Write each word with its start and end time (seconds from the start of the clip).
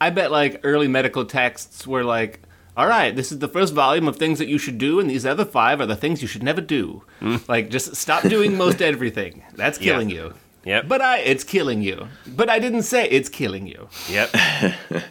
I 0.00 0.10
bet 0.10 0.30
like 0.30 0.60
early 0.64 0.88
medical 0.88 1.24
texts 1.24 1.86
were 1.86 2.04
like, 2.04 2.40
all 2.76 2.86
right, 2.88 3.14
this 3.14 3.30
is 3.30 3.38
the 3.38 3.48
first 3.48 3.72
volume 3.72 4.08
of 4.08 4.16
things 4.16 4.38
that 4.40 4.48
you 4.48 4.58
should 4.58 4.78
do, 4.78 4.98
and 4.98 5.08
these 5.08 5.24
other 5.24 5.44
five 5.44 5.80
are 5.80 5.86
the 5.86 5.94
things 5.96 6.20
you 6.22 6.28
should 6.28 6.42
never 6.42 6.60
do. 6.60 7.04
Mm. 7.20 7.48
Like, 7.48 7.70
just 7.70 7.94
stop 7.94 8.24
doing 8.24 8.56
most 8.56 8.82
everything. 8.90 9.42
That's 9.54 9.78
killing 9.78 10.10
Yeah. 10.10 10.16
you. 10.16 10.34
Yep. 10.64 10.88
But 10.88 11.00
I, 11.02 11.18
it's 11.18 11.44
killing 11.44 11.82
you. 11.82 12.08
But 12.26 12.48
I 12.50 12.58
didn't 12.58 12.82
say 12.84 13.06
it's 13.08 13.28
killing 13.28 13.66
you. 13.66 13.88
Yep. 14.10 14.34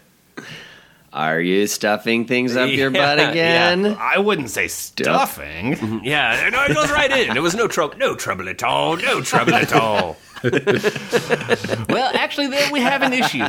Are 1.13 1.40
you 1.40 1.68
stuffing 1.68 2.26
things 2.26 2.56
up 2.56 2.72
your 2.72 2.90
butt 2.90 3.20
again? 3.20 3.86
I 4.00 4.18
wouldn't 4.18 4.50
say 4.50 4.68
stuffing. 4.68 5.76
Mm-hmm. 5.76 6.00
Yeah, 6.04 6.50
no, 6.52 6.63
it 6.63 6.74
goes 6.74 6.90
right 6.92 7.12
in. 7.12 7.34
There 7.34 7.44
was 7.44 7.54
no 7.54 7.68
trouble, 7.68 7.96
no 8.00 8.15
trouble 8.15 8.50
at 8.50 8.63
all, 8.63 8.97
no 8.97 9.22
trouble 9.22 9.54
at 9.54 9.72
all. 9.74 10.18
Well, 11.88 12.12
actually, 12.15 12.47
there 12.47 12.70
we 12.72 12.81
have 12.81 13.02
an 13.04 13.13
issue. 13.13 13.46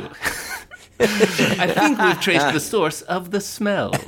I 1.01 1.67
think 1.67 1.99
we've 1.99 2.21
traced 2.21 2.53
the 2.53 2.61
source 2.61 3.03
of 3.03 3.31
the 3.31 3.41
smell. 3.41 3.91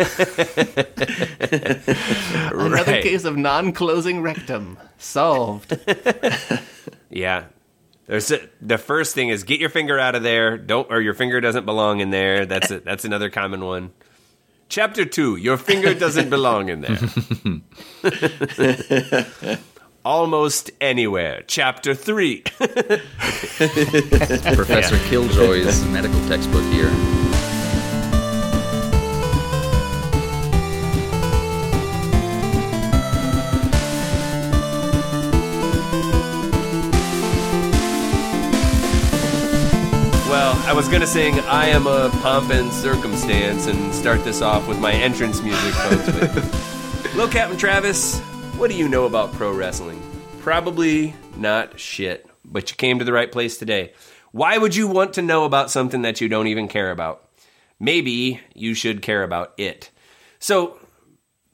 Another 2.53 2.93
Right. 2.93 3.03
case 3.03 3.25
of 3.25 3.37
non-closing 3.37 4.23
rectum 4.23 4.79
solved. 4.99 5.79
Yeah. 7.11 7.45
There's 8.07 8.31
a, 8.31 8.41
the 8.61 8.79
first 8.79 9.15
thing 9.15 9.29
is 9.31 9.43
get 9.45 9.59
your 9.61 9.71
finger 9.71 9.99
out 9.99 10.15
of 10.15 10.23
there. 10.23 10.57
Don't 10.59 10.91
or 10.91 11.01
your 11.01 11.15
finger 11.15 11.41
doesn't 11.41 11.65
belong 11.65 12.01
in 12.01 12.11
there. 12.11 12.45
That's 12.47 12.71
a, 12.71 12.81
that's 12.81 13.05
another 13.05 13.31
common 13.31 13.65
one. 13.65 13.93
Chapter 14.69 15.05
two: 15.05 15.37
Your 15.37 15.57
finger 15.57 15.95
doesn't 15.95 16.31
belong 16.31 16.69
in 16.69 16.81
there. 16.83 16.99
Almost 20.07 20.71
anywhere. 20.81 21.43
Chapter 21.49 21.93
three. 21.93 22.43
Professor 22.53 23.01
Killjoy's 25.09 25.85
medical 25.87 26.21
textbook 26.29 26.63
here. 26.73 26.93
Well, 40.31 40.55
I 40.67 40.73
was 40.73 40.87
gonna 40.87 41.05
sing 41.05 41.41
"I 41.41 41.67
Am 41.71 41.89
a 41.89 42.11
Pomp 42.23 42.53
and 42.53 42.73
Circumstance" 42.73 43.67
and 43.67 43.93
start 43.93 44.23
this 44.23 44.41
off 44.41 44.69
with 44.69 44.79
my 44.79 44.93
entrance 44.93 45.43
music, 45.43 45.75
folks. 45.75 46.07
But 46.07 46.45
Hello, 47.11 47.27
Captain 47.27 47.59
Travis. 47.59 48.23
What 48.57 48.71
do 48.71 48.77
you 48.79 48.89
know 48.89 49.05
about 49.05 49.35
pro 49.35 49.53
wrestling? 49.53 50.03
Probably 50.41 51.15
not 51.37 51.79
shit, 51.79 52.27
but 52.43 52.71
you 52.71 52.77
came 52.77 52.99
to 52.99 53.05
the 53.05 53.13
right 53.13 53.31
place 53.31 53.59
today. 53.59 53.93
Why 54.33 54.57
would 54.57 54.75
you 54.75 54.89
want 54.89 55.13
to 55.15 55.23
know 55.23 55.45
about 55.45 55.71
something 55.71 56.01
that 56.03 56.23
you 56.23 56.29
don't 56.31 56.47
even 56.47 56.67
care 56.67 56.91
about? 56.91 57.29
Maybe 57.79 58.41
you 58.55 58.73
should 58.73 59.03
care 59.03 59.23
about 59.23 59.53
it. 59.59 59.91
So, 60.39 60.79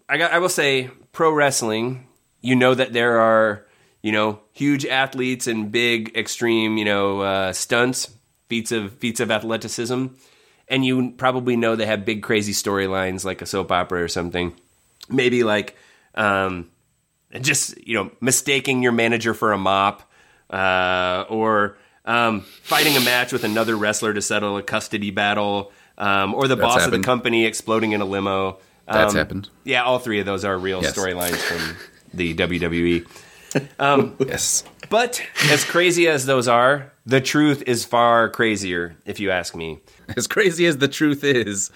I 0.08 0.16
got. 0.16 0.32
I 0.32 0.38
will 0.38 0.48
say, 0.48 0.90
pro 1.10 1.32
wrestling. 1.32 2.06
You 2.40 2.54
know 2.54 2.72
that 2.72 2.92
there 2.92 3.18
are, 3.18 3.66
you 4.00 4.12
know, 4.12 4.38
huge 4.52 4.86
athletes 4.86 5.48
and 5.48 5.72
big, 5.72 6.16
extreme, 6.16 6.76
you 6.76 6.84
know, 6.84 7.20
uh, 7.20 7.52
stunts, 7.52 8.14
feats 8.48 8.70
of 8.70 8.92
feats 8.98 9.18
of 9.18 9.32
athleticism, 9.32 10.06
and 10.68 10.84
you 10.84 11.10
probably 11.16 11.56
know 11.56 11.74
they 11.74 11.86
have 11.86 12.04
big, 12.04 12.22
crazy 12.22 12.52
storylines 12.52 13.24
like 13.24 13.42
a 13.42 13.46
soap 13.46 13.72
opera 13.72 14.04
or 14.04 14.08
something. 14.08 14.54
Maybe 15.08 15.42
like, 15.42 15.76
um, 16.14 16.68
just 17.40 17.76
you 17.86 17.94
know, 17.94 18.10
mistaking 18.20 18.82
your 18.82 18.92
manager 18.92 19.34
for 19.34 19.52
a 19.52 19.58
mop, 19.58 20.02
uh, 20.50 21.24
or 21.28 21.76
um, 22.04 22.40
fighting 22.62 22.96
a 22.96 23.00
match 23.00 23.32
with 23.32 23.44
another 23.44 23.76
wrestler 23.76 24.12
to 24.14 24.20
settle 24.22 24.56
a 24.56 24.62
custody 24.62 25.10
battle, 25.10 25.72
um, 25.98 26.34
or 26.34 26.48
the 26.48 26.56
That's 26.56 26.66
boss 26.74 26.84
of 26.86 26.90
the 26.92 26.98
company 27.00 27.46
exploding 27.46 27.92
in 27.92 28.00
a 28.00 28.04
limo. 28.04 28.58
That's 28.86 29.12
Um, 29.12 29.18
happened. 29.18 29.48
Yeah, 29.64 29.84
all 29.84 29.98
three 29.98 30.18
of 30.20 30.26
those 30.26 30.44
are 30.44 30.58
real 30.58 30.82
Yes. 30.82 30.96
storylines 30.96 31.36
from 31.36 31.76
the. 32.12 32.34
WWE. 32.34 33.06
Yes. 34.18 34.64
But 34.88 35.22
as 35.50 35.62
crazy 35.64 36.08
as 36.08 36.24
those 36.26 36.48
are, 36.48 36.90
the 37.04 37.20
truth 37.20 37.62
is 37.66 37.84
far 37.84 38.28
crazier, 38.30 38.96
if 39.04 39.20
you 39.20 39.30
ask 39.30 39.54
me. 39.54 39.80
As 40.16 40.26
crazy 40.26 40.66
as 40.66 40.78
the 40.78 40.88
truth 40.88 41.22
is, 41.22 41.70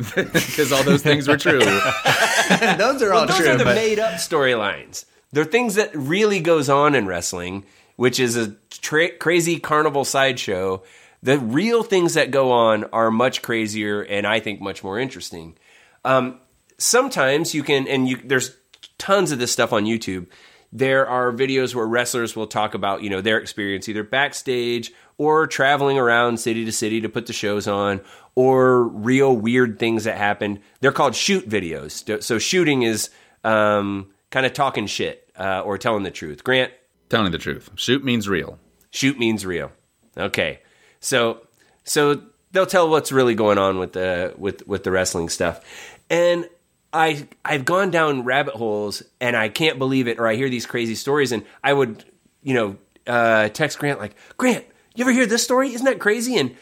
because 0.14 0.72
all 0.72 0.82
those 0.82 1.02
things 1.02 1.28
were 1.28 1.36
true. 1.36 1.58
Those 2.78 3.02
are 3.02 3.12
all 3.12 3.26
Those 3.26 3.36
true, 3.36 3.44
Those 3.44 3.54
are 3.54 3.58
the 3.58 3.64
but 3.64 3.74
made 3.74 3.98
up 3.98 4.14
storylines. 4.14 5.04
They're 5.32 5.44
things 5.44 5.74
that 5.74 5.94
really 5.94 6.40
goes 6.40 6.68
on 6.68 6.94
in 6.94 7.06
wrestling, 7.06 7.64
which 7.96 8.18
is 8.18 8.36
a 8.36 8.56
tra- 8.70 9.16
crazy 9.16 9.58
carnival 9.58 10.04
sideshow. 10.04 10.82
The 11.22 11.38
real 11.38 11.82
things 11.82 12.14
that 12.14 12.30
go 12.30 12.50
on 12.50 12.84
are 12.84 13.10
much 13.10 13.42
crazier 13.42 14.00
and 14.00 14.26
I 14.26 14.40
think 14.40 14.60
much 14.60 14.82
more 14.82 14.98
interesting. 14.98 15.56
Um, 16.04 16.40
sometimes 16.78 17.54
you 17.54 17.62
can, 17.62 17.86
and 17.86 18.08
you, 18.08 18.16
there's 18.24 18.56
tons 18.96 19.32
of 19.32 19.38
this 19.38 19.52
stuff 19.52 19.72
on 19.72 19.84
YouTube. 19.84 20.28
There 20.72 21.06
are 21.06 21.30
videos 21.32 21.74
where 21.74 21.86
wrestlers 21.86 22.34
will 22.34 22.46
talk 22.46 22.74
about, 22.74 23.02
you 23.02 23.10
know, 23.10 23.20
their 23.20 23.38
experience 23.38 23.88
either 23.88 24.04
backstage 24.04 24.92
or 25.20 25.46
traveling 25.46 25.98
around 25.98 26.38
city 26.40 26.64
to 26.64 26.72
city 26.72 26.98
to 27.02 27.08
put 27.10 27.26
the 27.26 27.32
shows 27.34 27.68
on, 27.68 28.00
or 28.34 28.84
real 28.84 29.36
weird 29.36 29.78
things 29.78 30.04
that 30.04 30.16
happened. 30.16 30.58
They're 30.80 30.92
called 30.92 31.14
shoot 31.14 31.46
videos. 31.46 32.22
So 32.22 32.38
shooting 32.38 32.80
is 32.82 33.10
um, 33.44 34.08
kind 34.30 34.46
of 34.46 34.54
talking 34.54 34.86
shit 34.86 35.30
uh, 35.38 35.60
or 35.60 35.76
telling 35.76 36.04
the 36.04 36.10
truth. 36.10 36.42
Grant, 36.42 36.72
Telling 37.10 37.32
the 37.32 37.38
truth. 37.38 37.68
Shoot 37.74 38.02
means 38.02 38.28
real. 38.30 38.58
shoot 38.90 39.18
means 39.18 39.44
real. 39.44 39.72
Okay, 40.16 40.60
so 41.00 41.42
so 41.84 42.22
they'll 42.52 42.64
tell 42.66 42.88
what's 42.88 43.12
really 43.12 43.34
going 43.34 43.58
on 43.58 43.78
with 43.78 43.92
the 43.92 44.32
with 44.38 44.66
with 44.66 44.84
the 44.84 44.90
wrestling 44.90 45.28
stuff, 45.28 45.60
and 46.08 46.48
I 46.94 47.28
I've 47.44 47.66
gone 47.66 47.90
down 47.90 48.24
rabbit 48.24 48.54
holes 48.54 49.02
and 49.20 49.36
I 49.36 49.50
can't 49.50 49.78
believe 49.78 50.08
it, 50.08 50.18
or 50.18 50.26
I 50.26 50.36
hear 50.36 50.48
these 50.48 50.64
crazy 50.66 50.94
stories, 50.94 51.30
and 51.32 51.44
I 51.62 51.72
would 51.74 52.04
you 52.42 52.54
know 52.54 52.76
uh, 53.06 53.48
text 53.50 53.78
Grant 53.78 53.98
like 54.00 54.14
Grant, 54.38 54.64
you 54.94 55.04
ever 55.04 55.12
hear 55.12 55.26
this 55.26 55.42
story? 55.44 55.72
Isn't 55.72 55.84
that 55.86 55.98
crazy? 55.98 56.36
And 56.36 56.56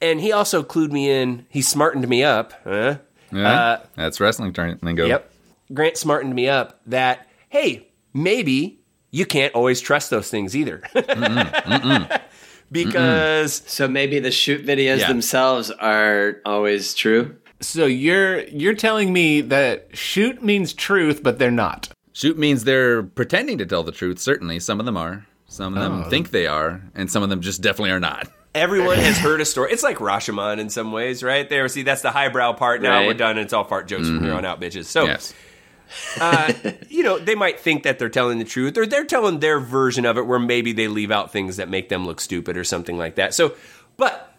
and 0.00 0.20
he 0.20 0.32
also 0.32 0.62
clued 0.62 0.90
me 0.92 1.10
in. 1.10 1.46
He 1.48 1.62
smartened 1.62 2.06
me 2.08 2.22
up. 2.22 2.52
Huh? 2.64 2.98
Yeah, 3.32 3.48
Uh, 3.60 3.80
that's 3.96 4.20
wrestling 4.20 4.52
term 4.52 4.78
lingo. 4.82 5.06
Yep. 5.06 5.32
Grant 5.72 5.96
smartened 5.96 6.34
me 6.34 6.48
up 6.48 6.80
that, 6.86 7.26
hey, 7.48 7.88
maybe 8.14 8.78
you 9.10 9.26
can't 9.26 9.52
always 9.54 9.80
trust 9.80 10.10
those 10.10 10.30
things 10.30 10.54
either. 10.56 10.82
because 12.70 13.62
so 13.66 13.88
maybe 13.88 14.18
the 14.20 14.30
shoot 14.30 14.64
videos 14.66 14.98
Yeah. 15.00 15.08
themselves 15.08 15.70
are 15.70 16.40
always 16.44 16.94
true. 16.94 17.36
So 17.60 17.86
you're 17.86 18.42
you're 18.48 18.74
telling 18.74 19.12
me 19.12 19.40
that 19.42 19.96
shoot 19.96 20.42
means 20.42 20.72
truth, 20.72 21.22
but 21.22 21.38
they're 21.38 21.50
not. 21.50 21.88
Shoot 22.12 22.38
means 22.38 22.64
they're 22.64 23.02
pretending 23.02 23.58
to 23.58 23.66
tell 23.66 23.82
the 23.82 23.92
truth. 23.92 24.18
Certainly, 24.18 24.60
some 24.60 24.78
of 24.80 24.86
them 24.86 24.96
are. 24.96 25.26
Some 25.48 25.76
of 25.76 25.82
them 25.82 26.10
think 26.10 26.30
they 26.30 26.46
are, 26.46 26.82
and 26.94 27.10
some 27.10 27.22
of 27.22 27.28
them 27.28 27.40
just 27.40 27.62
definitely 27.62 27.90
are 27.92 28.00
not. 28.00 28.28
everyone 28.54 28.96
has 28.98 29.18
heard 29.18 29.40
a 29.40 29.44
story. 29.44 29.70
It's 29.70 29.82
like 29.82 29.98
Rashomon 29.98 30.58
in 30.58 30.70
some 30.70 30.90
ways, 30.90 31.22
right? 31.22 31.46
There, 31.48 31.68
see, 31.68 31.82
that's 31.82 32.00
the 32.02 32.10
highbrow 32.10 32.54
part. 32.54 32.80
Now 32.80 32.98
Right. 33.00 33.06
we're 33.06 33.12
done. 33.14 33.36
It's 33.38 33.52
all 33.52 33.64
fart 33.64 33.86
jokes 33.86 34.06
from 34.08 34.22
here 34.24 34.32
on 34.32 34.44
out, 34.46 34.60
bitches. 34.62 34.86
So, 34.86 35.04
Yes. 35.04 35.34
uh, 36.20 36.52
you 36.88 37.02
know, 37.02 37.18
they 37.18 37.34
might 37.34 37.60
think 37.60 37.82
that 37.82 37.98
they're 37.98 38.08
telling 38.08 38.38
the 38.38 38.44
truth, 38.46 38.76
or 38.78 38.86
they're 38.86 39.04
telling 39.04 39.40
their 39.40 39.60
version 39.60 40.04
of 40.06 40.16
it, 40.16 40.26
where 40.26 40.38
maybe 40.38 40.72
they 40.72 40.88
leave 40.88 41.10
out 41.10 41.32
things 41.32 41.58
that 41.58 41.68
make 41.68 41.88
them 41.90 42.06
look 42.06 42.18
stupid 42.20 42.56
or 42.56 42.64
something 42.64 42.96
like 42.96 43.16
that. 43.16 43.34
So, 43.34 43.54
but 43.98 44.34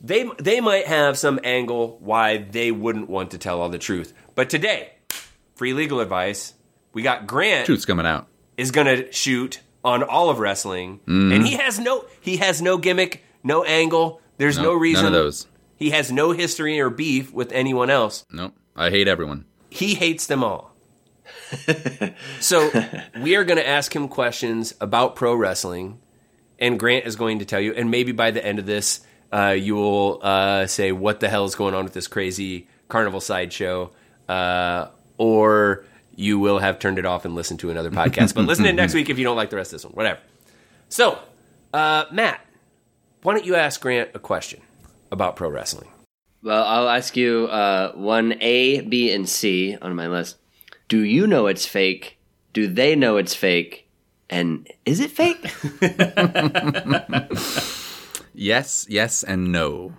they 0.00 0.28
they 0.38 0.60
might 0.60 0.86
have 0.86 1.18
some 1.18 1.38
angle 1.44 1.98
why 2.00 2.38
they 2.38 2.70
wouldn't 2.72 3.08
want 3.10 3.32
to 3.32 3.38
tell 3.38 3.60
all 3.60 3.68
the 3.68 3.78
truth. 3.78 4.12
But 4.34 4.48
today, 4.50 4.92
free 5.56 5.74
legal 5.74 6.00
advice. 6.00 6.54
We 6.94 7.02
got 7.02 7.26
Grant 7.26 7.66
Truth's 7.66 7.84
coming 7.84 8.06
out. 8.06 8.26
is 8.56 8.70
going 8.70 8.86
to 8.86 9.12
shoot 9.12 9.60
on 9.88 10.02
all 10.02 10.30
of 10.30 10.38
wrestling, 10.38 11.00
and 11.06 11.46
he 11.46 11.54
has 11.54 11.78
no 11.78 12.04
he 12.20 12.36
has 12.36 12.62
no 12.62 12.78
gimmick, 12.78 13.24
no 13.42 13.64
angle. 13.64 14.20
There's 14.36 14.58
no, 14.58 14.72
reason. 14.72 15.04
None 15.04 15.14
of 15.14 15.20
those. 15.20 15.46
He 15.74 15.90
has 15.90 16.12
no 16.12 16.30
history 16.30 16.78
or 16.78 16.90
beef 16.90 17.32
with 17.32 17.50
anyone 17.50 17.90
else. 17.90 18.24
Nope. 18.30 18.54
I 18.76 18.90
hate 18.90 19.08
everyone. 19.08 19.46
He 19.70 19.94
hates 19.94 20.26
them 20.26 20.44
all. 20.44 20.74
so 22.40 22.70
we 23.20 23.34
are 23.34 23.44
going 23.44 23.58
to 23.58 23.66
ask 23.66 23.94
him 23.94 24.08
questions 24.08 24.74
about 24.80 25.16
pro 25.16 25.34
wrestling, 25.34 25.98
and 26.58 26.78
Grant 26.78 27.06
is 27.06 27.16
going 27.16 27.40
to 27.40 27.44
tell 27.44 27.60
you. 27.60 27.74
And 27.74 27.90
maybe 27.90 28.12
by 28.12 28.30
the 28.30 28.44
end 28.44 28.58
of 28.58 28.66
this, 28.66 29.00
uh, 29.32 29.56
you 29.58 29.74
will 29.74 30.20
uh, 30.22 30.66
say, 30.66 30.92
"What 30.92 31.20
the 31.20 31.28
hell 31.28 31.44
is 31.44 31.54
going 31.54 31.74
on 31.74 31.84
with 31.84 31.94
this 31.94 32.06
crazy 32.06 32.68
carnival 32.88 33.20
sideshow?" 33.20 33.90
Uh, 34.28 34.88
or 35.16 35.84
you 36.18 36.38
will 36.38 36.58
have 36.58 36.78
turned 36.78 36.98
it 36.98 37.06
off 37.06 37.24
and 37.24 37.34
listened 37.34 37.60
to 37.60 37.70
another 37.70 37.90
podcast. 37.90 38.34
But 38.34 38.46
listen 38.46 38.64
to 38.64 38.70
it 38.70 38.74
next 38.74 38.94
week 38.98 39.08
if 39.08 39.18
you 39.18 39.24
don't 39.24 39.36
like 39.36 39.50
the 39.50 39.56
rest 39.56 39.72
of 39.72 39.76
this 39.76 39.84
one. 39.84 39.94
Whatever. 39.94 40.20
So, 40.88 41.18
uh, 41.72 42.06
Matt, 42.10 42.44
why 43.22 43.34
don't 43.34 43.46
you 43.46 43.54
ask 43.54 43.80
Grant 43.80 44.10
a 44.14 44.18
question 44.18 44.60
about 45.12 45.36
pro 45.36 45.48
wrestling? 45.48 45.88
Well, 46.42 46.64
I'll 46.64 46.88
ask 46.88 47.16
you 47.16 47.46
uh, 47.46 47.92
one 47.92 48.34
A, 48.40 48.80
B, 48.80 49.12
and 49.12 49.28
C 49.28 49.76
on 49.80 49.94
my 49.94 50.08
list. 50.08 50.36
Do 50.88 51.00
you 51.00 51.26
know 51.26 51.46
it's 51.46 51.66
fake? 51.66 52.18
Do 52.52 52.66
they 52.66 52.96
know 52.96 53.16
it's 53.16 53.34
fake? 53.34 53.88
And 54.30 54.68
is 54.84 55.00
it 55.00 55.10
fake? 55.10 55.52
Yes, 58.40 58.86
yes, 58.88 59.24
and 59.24 59.50
no. 59.50 59.94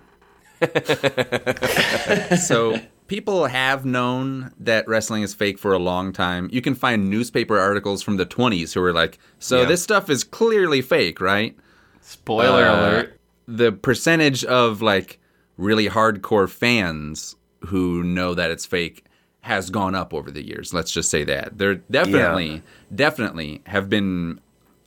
so 2.38 2.80
people 3.09 3.47
have 3.47 3.83
known 3.85 4.53
that 4.59 4.88
wrestling 4.88 5.23
is 5.23 5.33
fake 5.33 5.57
for 5.59 5.73
a 5.73 5.77
long 5.79 6.13
time. 6.13 6.47
You 6.53 6.61
can 6.61 6.75
find 6.75 7.09
newspaper 7.09 7.59
articles 7.59 8.01
from 8.01 8.15
the 8.15 8.25
20s 8.25 8.73
who 8.73 8.81
are 8.83 8.94
like, 8.94 9.19
so 9.39 9.61
Yeah. 9.61 9.65
this 9.65 9.83
stuff 9.83 10.09
is 10.09 10.23
clearly 10.23 10.81
fake, 10.81 11.19
right? 11.19 11.57
Spoiler 12.01 12.63
Uh, 12.65 12.79
alert. 12.79 13.19
The 13.47 13.71
percentage 13.73 14.45
of 14.45 14.81
like 14.81 15.19
really 15.57 15.89
hardcore 15.89 16.47
fans 16.50 17.35
who 17.65 18.03
know 18.03 18.33
that 18.33 18.51
it's 18.51 18.65
fake 18.65 19.03
has 19.41 19.69
gone 19.69 19.95
up 19.95 20.13
over 20.13 20.29
the 20.31 20.45
years. 20.45 20.73
Let's 20.73 20.91
just 20.91 21.09
say 21.09 21.23
that. 21.25 21.57
There 21.57 21.75
definitely, 21.75 22.62
definitely 22.94 23.62
have 23.65 23.89
been, 23.89 24.39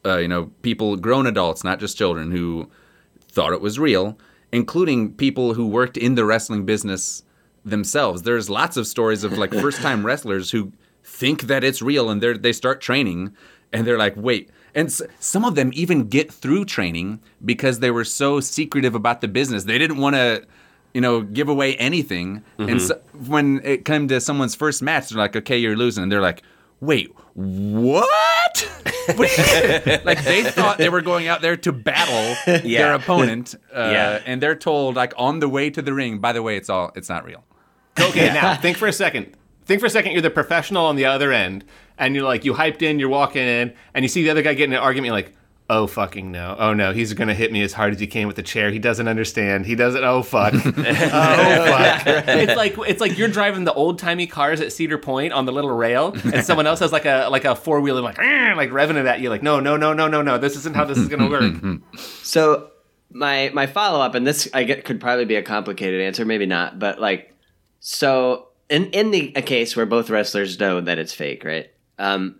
uh, 0.06 0.18
you 0.18 0.28
know, 0.28 0.50
people, 0.62 0.96
grown 0.96 1.26
adults, 1.26 1.64
not 1.64 1.80
just 1.80 1.98
children, 1.98 2.30
who 2.30 2.70
thought 3.20 3.52
it 3.52 3.60
was 3.60 3.78
real, 3.78 4.16
including 4.52 5.12
people 5.14 5.54
who 5.54 5.66
worked 5.66 5.96
in 5.96 6.14
the 6.14 6.24
wrestling 6.24 6.64
business 6.64 7.24
themselves. 7.64 8.22
There's 8.22 8.48
lots 8.50 8.76
of 8.76 8.86
stories 8.86 9.24
of 9.24 9.36
like 9.38 9.52
first 9.52 9.80
time 9.80 10.04
wrestlers 10.06 10.50
who 10.50 10.72
think 11.04 11.42
that 11.42 11.64
it's 11.64 11.82
real 11.82 12.10
and 12.10 12.20
they 12.22 12.32
they 12.34 12.52
start 12.52 12.80
training 12.80 13.34
and 13.72 13.86
they're 13.86 13.98
like, 13.98 14.14
wait. 14.16 14.50
And 14.74 14.88
s- 14.88 15.02
some 15.20 15.44
of 15.44 15.54
them 15.54 15.70
even 15.74 16.08
get 16.08 16.32
through 16.32 16.64
training 16.64 17.20
because 17.44 17.80
they 17.80 17.90
were 17.90 18.04
so 18.04 18.40
secretive 18.40 18.94
about 18.94 19.20
the 19.20 19.28
business. 19.28 19.64
They 19.64 19.76
didn't 19.78 19.98
want 19.98 20.16
to, 20.16 20.46
you 20.94 21.00
know, 21.00 21.20
give 21.20 21.48
away 21.48 21.76
anything. 21.76 22.42
And 22.58 22.80
so, 22.80 22.98
when 23.26 23.60
it 23.64 23.84
came 23.84 24.08
to 24.08 24.18
someone's 24.20 24.54
first 24.54 24.80
match, 24.82 25.10
they're 25.10 25.18
like, 25.18 25.36
okay, 25.36 25.58
you're 25.58 25.76
losing. 25.76 26.02
And 26.04 26.10
they're 26.12 26.22
like, 26.22 26.42
wait, 26.80 27.12
what? 27.34 28.68
like 30.04 30.24
they 30.24 30.42
thought 30.44 30.76
they 30.78 30.88
were 30.88 31.00
going 31.02 31.26
out 31.28 31.42
there 31.42 31.56
to 31.56 31.72
battle 31.72 32.36
their 32.62 32.94
opponent, 32.94 33.54
uh, 33.74 33.90
Yeah. 33.92 34.20
and 34.26 34.40
they're 34.42 34.54
told 34.56 34.96
like 34.96 35.12
on 35.16 35.40
the 35.40 35.48
way 35.48 35.70
to 35.70 35.82
the 35.82 35.92
ring. 35.92 36.18
By 36.18 36.32
the 36.32 36.42
way, 36.42 36.56
it's 36.56 36.70
all 36.70 36.92
it's 36.94 37.08
not 37.08 37.24
real. 37.24 37.44
Okay, 38.00 38.32
now 38.32 38.54
think 38.56 38.76
for 38.76 38.88
a 38.88 38.92
second. 38.92 39.36
Think 39.64 39.80
for 39.80 39.86
a 39.86 39.90
second. 39.90 40.12
You're 40.12 40.22
the 40.22 40.30
professional 40.30 40.86
on 40.86 40.96
the 40.96 41.04
other 41.06 41.32
end, 41.32 41.64
and 41.98 42.14
you're 42.14 42.24
like, 42.24 42.44
you 42.44 42.54
hyped 42.54 42.82
in, 42.82 42.98
you're 42.98 43.08
walking 43.08 43.42
in, 43.42 43.74
and 43.94 44.04
you 44.04 44.08
see 44.08 44.22
the 44.24 44.30
other 44.30 44.42
guy 44.42 44.54
getting 44.54 44.74
an 44.74 44.80
argument. 44.80 45.06
You're 45.06 45.14
like, 45.14 45.34
oh 45.70 45.86
fucking 45.86 46.30
no, 46.30 46.56
oh 46.58 46.74
no, 46.74 46.92
he's 46.92 47.12
gonna 47.14 47.34
hit 47.34 47.52
me 47.52 47.62
as 47.62 47.72
hard 47.72 47.92
as 47.94 48.00
he 48.00 48.06
can 48.06 48.26
with 48.26 48.36
the 48.36 48.42
chair. 48.42 48.70
He 48.70 48.78
doesn't 48.78 49.08
understand. 49.08 49.66
He 49.66 49.74
doesn't. 49.74 50.02
Oh 50.02 50.22
fuck. 50.22 50.54
oh 50.56 50.60
fuck. 50.62 52.06
It's 52.06 52.56
like 52.56 52.76
it's 52.86 53.00
like 53.00 53.18
you're 53.18 53.28
driving 53.28 53.64
the 53.64 53.72
old 53.72 53.98
timey 53.98 54.26
cars 54.26 54.60
at 54.60 54.72
Cedar 54.72 54.98
Point 54.98 55.32
on 55.32 55.44
the 55.44 55.52
little 55.52 55.70
rail, 55.70 56.16
and 56.24 56.44
someone 56.44 56.66
else 56.66 56.80
has 56.80 56.92
like 56.92 57.04
a 57.04 57.28
like 57.30 57.44
a 57.44 57.54
four 57.54 57.80
wheeler 57.80 58.00
like 58.00 58.18
"Arr," 58.18 58.56
like 58.56 58.70
revving 58.70 58.96
it 58.96 59.06
at 59.06 59.20
you. 59.20 59.30
Like 59.30 59.42
no 59.42 59.60
no 59.60 59.76
no 59.76 59.92
no 59.92 60.08
no 60.08 60.22
no. 60.22 60.38
This 60.38 60.56
isn't 60.56 60.74
how 60.74 60.84
this 60.84 60.98
is 60.98 61.08
gonna 61.08 61.28
work. 61.28 61.80
So 62.22 62.70
my 63.10 63.50
my 63.54 63.66
follow 63.66 64.00
up, 64.00 64.14
and 64.14 64.26
this 64.26 64.48
I 64.52 64.64
get 64.64 64.84
could 64.84 65.00
probably 65.00 65.24
be 65.24 65.36
a 65.36 65.42
complicated 65.42 66.00
answer, 66.00 66.24
maybe 66.24 66.46
not, 66.46 66.78
but 66.78 67.00
like, 67.00 67.31
so 67.84 68.46
in 68.70 68.86
in 68.90 69.10
the 69.10 69.32
a 69.34 69.42
case 69.42 69.76
where 69.76 69.84
both 69.84 70.08
wrestlers 70.08 70.58
know 70.60 70.80
that 70.80 70.98
it's 70.98 71.12
fake, 71.12 71.44
right? 71.44 71.68
Um, 71.98 72.36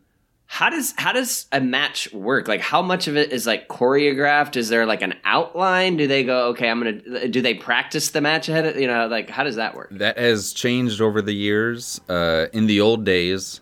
how 0.46 0.70
does 0.70 0.94
how 0.96 1.12
does 1.12 1.46
a 1.50 1.60
match 1.60 2.12
work? 2.12 2.46
Like, 2.46 2.60
how 2.60 2.80
much 2.80 3.08
of 3.08 3.16
it 3.16 3.32
is 3.32 3.44
like 3.44 3.66
choreographed? 3.66 4.54
Is 4.54 4.68
there 4.68 4.86
like 4.86 5.02
an 5.02 5.14
outline? 5.24 5.96
Do 5.96 6.06
they 6.06 6.22
go, 6.22 6.50
okay, 6.50 6.70
I'm 6.70 6.78
gonna? 6.78 7.26
Do 7.26 7.42
they 7.42 7.54
practice 7.54 8.10
the 8.10 8.20
match 8.20 8.48
ahead? 8.48 8.66
Of, 8.66 8.76
you 8.76 8.86
know, 8.86 9.08
like 9.08 9.30
how 9.30 9.42
does 9.42 9.56
that 9.56 9.74
work? 9.74 9.88
That 9.90 10.16
has 10.16 10.52
changed 10.52 11.00
over 11.00 11.20
the 11.20 11.34
years. 11.34 12.00
Uh, 12.08 12.46
in 12.52 12.68
the 12.68 12.80
old 12.80 13.04
days, 13.04 13.60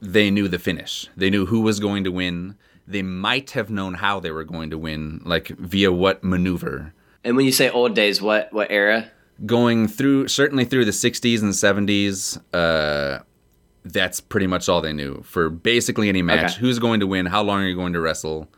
they 0.00 0.28
knew 0.28 0.48
the 0.48 0.58
finish. 0.58 1.06
They 1.16 1.30
knew 1.30 1.46
who 1.46 1.60
was 1.60 1.78
going 1.78 2.02
to 2.02 2.10
win. 2.10 2.56
They 2.88 3.02
might 3.02 3.52
have 3.52 3.70
known 3.70 3.94
how 3.94 4.18
they 4.18 4.32
were 4.32 4.44
going 4.44 4.70
to 4.70 4.78
win, 4.78 5.22
like 5.24 5.48
via 5.48 5.92
what 5.92 6.24
maneuver. 6.24 6.92
And 7.22 7.36
when 7.36 7.46
you 7.46 7.52
say 7.52 7.70
old 7.70 7.94
days, 7.94 8.20
what 8.20 8.52
what 8.52 8.72
era? 8.72 9.08
Going 9.44 9.88
through, 9.88 10.28
certainly 10.28 10.64
through 10.64 10.84
the 10.84 10.92
60s 10.92 11.42
and 11.42 11.52
70s, 11.52 12.40
uh, 12.54 13.22
that's 13.84 14.20
pretty 14.20 14.46
much 14.46 14.68
all 14.68 14.80
they 14.80 14.92
knew 14.92 15.22
for 15.22 15.50
basically 15.50 16.08
any 16.08 16.22
match. 16.22 16.52
Okay. 16.52 16.60
Who's 16.60 16.78
going 16.78 17.00
to 17.00 17.06
win? 17.06 17.26
How 17.26 17.42
long 17.42 17.62
are 17.62 17.66
you 17.66 17.74
going 17.74 17.92
to 17.94 18.00
wrestle? 18.00 18.48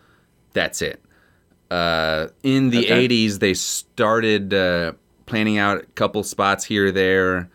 That's 0.52 0.82
it. 0.82 1.02
Uh, 1.70 2.28
in 2.42 2.68
the 2.70 2.80
Okay. 2.84 3.08
80s, 3.08 3.38
they 3.38 3.54
started 3.54 4.52
uh, 4.52 4.92
planning 5.26 5.56
out 5.56 5.78
a 5.78 5.86
couple 5.94 6.22
spots 6.22 6.64
here 6.64 6.88
or 6.88 6.92
there, 6.92 7.48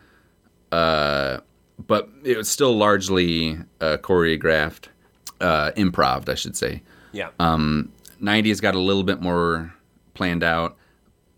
uh, 0.72 1.38
but 1.86 2.08
it 2.24 2.36
was 2.36 2.48
still 2.48 2.76
largely 2.76 3.58
uh, 3.80 3.96
choreographed, 4.02 4.86
uh, 5.40 5.70
improv, 5.76 6.28
I 6.28 6.34
should 6.34 6.56
say. 6.56 6.82
Yeah. 7.12 7.28
90s 7.38 8.60
got 8.60 8.74
a 8.74 8.80
little 8.80 9.04
bit 9.04 9.20
more 9.22 9.72
planned 10.14 10.42
out. 10.42 10.76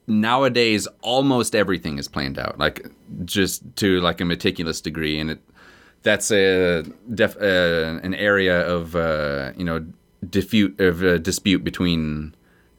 Nowadays, 0.07 0.89
almost 1.01 1.55
everything 1.55 1.99
is 1.99 2.09
planned 2.09 2.39
out, 2.39 2.59
like 2.59 2.87
just 3.25 3.63
to 3.77 4.01
like 4.01 4.21
a 4.21 4.25
meticulous 4.25 4.81
degree, 4.81 5.19
and 5.21 5.31
it 5.31 5.41
that's 6.03 6.33
a 6.33 6.83
def, 7.15 7.37
uh, 7.41 8.01
an 8.03 8.15
area 8.15 8.67
of 8.67 8.97
uh, 8.97 9.53
you 9.57 9.65
know 9.65 9.85
dispute 10.29 10.79
of 10.81 11.03
uh, 11.05 11.19
dispute 11.19 11.63
between 11.63 12.35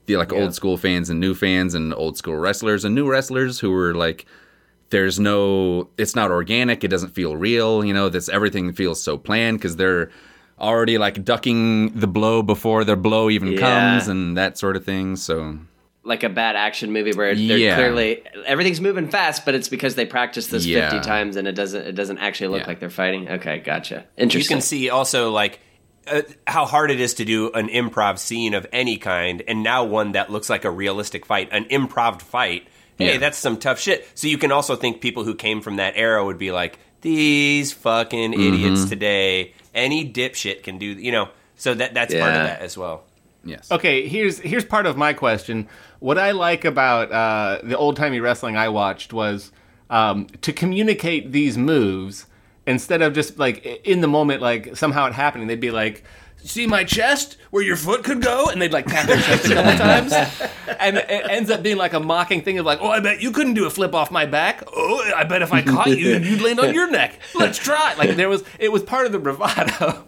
the 0.06 0.18
like 0.18 0.32
Yeah. 0.34 0.40
old 0.42 0.54
school 0.54 0.76
fans 0.78 1.10
and 1.10 1.20
new 1.22 1.34
fans, 1.34 1.74
and 1.74 1.94
old 1.94 2.18
school 2.18 2.36
wrestlers 2.36 2.84
and 2.84 2.94
new 2.94 3.10
wrestlers 3.10 3.62
who 3.62 3.72
were 3.72 3.94
like, 3.96 4.26
there's 4.90 5.18
no, 5.18 5.88
it's 5.98 6.16
not 6.16 6.30
organic, 6.30 6.84
it 6.84 6.90
doesn't 6.90 7.12
feel 7.16 7.38
real, 7.38 7.86
you 7.86 7.94
know, 7.94 8.10
this 8.10 8.28
everything 8.28 8.74
feels 8.74 9.02
so 9.02 9.18
planned 9.18 9.58
because 9.60 9.78
they're 9.78 10.12
already 10.60 10.98
like 10.98 11.24
ducking 11.24 11.90
the 11.98 12.08
blow 12.08 12.44
before 12.44 12.84
their 12.84 12.98
blow 12.98 13.30
even 13.30 13.54
Yeah. 13.54 13.60
comes 13.60 14.08
and 14.10 14.36
that 14.38 14.58
sort 14.58 14.76
of 14.76 14.84
thing. 14.86 15.16
So 15.16 15.58
Like 16.06 16.24
a 16.24 16.30
bad 16.30 16.56
action 16.58 16.92
movie 16.92 17.14
where 17.14 17.34
they're 17.34 17.58
Yeah. 17.58 17.76
clearly 17.76 18.24
everything's 18.46 18.82
moving 18.82 19.08
fast, 19.08 19.46
but 19.46 19.56
it's 19.56 19.70
because 19.70 19.96
they 19.96 20.06
practice 20.06 20.48
this 20.48 20.66
Yeah. 20.66 20.90
fifty 20.90 21.08
times 21.08 21.38
and 21.38 21.48
it 21.48 21.54
doesn't 21.54 21.82
it 21.88 21.94
doesn't 21.94 22.18
actually 22.18 22.50
look 22.50 22.62
Yeah. 22.64 22.68
like 22.68 22.80
they're 22.82 22.90
fighting. 22.90 23.30
Okay, 23.30 23.60
gotcha. 23.60 24.04
Interesting. 24.18 24.42
you 24.42 24.56
can 24.58 24.62
see 24.62 24.90
also 24.90 25.32
like 25.32 25.60
uh, 26.06 26.22
how 26.46 26.66
hard 26.66 26.92
it 26.92 27.00
is 27.00 27.14
to 27.14 27.24
do 27.26 27.50
an 27.54 27.70
improv 27.70 28.20
scene 28.20 28.54
of 28.54 28.68
any 28.74 28.98
kind, 28.98 29.42
and 29.48 29.64
now 29.64 29.86
one 29.86 30.12
that 30.12 30.30
looks 30.30 30.50
like 30.50 30.66
a 30.66 30.70
realistic 30.70 31.26
fight, 31.26 31.48
an 31.54 31.64
improv 31.72 32.22
fight. 32.22 32.68
Hey, 32.98 33.14
Yeah. 33.14 33.18
that's 33.20 33.38
some 33.38 33.56
tough 33.56 33.80
shit. 33.80 34.06
So 34.14 34.28
you 34.28 34.38
can 34.38 34.52
also 34.52 34.76
think 34.76 35.00
people 35.00 35.24
who 35.24 35.34
came 35.34 35.62
from 35.62 35.78
that 35.78 35.94
era 35.96 36.24
would 36.26 36.38
be 36.38 36.52
like, 36.52 36.78
these 37.00 37.72
fucking 37.72 38.34
Mm-hmm. 38.34 38.54
idiots 38.54 38.86
today. 38.90 39.54
Any 39.74 40.06
dipshit 40.12 40.64
can 40.64 40.78
do, 40.78 40.86
you 40.88 41.12
know. 41.14 41.30
So 41.56 41.74
that 41.74 41.94
that's 41.94 42.14
part 42.14 42.34
of 42.36 42.44
that 42.48 42.62
as 42.62 42.78
well. 42.78 43.04
yes, 43.46 43.72
Okay, 43.72 44.06
here's 44.08 44.40
here's 44.40 44.66
part 44.66 44.86
of 44.86 44.98
my 44.98 45.14
question. 45.14 45.68
What 46.04 46.18
I 46.18 46.32
like 46.32 46.66
about 46.66 47.14
uh, 47.14 47.60
the 47.64 47.78
old 47.78 47.96
timey 47.96 48.20
wrestling 48.20 48.58
I 48.58 48.68
watched 48.68 49.14
was 49.14 49.54
um, 49.90 50.28
to 50.42 50.52
communicate 50.52 51.32
these 51.32 51.58
moves 51.58 52.26
instead 52.68 53.02
of 53.02 53.14
just 53.14 53.40
like 53.40 53.66
in 53.86 54.02
the 54.02 54.08
moment, 54.10 54.42
like 54.42 54.76
somehow 54.76 55.06
it 55.06 55.14
happening. 55.14 55.48
They'd 55.48 55.62
be 55.62 55.72
like, 55.72 56.04
"See 56.44 56.68
my 56.68 56.84
chest, 56.84 57.38
where 57.52 57.64
your 57.64 57.78
foot 57.78 58.04
could 58.04 58.22
go," 58.22 58.50
and 58.50 58.62
they'd 58.62 58.74
like 58.74 58.86
tap 58.86 59.08
their 59.08 59.16
chest 59.16 59.46
a 59.46 59.54
couple 59.54 59.78
times, 59.78 60.12
and 60.78 60.98
it 60.98 61.10
ends 61.30 61.50
up 61.50 61.64
being 61.64 61.78
like 61.78 61.94
a 61.94 62.02
mocking 62.02 62.42
thing 62.42 62.60
of 62.60 62.66
like, 62.66 62.80
"Oh, 62.82 62.90
I 62.90 63.00
bet 63.00 63.22
you 63.22 63.32
couldn't 63.32 63.54
do 63.54 63.66
a 63.66 63.70
flip 63.70 63.96
off 63.96 64.12
my 64.12 64.26
back. 64.26 64.62
Oh, 64.76 65.10
I 65.16 65.24
bet 65.24 65.42
if 65.42 65.54
I 65.54 65.62
caught 65.62 65.88
you, 65.88 66.18
you'd 66.18 66.42
land 66.42 66.60
on 66.60 66.74
your 66.74 66.92
neck. 66.92 67.18
Let's 67.34 67.58
try." 67.58 67.94
Like 67.98 68.18
there 68.18 68.28
was, 68.28 68.44
it 68.60 68.74
was 68.74 68.84
part 68.84 69.06
of 69.06 69.14
the 69.14 69.20
bravado. 69.20 70.04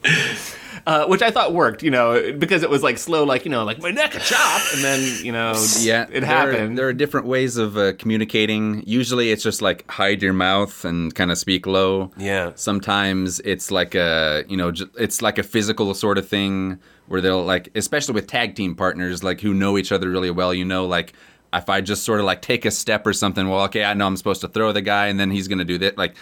Uh, 0.88 1.08
which 1.08 1.24
I 1.24 1.32
thought 1.32 1.52
worked, 1.52 1.82
you 1.82 1.90
know, 1.90 2.32
because 2.38 2.62
it 2.62 2.70
was 2.70 2.84
like 2.84 3.00
slow, 3.00 3.24
like 3.24 3.44
you 3.44 3.50
know, 3.50 3.64
like 3.64 3.82
my 3.82 3.90
neck 3.90 4.14
a 4.14 4.20
chop, 4.20 4.62
and 4.74 4.84
then 4.84 5.26
you 5.26 5.32
know, 5.32 5.54
yeah, 5.80 6.04
it 6.04 6.12
there 6.12 6.24
are- 6.24 6.26
happened. 6.52 6.78
There 6.78 6.88
are 6.88 6.94
different 6.94 7.26
ways 7.26 7.58
of 7.58 7.76
uh, 7.76 7.94
communicating. 7.94 8.84
Usually, 8.86 9.32
it's 9.32 9.42
just 9.42 9.64
like 9.64 9.90
hide 9.90 10.22
your 10.22 10.34
mouth 10.34 10.86
and 10.86 11.14
kind 11.16 11.32
of 11.32 11.40
speak 11.40 11.66
low. 11.66 12.12
Yeah. 12.18 12.52
Sometimes 12.54 13.40
it's 13.40 13.72
like 13.72 13.96
a 13.96 14.44
you 14.48 14.58
know 14.58 14.72
j- 14.72 14.86
it's 15.00 15.24
like 15.24 15.40
a 15.40 15.44
physical 15.44 15.94
sort 15.96 16.20
of 16.20 16.28
thing 16.28 16.78
where 17.08 17.20
they'll 17.20 17.44
like 17.44 17.70
especially 17.76 18.14
with 18.14 18.28
tag 18.28 18.54
team 18.56 18.76
partners 18.76 19.24
like 19.24 19.42
who 19.42 19.54
know 19.56 19.78
each 19.80 19.92
other 19.92 20.10
really 20.10 20.30
well. 20.30 20.54
You 20.54 20.66
know, 20.66 20.86
like 20.86 21.14
if 21.52 21.68
I 21.68 21.82
just 21.82 22.04
sort 22.04 22.20
of 22.20 22.28
like 22.28 22.44
take 22.44 22.64
a 22.64 22.70
step 22.70 23.08
or 23.08 23.14
something, 23.14 23.50
well, 23.50 23.62
okay, 23.64 23.84
I 23.86 23.96
know 23.96 24.06
I'm 24.06 24.18
supposed 24.18 24.42
to 24.42 24.48
throw 24.50 24.72
the 24.72 24.82
guy, 24.84 25.08
and 25.08 25.20
then 25.20 25.32
he's 25.32 25.48
gonna 25.48 25.66
do 25.66 25.80
that. 25.80 25.98
Like 25.98 26.16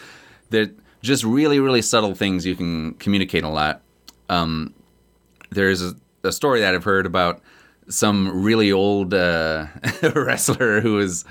they're 0.51 0.71
just 1.01 1.25
really 1.25 1.59
really 1.59 1.81
subtle 1.81 2.15
things 2.15 2.45
you 2.45 2.55
can 2.55 2.93
communicate 2.93 3.43
a 3.43 3.49
lot 3.49 3.81
there's 4.29 5.81
a, 5.81 5.95
a 6.23 6.31
story 6.31 6.61
that 6.61 6.73
I've 6.73 6.83
heard 6.83 7.05
about 7.05 7.41
some 7.89 8.43
really 8.43 8.71
old 8.71 9.13
uh, 9.13 9.67
wrestler 10.15 10.81
who 10.81 10.99
is 10.99 11.25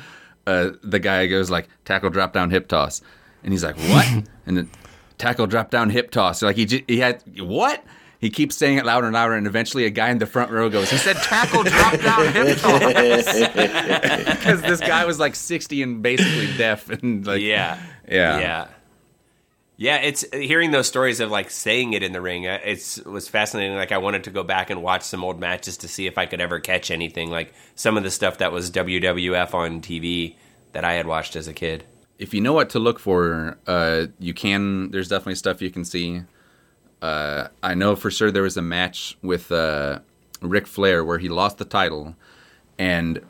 uh, 0.46 0.70
the 0.82 0.99
guy 0.99 1.26
goes 1.26 1.50
like 1.50 1.68
tackle 1.84 2.11
drop 2.11 2.32
down 2.32 2.50
hip 2.50 2.68
toss, 2.68 3.00
and 3.42 3.52
he's 3.52 3.64
like 3.64 3.76
what? 3.76 4.06
and 4.46 4.56
then 4.56 4.70
tackle 5.18 5.46
drop 5.46 5.70
down 5.70 5.90
hip 5.90 6.11
toss. 6.11 6.42
Like 6.42 6.56
he 6.56 6.66
j- 6.66 6.84
he 6.88 6.99
had 6.99 7.22
what? 7.40 7.84
He 8.18 8.30
keeps 8.30 8.56
saying 8.56 8.78
it 8.78 8.84
louder 8.84 9.08
and 9.08 9.14
louder, 9.14 9.34
and 9.34 9.49
eventually 9.49 9.84
a 9.84 9.90
guy 9.90 10.11
in 10.11 10.18
the 10.18 10.26
front 10.26 10.52
row 10.52 10.68
goes, 10.68 10.90
"He 10.90 10.96
said 10.96 11.16
tackle 11.16 11.64
drop 11.64 11.99
down 12.00 12.32
hip 12.32 12.56
toss," 12.61 12.80
because 14.37 14.62
this 14.62 14.80
guy 14.80 15.04
was 15.04 15.18
like 15.18 15.34
sixty 15.34 15.82
and 15.82 16.02
basically 16.02 16.56
deaf, 16.56 16.88
and 16.88 17.26
like 17.26 17.40
Yeah. 17.40 17.78
Yeah. 18.08 18.38
Yeah. 18.38 18.68
Yeah, 19.82 19.96
it's 19.96 20.24
hearing 20.32 20.70
those 20.70 20.86
stories 20.86 21.18
of 21.18 21.32
like 21.32 21.50
saying 21.50 21.92
it 21.92 22.04
in 22.04 22.12
the 22.12 22.20
ring. 22.20 22.46
uh, 22.46 22.60
It's 22.64 22.98
was 23.04 23.28
fascinating. 23.28 23.74
Like 23.76 23.90
I 23.90 23.98
wanted 23.98 24.22
to 24.24 24.30
go 24.30 24.44
back 24.44 24.70
and 24.70 24.80
watch 24.80 25.02
some 25.02 25.24
old 25.24 25.40
matches 25.40 25.76
to 25.78 25.88
see 25.88 26.06
if 26.06 26.18
I 26.18 26.26
could 26.26 26.40
ever 26.40 26.60
catch 26.60 26.92
anything 26.92 27.30
like 27.30 27.52
some 27.74 27.96
of 27.96 28.04
the 28.04 28.10
stuff 28.12 28.38
that 28.38 28.52
was 28.52 28.70
WWF 28.70 29.54
on 29.54 29.80
TV. 29.80 30.36
that 30.70 30.84
I 30.84 30.92
had 30.92 31.08
watched 31.08 31.34
as 31.34 31.48
a 31.48 31.52
kid. 31.52 31.82
if 32.20 32.32
you 32.32 32.40
know 32.40 32.52
what 32.52 32.70
to 32.70 32.78
look 32.78 33.00
for, 33.00 33.58
uh, 33.66 34.06
you 34.20 34.32
can. 34.32 34.92
There's 34.92 35.08
definitely 35.08 35.34
stuff 35.34 35.60
you 35.60 35.70
can 35.70 35.84
see. 35.84 36.22
Uh, 37.02 37.48
I 37.60 37.74
know 37.74 37.96
for 37.96 38.08
sure 38.12 38.30
there 38.30 38.44
was 38.44 38.56
a 38.56 38.62
match 38.62 39.18
with 39.20 39.50
uh, 39.50 39.98
Ric 40.40 40.68
Flair 40.68 41.04
where 41.04 41.18
he 41.18 41.28
lost 41.28 41.58
the 41.58 41.64
title, 41.64 42.14
and 42.78 43.20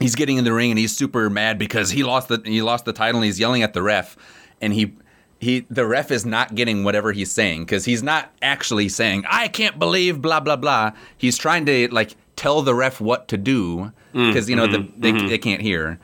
he's 0.00 0.16
getting 0.16 0.38
in 0.38 0.44
the 0.44 0.52
ring 0.52 0.72
and 0.72 0.78
he's 0.80 0.96
super 0.96 1.30
mad 1.30 1.56
because 1.56 1.90
he 1.90 2.02
lost 2.02 2.26
the 2.26 2.42
he 2.44 2.62
lost 2.62 2.84
the 2.84 2.92
title 2.92 3.20
and 3.20 3.26
he's 3.26 3.38
yelling 3.38 3.62
at 3.62 3.74
the 3.74 3.82
ref, 3.82 4.16
and 4.60 4.72
he. 4.72 4.96
He, 5.44 5.66
the 5.70 5.86
ref 5.86 6.10
is 6.10 6.24
not 6.24 6.54
getting 6.54 6.84
whatever 6.84 7.12
he's 7.12 7.30
saying 7.30 7.64
because 7.64 7.84
he's 7.84 8.02
not 8.02 8.32
actually 8.40 8.88
saying 8.88 9.24
I 9.28 9.48
can't 9.48 9.78
believe 9.78 10.20
blah 10.22 10.40
blah 10.40 10.56
blah. 10.56 10.92
He's 11.16 11.36
trying 11.38 11.66
to 11.66 11.88
like 11.92 12.16
tell 12.36 12.62
the 12.62 12.74
ref 12.74 13.00
what 13.00 13.28
to 13.28 13.36
do 13.36 13.92
mm, 14.14 14.28
because 14.28 14.48
you 14.48 14.56
know 14.56 14.66
the, 14.66 14.78
mm-hmm, 14.78 15.00
they, 15.00 15.12
mm-hmm. 15.12 15.28
they 15.28 15.38
can't 15.38 15.60
hear 15.60 15.98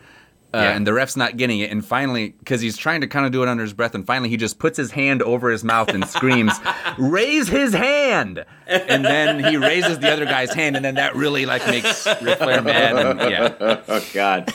uh, 0.52 0.58
Yeah. 0.58 0.70
and 0.72 0.86
the 0.86 0.92
ref's 0.92 1.16
not 1.16 1.36
getting 1.36 1.60
it. 1.60 1.70
And 1.70 1.84
finally, 1.84 2.30
because 2.38 2.60
he's 2.60 2.76
trying 2.76 3.00
to 3.02 3.06
kind 3.06 3.24
of 3.24 3.32
do 3.32 3.42
it 3.42 3.48
under 3.48 3.62
his 3.62 3.72
breath, 3.72 3.94
and 3.94 4.04
finally 4.06 4.28
he 4.28 4.36
just 4.36 4.58
puts 4.58 4.76
his 4.76 4.90
hand 4.90 5.22
over 5.22 5.48
his 5.50 5.62
mouth 5.62 5.88
and 5.88 6.06
screams, 6.08 6.52
"Raise 6.98 7.48
his 7.48 7.72
hand!" 7.72 8.44
And 8.66 9.04
then 9.04 9.42
he 9.44 9.56
raises 9.56 9.98
the 10.00 10.12
other 10.12 10.24
guy's 10.24 10.52
hand, 10.52 10.76
and 10.76 10.84
then 10.84 10.96
that 10.96 11.14
really 11.14 11.46
like 11.46 11.64
makes 11.66 12.06
Ric 12.20 12.38
Flair 12.38 12.62
mad. 12.62 12.96
And, 12.96 13.20
yeah, 13.30 13.80
Oh 13.88 14.04
God. 14.12 14.52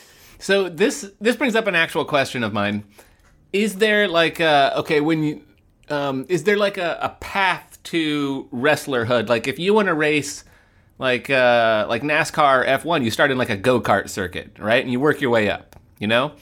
So 0.44 0.68
this 0.68 1.10
this 1.22 1.38
brings 1.38 1.56
up 1.56 1.68
an 1.68 1.76
actual 1.76 2.04
question 2.04 2.44
of 2.44 2.52
mine. 2.52 2.84
Is 3.54 3.76
there 3.78 4.10
like 4.10 4.42
a 4.42 4.78
okay 4.80 5.00
when 5.00 5.24
you 5.24 5.42
um, 5.88 6.26
is 6.28 6.44
there 6.44 6.58
like 6.58 6.78
a, 6.78 7.00
a 7.02 7.10
path 7.22 7.82
to 7.84 8.50
wrestlerhood? 8.52 9.30
Like 9.30 9.48
if 9.48 9.58
you 9.58 9.74
want 9.74 9.88
to 9.88 9.94
race 9.94 10.44
like 11.00 11.30
uh, 11.30 11.86
like 11.88 12.02
NASCAR 12.02 12.68
F1, 12.68 13.06
you 13.06 13.10
start 13.10 13.32
in 13.32 13.38
like 13.38 13.52
a 13.52 13.56
go 13.56 13.80
kart 13.80 14.10
circuit, 14.10 14.60
right? 14.60 14.84
And 14.84 14.92
you 14.92 15.00
work 15.00 15.22
your 15.22 15.30
way 15.30 15.50
up, 15.50 15.78
you 15.98 16.08
know. 16.08 16.34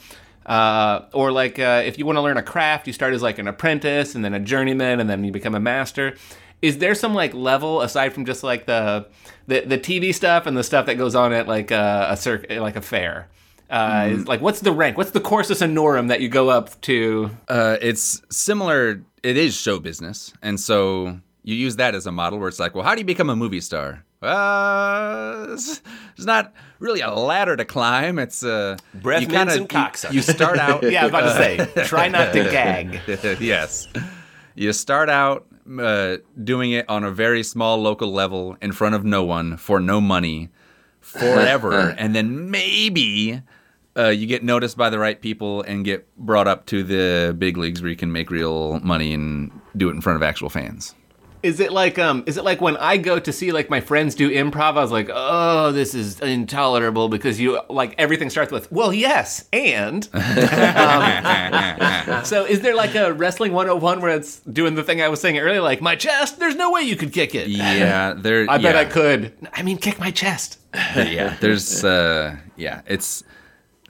Uh, 0.44 1.02
or 1.12 1.30
like 1.30 1.60
uh, 1.60 1.84
if 1.84 1.96
you 1.96 2.04
want 2.04 2.16
to 2.16 2.22
learn 2.22 2.38
a 2.38 2.42
craft, 2.42 2.88
you 2.88 2.92
start 2.92 3.14
as 3.14 3.22
like 3.22 3.38
an 3.38 3.46
apprentice 3.46 4.16
and 4.16 4.24
then 4.24 4.34
a 4.34 4.40
journeyman 4.40 4.98
and 4.98 5.08
then 5.08 5.22
you 5.22 5.30
become 5.30 5.54
a 5.54 5.60
master. 5.60 6.16
Is 6.60 6.78
there 6.78 6.96
some 6.96 7.14
like 7.14 7.34
level 7.34 7.82
aside 7.82 8.12
from 8.12 8.24
just 8.24 8.42
like 8.42 8.66
the 8.66 9.06
the, 9.46 9.60
the 9.60 9.78
TV 9.78 10.12
stuff 10.12 10.46
and 10.46 10.56
the 10.56 10.64
stuff 10.64 10.86
that 10.86 10.96
goes 10.96 11.14
on 11.14 11.32
at 11.32 11.46
like 11.46 11.70
a, 11.70 12.08
a 12.10 12.16
circuit, 12.16 12.60
like 12.60 12.74
a 12.74 12.82
fair? 12.82 13.28
Uh, 13.72 14.08
is, 14.12 14.28
like 14.28 14.40
what's 14.42 14.60
the 14.60 14.70
rank? 14.72 14.96
What's 14.98 15.12
the 15.12 15.20
Cursus 15.20 15.60
Honorum 15.62 16.08
that 16.08 16.20
you 16.20 16.28
go 16.28 16.50
up 16.50 16.78
to? 16.82 17.30
uh, 17.48 17.78
it's 17.80 18.20
similar. 18.30 19.02
It 19.22 19.36
is 19.36 19.54
show 19.56 19.78
business, 19.80 20.32
and 20.42 20.60
so 20.60 21.18
you 21.42 21.54
use 21.54 21.76
that 21.76 21.94
as 21.94 22.06
a 22.06 22.12
model 22.12 22.38
where 22.38 22.48
it's 22.48 22.58
like, 22.60 22.74
well, 22.74 22.84
how 22.84 22.94
do 22.94 23.00
you 23.00 23.04
become 23.06 23.30
a 23.30 23.36
movie 23.36 23.60
star? 23.60 24.04
Uh, 24.20 25.46
it's, 25.50 25.80
it's 26.16 26.26
not 26.26 26.52
really 26.78 27.00
a 27.00 27.10
ladder 27.10 27.56
to 27.56 27.64
climb. 27.64 28.18
It's 28.18 28.44
uh, 28.44 28.76
Breath 28.94 29.22
you 29.22 29.26
kinda- 29.28 29.56
mints 29.58 30.04
and 30.04 30.12
you- 30.12 30.16
You 30.18 30.22
start 30.22 30.58
out. 30.58 30.82
Yeah, 30.92 31.00
I 31.00 31.04
was 31.04 31.10
about 31.10 31.20
to 31.22 31.74
say, 31.74 31.84
try 31.86 32.08
not 32.08 32.32
to 32.34 32.44
gag. 32.50 33.00
yes. 33.40 33.88
You 34.54 34.72
start 34.72 35.08
out 35.08 35.46
uh, 35.80 36.18
doing 36.42 36.72
it 36.72 36.88
on 36.88 37.02
a 37.04 37.10
very 37.10 37.42
small 37.42 37.78
local 37.80 38.12
level 38.12 38.56
in 38.60 38.72
front 38.72 38.94
of 38.94 39.04
no 39.04 39.24
one 39.24 39.56
for 39.56 39.80
no 39.80 40.00
money 40.00 40.50
forever. 41.00 41.90
and 41.98 42.14
then 42.14 42.50
maybe 42.50 43.42
uh, 43.96 44.08
you 44.08 44.26
get 44.26 44.42
noticed 44.42 44.76
by 44.76 44.90
the 44.90 44.98
right 44.98 45.20
people 45.20 45.62
and 45.62 45.84
get 45.84 46.14
brought 46.16 46.48
up 46.48 46.66
to 46.66 46.82
the 46.82 47.34
big 47.38 47.56
leagues 47.56 47.82
where 47.82 47.90
you 47.90 47.96
can 47.96 48.12
make 48.12 48.30
real 48.30 48.80
money 48.80 49.12
and 49.12 49.50
do 49.76 49.88
it 49.88 49.92
in 49.92 50.00
front 50.00 50.16
of 50.16 50.22
actual 50.22 50.48
fans. 50.48 50.94
Is 51.42 51.58
it 51.58 51.72
like 51.72 51.98
um? 51.98 52.22
Is 52.26 52.36
it 52.36 52.44
like 52.44 52.60
when 52.60 52.76
I 52.76 52.96
go 52.96 53.18
to 53.18 53.32
see 53.32 53.50
like 53.50 53.68
my 53.68 53.80
friends 53.80 54.14
do 54.14 54.30
improv? 54.30 54.76
I 54.76 54.80
was 54.80 54.92
like, 54.92 55.10
oh, 55.12 55.72
this 55.72 55.92
is 55.92 56.20
intolerable 56.20 57.08
because 57.08 57.40
you 57.40 57.60
like 57.68 57.96
everything 57.98 58.30
starts 58.30 58.52
with 58.52 58.70
well, 58.70 58.92
yes, 58.92 59.48
and. 59.52 60.08
Um, 62.02 62.24
so 62.24 62.44
is 62.44 62.60
there 62.60 62.74
like 62.74 62.94
a 62.94 63.12
wrestling 63.12 63.52
101 63.52 64.00
where 64.00 64.10
it's 64.16 64.40
doing 64.40 64.74
the 64.74 64.82
thing 64.82 65.00
I 65.00 65.08
was 65.08 65.20
saying 65.20 65.38
earlier, 65.38 65.60
like 65.60 65.80
my 65.80 65.96
chest? 65.96 66.38
There's 66.38 66.54
no 66.56 66.70
way 66.70 66.82
you 66.82 66.96
could 66.96 67.12
kick 67.12 67.34
it. 67.34 67.48
yeah, 67.48 68.14
there. 68.14 68.46
I 68.50 68.58
bet 68.58 68.74
yeah. 68.74 68.80
I 68.80 68.84
could. 68.84 69.32
I 69.52 69.62
mean, 69.62 69.78
kick 69.78 69.98
my 69.98 70.10
chest. 70.10 70.58
yeah, 70.74 71.36
there's 71.40 71.84
uh 71.84 72.36
yeah, 72.56 72.82
it's 72.86 73.24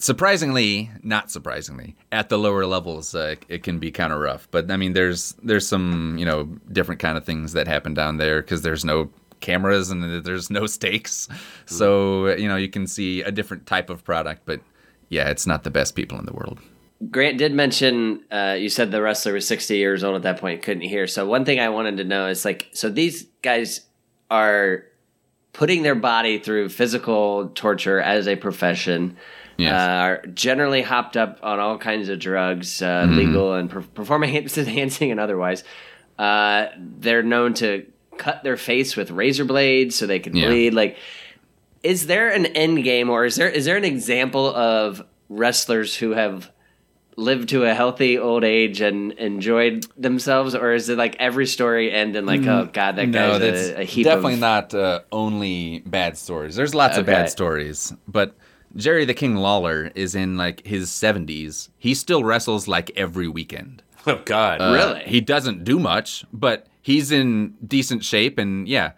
surprisingly, 0.03 0.91
not 1.03 1.31
surprisingly, 1.31 1.95
at 2.11 2.29
the 2.29 2.37
lower 2.37 2.67
levels 2.67 3.15
uh, 3.15 3.37
it 3.49 3.63
can 3.63 3.79
be 3.79 3.93
kind 3.93 4.13
of 4.13 4.19
rough. 4.19 4.49
But 4.51 4.71
I 4.71 4.77
mean 4.77 4.93
there's 4.93 5.35
there's 5.43 5.67
some, 5.67 6.17
you 6.19 6.25
know, 6.25 6.45
different 6.71 7.01
kind 7.01 7.17
of 7.17 7.25
things 7.25 7.53
that 7.53 7.69
happen 7.69 7.95
down 7.95 8.17
there 8.17 8.43
cuz 8.43 8.63
there's 8.63 8.85
no 8.85 9.11
cameras 9.41 9.91
and 9.91 10.25
there's 10.25 10.51
no 10.51 10.67
stakes. 10.67 11.29
So, 11.67 12.29
you 12.35 12.49
know, 12.49 12.57
you 12.57 12.69
can 12.69 12.87
see 12.87 13.23
a 13.23 13.31
different 13.31 13.67
type 13.67 13.91
of 13.91 14.05
product, 14.05 14.43
but 14.45 14.61
yeah, 15.09 15.29
it's 15.31 15.47
not 15.47 15.63
the 15.63 15.71
best 15.71 15.95
people 15.95 16.19
in 16.19 16.27
the 16.27 16.33
world. 16.33 16.59
Grant 17.11 17.39
did 17.39 17.53
mention 17.53 18.23
uh, 18.31 18.57
you 18.59 18.69
said 18.69 18.91
the 18.91 19.03
wrestler 19.03 19.33
was 19.33 19.47
60 19.47 19.77
years 19.77 20.05
old 20.05 20.17
at 20.17 20.23
that 20.23 20.41
point, 20.41 20.63
couldn't 20.63 20.83
hear. 20.83 21.07
So 21.07 21.27
one 21.27 21.45
thing 21.45 21.59
I 21.61 21.69
wanted 21.69 21.97
to 21.99 22.05
know 22.05 22.29
is 22.29 22.45
like, 22.45 22.69
so 22.73 22.89
these 22.89 23.27
guys 23.43 23.81
are 24.31 24.85
putting 25.53 25.83
their 25.83 25.95
body 25.95 26.39
through 26.39 26.69
physical 26.69 27.49
torture 27.51 28.01
as 28.01 28.27
a 28.27 28.37
profession. 28.37 29.17
Yes. 29.59 29.73
Uh, 29.73 29.77
are 29.85 30.27
generally 30.35 30.83
hopped 30.83 31.17
up 31.17 31.39
on 31.43 31.61
all 31.61 31.79
kinds 31.79 32.09
of 32.09 32.19
drugs, 32.19 32.81
uh, 32.83 33.07
legal 33.09 33.55
and 33.55 33.71
per- 33.71 33.83
performance 33.83 34.57
enhancing 34.59 35.11
and 35.11 35.21
otherwise. 35.21 35.65
Uh, 36.19 36.67
they're 36.77 37.23
known 37.23 37.55
to 37.55 37.87
cut 38.19 38.43
their 38.45 38.57
face 38.57 38.97
with 38.97 39.11
razor 39.11 39.45
blades 39.45 39.95
so 39.97 40.07
they 40.07 40.19
can 40.19 40.37
Yeah. 40.37 40.47
bleed. 40.49 40.75
Like, 40.75 40.97
is 41.83 42.07
there 42.07 42.29
an 42.31 42.47
end 42.47 42.85
game, 42.85 43.11
or 43.11 43.25
is 43.25 43.37
there 43.37 43.49
is 43.49 43.65
there 43.65 43.77
an 43.77 43.85
example 43.85 44.47
of 44.55 45.03
wrestlers 45.29 45.97
who 45.97 46.11
have 46.13 46.51
lived 47.17 47.49
to 47.51 47.65
a 47.65 47.75
healthy 47.75 48.19
old 48.19 48.43
age 48.45 48.81
and 48.81 49.13
enjoyed 49.13 49.87
themselves, 49.99 50.55
or 50.55 50.73
is 50.73 50.89
it 50.89 50.97
like 50.97 51.17
every 51.19 51.47
story 51.47 51.91
end 51.93 52.15
in 52.17 52.25
like, 52.25 52.47
oh 52.47 52.69
god, 52.73 52.97
that 52.97 53.09
no, 53.09 53.39
guy's 53.39 53.69
a, 53.71 53.81
a 53.81 53.85
heap 53.85 54.05
definitely 54.05 54.35
of 54.35 54.41
not 54.41 54.75
uh, 54.75 55.01
only 55.11 55.81
bad 55.81 56.17
stories. 56.17 56.55
There's 56.57 56.75
lots 56.75 56.97
of 56.99 57.07
bad 57.07 57.29
stories, 57.31 57.93
but 58.07 58.35
Jerry 58.77 59.05
the 59.05 59.15
King 59.15 59.37
Lawler 59.37 59.91
is 59.95 60.15
in 60.15 60.37
like 60.37 60.67
his 60.67 60.89
70s. 60.91 61.69
He 61.79 61.95
still 61.95 62.25
wrestles 62.25 62.67
like 62.69 62.91
every 62.97 63.29
weekend. 63.29 63.83
Oh 64.07 64.21
God, 64.25 64.61
Uh, 64.61 64.73
Really? 64.73 65.03
He 65.05 65.21
doesn't 65.21 65.65
do 65.65 65.79
much, 65.79 66.25
but 66.33 66.67
he's 66.81 67.13
in 67.13 67.55
decent 67.67 68.05
shape, 68.05 68.39
and 68.39 68.67
yeah, 68.67 68.93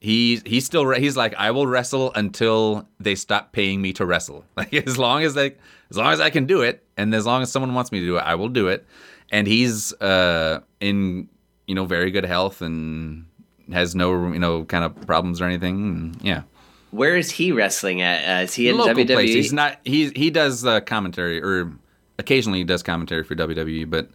he 0.00 0.40
he's 0.44 0.66
still 0.66 0.84
re- 0.84 1.00
he's 1.00 1.16
like 1.16 1.34
I 1.38 1.50
will 1.52 1.66
wrestle 1.66 2.12
until 2.14 2.86
they 3.00 3.14
stop 3.14 3.52
paying 3.52 3.80
me 3.80 3.92
to 3.94 4.04
wrestle. 4.04 4.44
Like 4.56 4.74
as 4.74 4.98
long 4.98 5.22
as 5.22 5.34
they 5.34 5.54
as 5.90 5.96
long 5.96 6.12
as 6.12 6.20
I 6.20 6.28
can 6.30 6.44
do 6.46 6.60
it, 6.62 6.84
and 6.96 7.14
as 7.14 7.24
long 7.24 7.40
as 7.42 7.50
someone 7.52 7.72
wants 7.74 7.92
me 7.92 8.00
to 8.00 8.06
do 8.06 8.16
it, 8.16 8.20
I 8.20 8.34
will 8.34 8.48
do 8.48 8.68
it. 8.68 8.84
And 9.30 9.46
he's 9.46 9.92
uh, 9.94 10.60
in 10.80 11.28
you 11.66 11.74
know 11.74 11.84
very 11.86 12.10
good 12.10 12.24
health 12.26 12.60
and 12.60 13.24
has 13.72 13.94
no 13.94 14.32
you 14.32 14.38
know 14.38 14.64
kind 14.64 14.84
of 14.84 15.06
problems 15.06 15.40
or 15.40 15.44
anything. 15.46 15.76
And, 15.88 16.22
yeah. 16.22 16.42
Where 16.92 17.16
is 17.16 17.30
he 17.30 17.52
wrestling 17.52 18.00
at? 18.00 18.40
Uh, 18.40 18.42
is 18.44 18.54
he 18.54 18.68
in 18.68 18.76
Local 18.76 18.94
WWE? 19.02 19.12
place. 19.12 19.34
He's 19.34 19.52
not. 19.52 19.78
He 19.84 20.10
he 20.14 20.30
does 20.30 20.64
uh, 20.64 20.80
commentary 20.80 21.42
or 21.42 21.72
occasionally 22.18 22.58
he 22.58 22.64
does 22.64 22.82
commentary 22.82 23.24
for 23.24 23.34
WWE, 23.34 23.90
but 23.90 24.10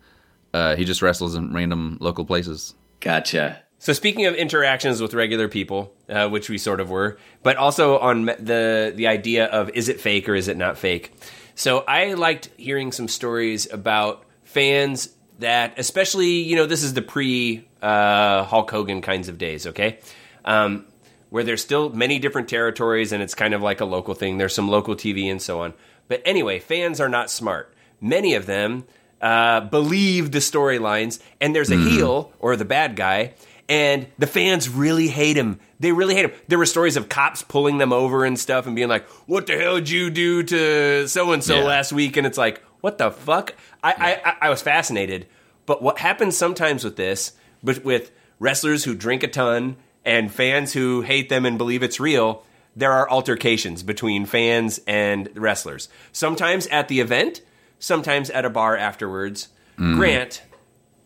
uh, 0.54 0.76
he 0.76 0.86
just 0.86 1.02
wrestles 1.02 1.36
in 1.36 1.54
random 1.54 1.98
local 2.00 2.24
places. 2.24 2.74
Gotcha. 3.00 3.62
So 3.80 3.94
speaking 3.94 4.26
of 4.26 4.34
interactions 4.34 5.02
with 5.02 5.14
regular 5.14 5.48
people, 5.48 5.94
uh, 6.10 6.30
which 6.30 6.50
we 6.50 6.58
sort 6.58 6.80
of 6.80 6.90
were, 6.90 7.18
but 7.44 7.58
also 7.58 8.00
on 8.00 8.26
the 8.26 8.94
the 8.96 9.08
idea 9.08 9.46
of 9.46 9.70
is 9.72 9.90
it 9.90 10.00
fake 10.00 10.28
or 10.28 10.36
is 10.36 10.48
it 10.48 10.58
not 10.58 10.78
fake. 10.78 11.14
So 11.56 11.80
I 11.88 12.14
liked 12.14 12.50
hearing 12.58 12.92
some 12.92 13.08
stories 13.08 13.72
about 13.72 14.24
fans 14.44 15.10
that, 15.40 15.78
especially 15.78 16.42
you 16.42 16.56
know, 16.56 16.66
this 16.66 16.84
is 16.84 16.94
the 16.94 17.02
pre 17.02 17.68
uh, 17.82 18.44
Hulk 18.44 18.70
Hogan 18.72 19.02
kinds 19.02 19.30
of 19.30 19.38
days, 19.38 19.68
okay, 19.68 20.00
um, 20.46 20.86
where 21.30 21.44
there's 21.44 21.62
still 21.62 21.90
many 21.90 22.20
different 22.20 22.48
territories 22.48 23.12
and 23.12 23.22
it's 23.22 23.36
kind 23.36 23.54
of 23.54 23.62
like 23.62 23.82
a 23.82 23.86
local 23.86 24.14
thing. 24.14 24.38
There's 24.38 24.56
some 24.56 24.70
local 24.70 24.96
TV 24.96 25.30
and 25.30 25.42
so 25.42 25.62
on. 25.62 25.74
But 26.08 26.22
anyway, 26.26 26.60
fans 26.60 27.02
are 27.02 27.10
not 27.10 27.30
smart. 27.30 27.74
Many 28.00 28.36
of 28.36 28.46
them 28.46 28.86
uh, 29.22 29.62
believe 29.62 30.32
the 30.32 30.40
storylines, 30.40 31.20
and 31.42 31.56
there's 31.56 31.72
a 31.72 31.78
heel 31.78 32.32
or 32.40 32.56
the 32.56 32.66
bad 32.66 32.96
guy, 32.96 33.34
and 33.68 34.08
the 34.18 34.28
fans 34.28 34.70
really 34.70 35.08
hate 35.08 35.36
him. 35.36 35.60
They 35.80 35.92
really 35.92 36.16
hate 36.16 36.26
him. 36.26 36.32
There 36.48 36.58
were 36.58 36.66
stories 36.66 36.98
of 36.98 37.10
cops 37.10 37.42
pulling 37.42 37.78
them 37.80 37.92
over 37.92 38.24
and 38.26 38.40
stuff 38.40 38.68
and 38.68 38.76
being 38.76 38.88
like, 38.88 39.08
"What 39.26 39.48
the 39.48 39.58
hell 39.58 39.76
did 39.76 39.90
you 39.90 40.10
do 40.10 40.44
to 40.44 41.08
so 41.08 41.32
and 41.32 41.44
so 41.44 41.62
last 41.62 41.92
week?" 41.92 42.18
And 42.18 42.28
it's 42.28 42.38
like, 42.38 42.64
"What 42.82 42.98
the 42.98 43.12
fuck?" 43.12 43.56
I, 43.84 43.92
I, 43.92 44.30
I, 44.30 44.36
I 44.44 44.50
was 44.50 44.62
fascinated. 44.62 45.28
But 45.66 45.82
what 45.82 45.98
happens 45.98 46.38
sometimes 46.38 46.84
with 46.84 46.96
this, 46.96 47.34
but 47.64 47.84
with 47.84 48.12
wrestlers 48.40 48.84
who 48.84 48.96
drink 48.96 49.24
a 49.24 49.28
ton 49.28 49.76
and 50.08 50.32
fans 50.32 50.74
who 50.74 51.02
hate 51.02 51.30
them 51.30 51.46
and 51.46 51.58
believe 51.58 51.84
it's 51.84 52.00
real, 52.00 52.44
there 52.76 52.92
are 52.92 53.10
altercations 53.10 53.84
between 53.84 54.26
fans 54.26 54.80
and 54.88 55.30
wrestlers. 55.36 55.90
Sometimes 56.12 56.66
at 56.68 56.88
the 56.88 57.00
event, 57.00 57.42
sometimes 57.80 58.30
at 58.32 58.46
a 58.46 58.50
bar 58.50 58.76
afterwards. 58.78 59.50
Grant, 59.78 60.42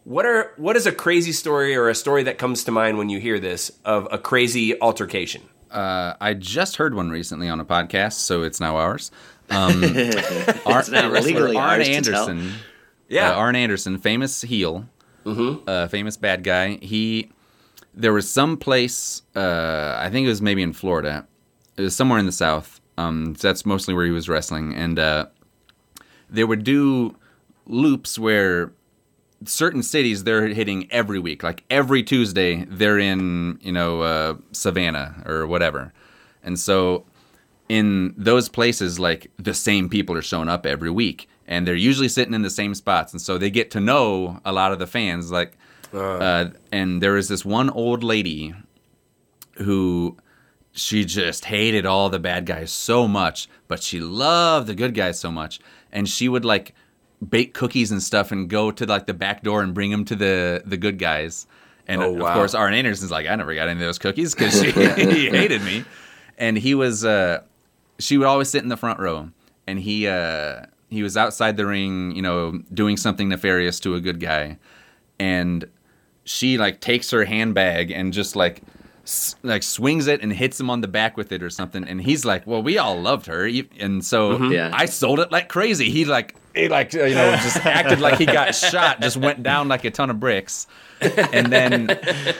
what 0.05 0.25
are 0.25 0.53
what 0.55 0.77
is 0.77 0.85
a 0.85 0.91
crazy 0.93 1.33
story 1.33 1.75
or 1.75 1.89
a 1.89 1.95
story 1.95 2.23
that 2.23 2.37
comes 2.37 2.63
to 2.63 2.71
mind 2.71 2.97
when 2.97 3.09
you 3.09 3.19
hear 3.19 3.37
this 3.39 3.69
of 3.83 4.07
a 4.11 4.17
crazy 4.17 4.79
altercation? 4.79 5.41
uh, 5.71 6.13
I 6.21 6.33
just 6.33 6.75
heard 6.77 6.93
one 6.93 7.09
recently 7.09 7.47
on 7.49 7.59
a 7.59 7.65
podcast, 7.65 8.13
so 8.13 8.43
it's 8.43 8.59
now 8.59 8.77
ours. 8.77 9.11
Um, 9.49 9.83
Ar- 10.65 10.83
now 10.89 11.09
wrestler 11.09 11.21
legally 11.21 11.57
Arn 11.57 11.79
ours 11.81 11.87
to 11.89 12.01
tell. 12.01 12.29
Anderson. 12.29 12.53
Yeah. 13.09 13.31
uh, 13.31 13.35
Arn 13.35 13.55
Anderson, 13.55 13.97
famous 13.97 14.41
heel, 14.41 14.85
uh, 15.25 15.87
famous 15.87 16.15
bad 16.17 16.43
guy. 16.43 16.77
He 16.81 17.31
there 17.93 18.13
was 18.13 18.29
some 18.29 18.57
place, 18.57 19.21
uh, 19.35 19.95
I 19.97 20.09
think 20.09 20.25
it 20.25 20.29
was 20.29 20.41
maybe 20.41 20.61
in 20.61 20.73
Florida, 20.73 21.27
it 21.77 21.81
was 21.81 21.95
somewhere 21.95 22.19
in 22.19 22.25
the 22.25 22.31
South. 22.31 22.79
Um, 22.97 23.35
so 23.35 23.47
that's 23.47 23.65
mostly 23.65 23.93
where 23.93 24.05
he 24.05 24.11
was 24.11 24.29
wrestling, 24.29 24.73
and 24.75 24.99
uh, 24.99 25.27
they 26.29 26.43
would 26.43 26.63
do 26.63 27.15
loops 27.65 28.19
where 28.19 28.73
certain 29.45 29.81
cities 29.81 30.23
they're 30.23 30.47
hitting 30.47 30.91
every 30.91 31.17
week. 31.17 31.41
Like 31.41 31.63
every 31.69 32.03
Tuesday, 32.03 32.65
they're 32.65 32.99
in 32.99 33.59
you 33.61 33.71
know 33.71 34.01
uh, 34.01 34.35
Savannah 34.51 35.23
or 35.25 35.47
whatever, 35.47 35.93
and 36.43 36.59
so 36.59 37.05
in 37.69 38.13
those 38.17 38.49
places, 38.49 38.99
like 38.99 39.31
the 39.37 39.53
same 39.53 39.87
people 39.87 40.15
are 40.15 40.21
showing 40.21 40.49
up 40.49 40.65
every 40.65 40.91
week, 40.91 41.29
and 41.47 41.65
they're 41.65 41.73
usually 41.73 42.09
sitting 42.09 42.33
in 42.33 42.41
the 42.41 42.49
same 42.49 42.75
spots, 42.75 43.13
and 43.13 43.21
so 43.21 43.37
they 43.37 43.49
get 43.49 43.71
to 43.71 43.79
know 43.79 44.41
a 44.43 44.51
lot 44.51 44.73
of 44.73 44.79
the 44.79 44.85
fans. 44.85 45.31
Like, 45.31 45.57
uh, 45.93 46.49
and 46.71 47.01
there 47.01 47.13
was 47.13 47.27
this 47.27 47.43
one 47.45 47.69
old 47.69 48.03
lady 48.03 48.53
who 49.57 50.17
she 50.71 51.03
just 51.05 51.45
hated 51.45 51.85
all 51.85 52.09
the 52.09 52.19
bad 52.19 52.45
guys 52.45 52.71
so 52.71 53.07
much, 53.07 53.49
but 53.67 53.83
she 53.83 53.99
loved 53.99 54.67
the 54.67 54.75
good 54.75 54.93
guys 54.93 55.19
so 55.19 55.31
much, 55.31 55.59
and 55.91 56.07
she 56.07 56.29
would 56.29 56.45
like 56.45 56.73
bake 57.27 57.53
cookies 57.53 57.91
and 57.91 58.01
stuff 58.01 58.31
and 58.31 58.49
go 58.49 58.71
to 58.71 58.85
like 58.85 59.05
the 59.05 59.13
back 59.13 59.43
door 59.43 59.61
and 59.61 59.73
bring 59.73 59.91
them 59.91 60.05
to 60.05 60.15
the 60.15 60.63
the 60.65 60.77
good 60.77 60.97
guys. 60.97 61.45
And 61.87 62.01
Oh, 62.01 62.15
of 62.15 62.33
course, 62.33 62.53
Arn 62.53 62.73
Anderson's 62.73 63.11
like, 63.11 63.27
I 63.27 63.35
never 63.35 63.53
got 63.53 63.67
any 63.67 63.79
of 63.79 63.85
those 63.85 63.99
cookies 63.99 64.33
because 64.33 64.61
he 64.61 65.29
hated 65.29 65.61
me, 65.63 65.83
and 66.37 66.57
he 66.57 66.73
was. 66.75 67.03
Uh, 67.03 67.41
she 67.99 68.17
would 68.17 68.27
always 68.27 68.49
sit 68.49 68.63
in 68.63 68.69
the 68.69 68.77
front 68.77 68.99
row, 68.99 69.29
and 69.67 69.77
he 69.79 70.07
uh, 70.07 70.65
he 70.89 71.03
was 71.03 71.17
outside 71.17 71.57
the 71.57 71.65
ring, 71.65 72.15
you 72.15 72.21
know, 72.21 72.59
doing 72.73 72.97
something 72.97 73.29
nefarious 73.29 73.79
to 73.81 73.95
a 73.95 73.99
good 73.99 74.19
guy, 74.19 74.57
and 75.19 75.65
she 76.31 76.57
like 76.57 76.79
takes 76.79 77.11
her 77.11 77.25
handbag 77.25 77.91
and 77.91 78.13
just 78.13 78.35
like 78.35 78.61
s- 79.03 79.35
like 79.43 79.63
swings 79.63 80.07
it 80.07 80.21
and 80.21 80.31
hits 80.31 80.59
him 80.59 80.69
on 80.69 80.81
the 80.81 80.87
back 80.87 81.17
with 81.17 81.31
it 81.31 81.43
or 81.43 81.49
something 81.49 81.83
and 81.83 82.01
he's 82.01 82.23
like 82.25 82.45
well 82.47 82.63
we 82.63 82.77
all 82.77 82.99
loved 82.99 83.25
her 83.25 83.45
and 83.79 84.03
so 84.05 84.33
mm-hmm. 84.37 84.51
Yeah. 84.51 84.71
i 84.73 84.85
sold 84.85 85.19
it 85.19 85.31
like 85.31 85.49
crazy 85.49 85.89
he 85.89 86.05
like 86.05 86.35
he 86.55 86.67
like 86.69 86.93
you 86.93 86.99
know 87.15 87.31
just 87.37 87.57
acted 87.65 87.99
like 87.99 88.17
he 88.17 88.25
got 88.25 88.53
shot 88.55 89.01
just 89.01 89.17
went 89.17 89.41
down 89.43 89.67
like 89.67 89.83
a 89.85 89.91
ton 89.91 90.09
of 90.09 90.19
bricks 90.19 90.67
and 91.33 91.51
then 91.51 91.89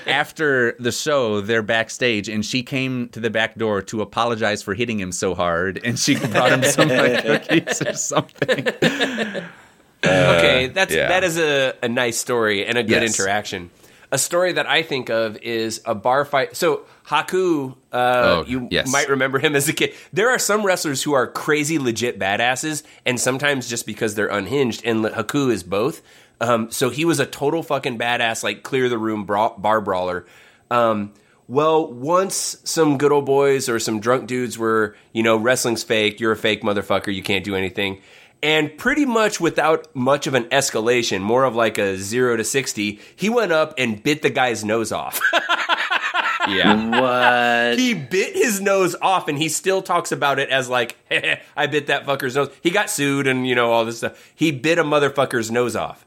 after 0.08 0.76
the 0.80 0.92
show 0.92 1.42
they're 1.42 1.64
backstage 1.64 2.30
and 2.30 2.46
she 2.46 2.62
came 2.64 3.10
to 3.10 3.20
the 3.20 3.30
back 3.30 3.56
door 3.56 3.82
to 3.82 4.02
apologize 4.02 4.62
for 4.62 4.74
hitting 4.74 5.00
him 5.00 5.12
so 5.12 5.34
hard 5.34 5.80
and 5.84 5.98
she 6.00 6.16
brought 6.16 6.52
him 6.52 6.64
some 6.64 6.90
like 6.90 7.24
cookies 7.26 7.82
or 7.82 7.94
something 7.94 8.68
okay, 10.04 10.68
that's 10.68 10.94
uh, 10.94 10.98
yeah. 10.98 11.08
that 11.10 11.24
is 11.24 11.38
a, 11.38 11.74
a 11.84 11.88
nice 11.88 12.18
story 12.18 12.66
and 12.66 12.78
a 12.78 12.84
good 12.84 13.02
Yes. 13.04 13.20
interaction. 13.20 13.70
A 14.14 14.18
story 14.18 14.52
that 14.54 14.68
I 14.68 14.84
think 14.84 15.10
of 15.10 15.38
is 15.38 15.82
a 15.86 15.96
bar 15.96 16.26
fight. 16.26 16.56
So 16.58 16.82
Haku, 17.08 17.72
uh, 17.94 17.96
Oh, 17.96 18.44
you 18.46 18.68
yes. 18.70 18.92
might 18.92 19.08
remember 19.10 19.40
him 19.40 19.56
as 19.56 19.70
a 19.70 19.74
kid. 19.74 19.94
There 20.12 20.30
are 20.30 20.40
some 20.40 20.66
wrestlers 20.66 21.02
who 21.04 21.14
are 21.14 21.28
crazy, 21.28 21.80
legit 21.80 22.20
badasses, 22.20 22.84
and 23.06 23.20
sometimes 23.20 23.70
just 23.70 23.86
because 23.86 24.16
they're 24.16 24.28
unhinged. 24.28 24.82
And 24.86 25.06
Haku 25.06 25.50
is 25.52 25.64
both. 25.64 26.02
Um, 26.42 26.72
so 26.72 26.90
he 26.90 27.06
was 27.06 27.20
a 27.20 27.26
total 27.26 27.64
fucking 27.64 27.98
badass, 28.00 28.44
like 28.44 28.64
clear 28.64 28.90
the 28.90 28.98
room 28.98 29.26
bra- 29.26 29.58
bar 29.58 29.80
brawler. 29.80 30.26
Um, 30.70 31.14
well, 31.48 31.92
once 31.92 32.58
some 32.64 32.98
good 32.98 33.12
old 33.12 33.26
boys 33.26 33.68
or 33.70 33.78
some 33.80 34.00
drunk 34.00 34.28
dudes 34.28 34.58
were, 34.58 34.96
you 35.14 35.22
know, 35.24 35.36
wrestling's 35.38 35.84
fake, 35.84 36.20
you're 36.20 36.32
a 36.32 36.38
fake 36.38 36.64
motherfucker, 36.64 37.14
you 37.14 37.22
can't 37.24 37.44
do 37.44 37.56
anything. 37.56 38.02
And 38.44 38.76
pretty 38.76 39.06
much 39.06 39.40
without 39.40 39.96
much 39.96 40.26
of 40.26 40.34
an 40.34 40.46
escalation, 40.46 41.22
more 41.22 41.44
of 41.44 41.56
like 41.56 41.78
a 41.78 41.96
zero 41.98 42.36
to 42.38 42.44
60, 42.44 43.00
he 43.16 43.30
went 43.30 43.52
up 43.52 43.76
and 43.78 44.02
bit 44.02 44.24
the 44.24 44.32
guy's 44.32 44.66
nose 44.66 44.92
off. 44.92 45.22
yeah 46.50 47.70
What? 47.70 47.78
he 47.78 47.94
bit 47.94 48.34
his 48.36 48.60
nose 48.60 48.96
off 49.00 49.28
and 49.28 49.38
he 49.38 49.48
still 49.48 49.84
talks 49.84 50.12
about 50.12 50.40
it 50.40 50.50
as 50.50 50.70
like, 50.70 50.98
I 51.56 51.68
bit 51.68 51.88
that 51.88 52.06
fucker's 52.08 52.36
nose. 52.36 52.50
He 52.62 52.72
got 52.72 52.90
sued 52.90 53.28
and, 53.28 53.48
you 53.48 53.54
know, 53.54 53.72
all 53.72 53.86
this 53.86 54.00
stuff. 54.00 54.34
He 54.34 54.52
bit 54.52 54.80
a 54.80 54.84
motherfucker's 54.84 55.52
nose 55.52 55.76
off. 55.76 56.06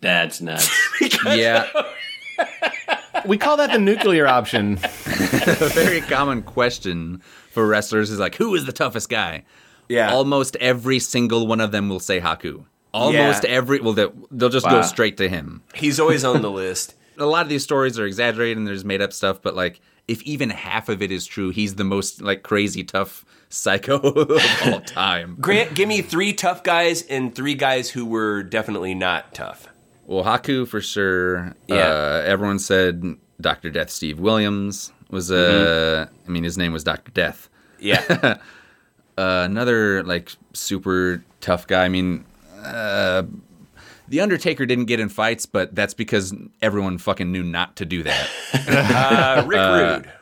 That's 0.00 0.40
nuts. 0.40 0.70
yeah 1.26 1.70
We 3.26 3.38
call 3.38 3.56
that 3.58 3.72
the 3.72 3.78
nuclear 3.78 4.26
option. 4.26 4.74
a 4.82 5.70
very 5.72 6.00
common 6.00 6.42
question 6.42 7.22
for 7.50 7.66
wrestlers 7.66 8.10
is 8.10 8.18
like, 8.18 8.34
who 8.34 8.54
is 8.54 8.66
the 8.66 8.72
toughest 8.72 9.08
guy? 9.08 9.44
Yeah. 9.88 10.12
Almost 10.12 10.56
every 10.56 10.98
single 10.98 11.46
one 11.46 11.60
of 11.60 11.72
them 11.72 11.88
will 11.88 12.00
say 12.00 12.20
Haku. 12.20 12.64
Almost 12.92 13.44
Yeah. 13.44 13.50
every, 13.50 13.80
well, 13.80 13.92
they'll, 13.92 14.12
they'll 14.30 14.48
just 14.48 14.66
Wow. 14.66 14.72
go 14.72 14.82
straight 14.82 15.16
to 15.18 15.28
him. 15.28 15.62
He's 15.74 15.98
always 15.98 16.24
on 16.24 16.42
the 16.42 16.50
list. 16.62 16.94
A 17.18 17.26
lot 17.26 17.42
of 17.42 17.48
these 17.48 17.62
stories 17.62 17.98
are 17.98 18.06
exaggerated 18.06 18.56
and 18.58 18.66
there's 18.66 18.84
made 18.84 19.02
up 19.02 19.12
stuff, 19.12 19.40
but 19.42 19.54
like, 19.54 19.80
if 20.06 20.22
even 20.22 20.50
half 20.50 20.88
of 20.88 21.00
it 21.02 21.10
is 21.10 21.26
true, 21.26 21.50
he's 21.50 21.76
the 21.76 21.84
most 21.84 22.20
like 22.20 22.42
crazy 22.42 22.84
tough 22.84 23.24
psycho 23.48 23.96
of 24.00 24.40
all 24.66 24.80
time. 24.80 25.36
Grant, 25.40 25.74
give 25.74 25.88
me 25.88 26.02
three 26.02 26.32
tough 26.34 26.62
guys 26.62 27.02
and 27.02 27.34
three 27.34 27.54
guys 27.54 27.90
who 27.90 28.04
were 28.04 28.42
definitely 28.42 28.94
not 28.94 29.32
tough. 29.34 29.66
Well, 30.06 30.22
Haku 30.24 30.68
for 30.68 30.80
sure. 30.82 31.54
Yeah. 31.68 31.76
Uh, 31.88 32.22
everyone 32.26 32.58
said 32.58 33.16
Dr. 33.40 33.70
Death 33.70 33.88
Steve 33.90 34.18
Williams 34.20 34.92
was, 35.10 35.30
uh, 35.32 36.06
I 36.26 36.30
mean, 36.30 36.44
his 36.44 36.58
name 36.58 36.72
was 36.72 36.84
Dr. 36.84 37.10
Death. 37.12 37.48
Yeah. 37.80 38.38
Uh, 39.16 39.42
another 39.44 40.02
like 40.02 40.32
super 40.52 41.24
tough 41.40 41.66
guy. 41.66 41.84
I 41.84 41.88
mean, 41.88 42.24
uh, 42.62 43.22
the 44.08 44.20
Undertaker 44.20 44.66
didn't 44.66 44.86
get 44.86 45.00
in 45.00 45.08
fights, 45.08 45.46
but 45.46 45.74
that's 45.74 45.94
because 45.94 46.34
everyone 46.60 46.98
fucking 46.98 47.30
knew 47.30 47.42
not 47.42 47.76
to 47.76 47.84
do 47.84 48.02
that. 48.02 48.28
Uh, 48.66 49.44
Rick 49.46 49.60
Rude. 50.04 50.12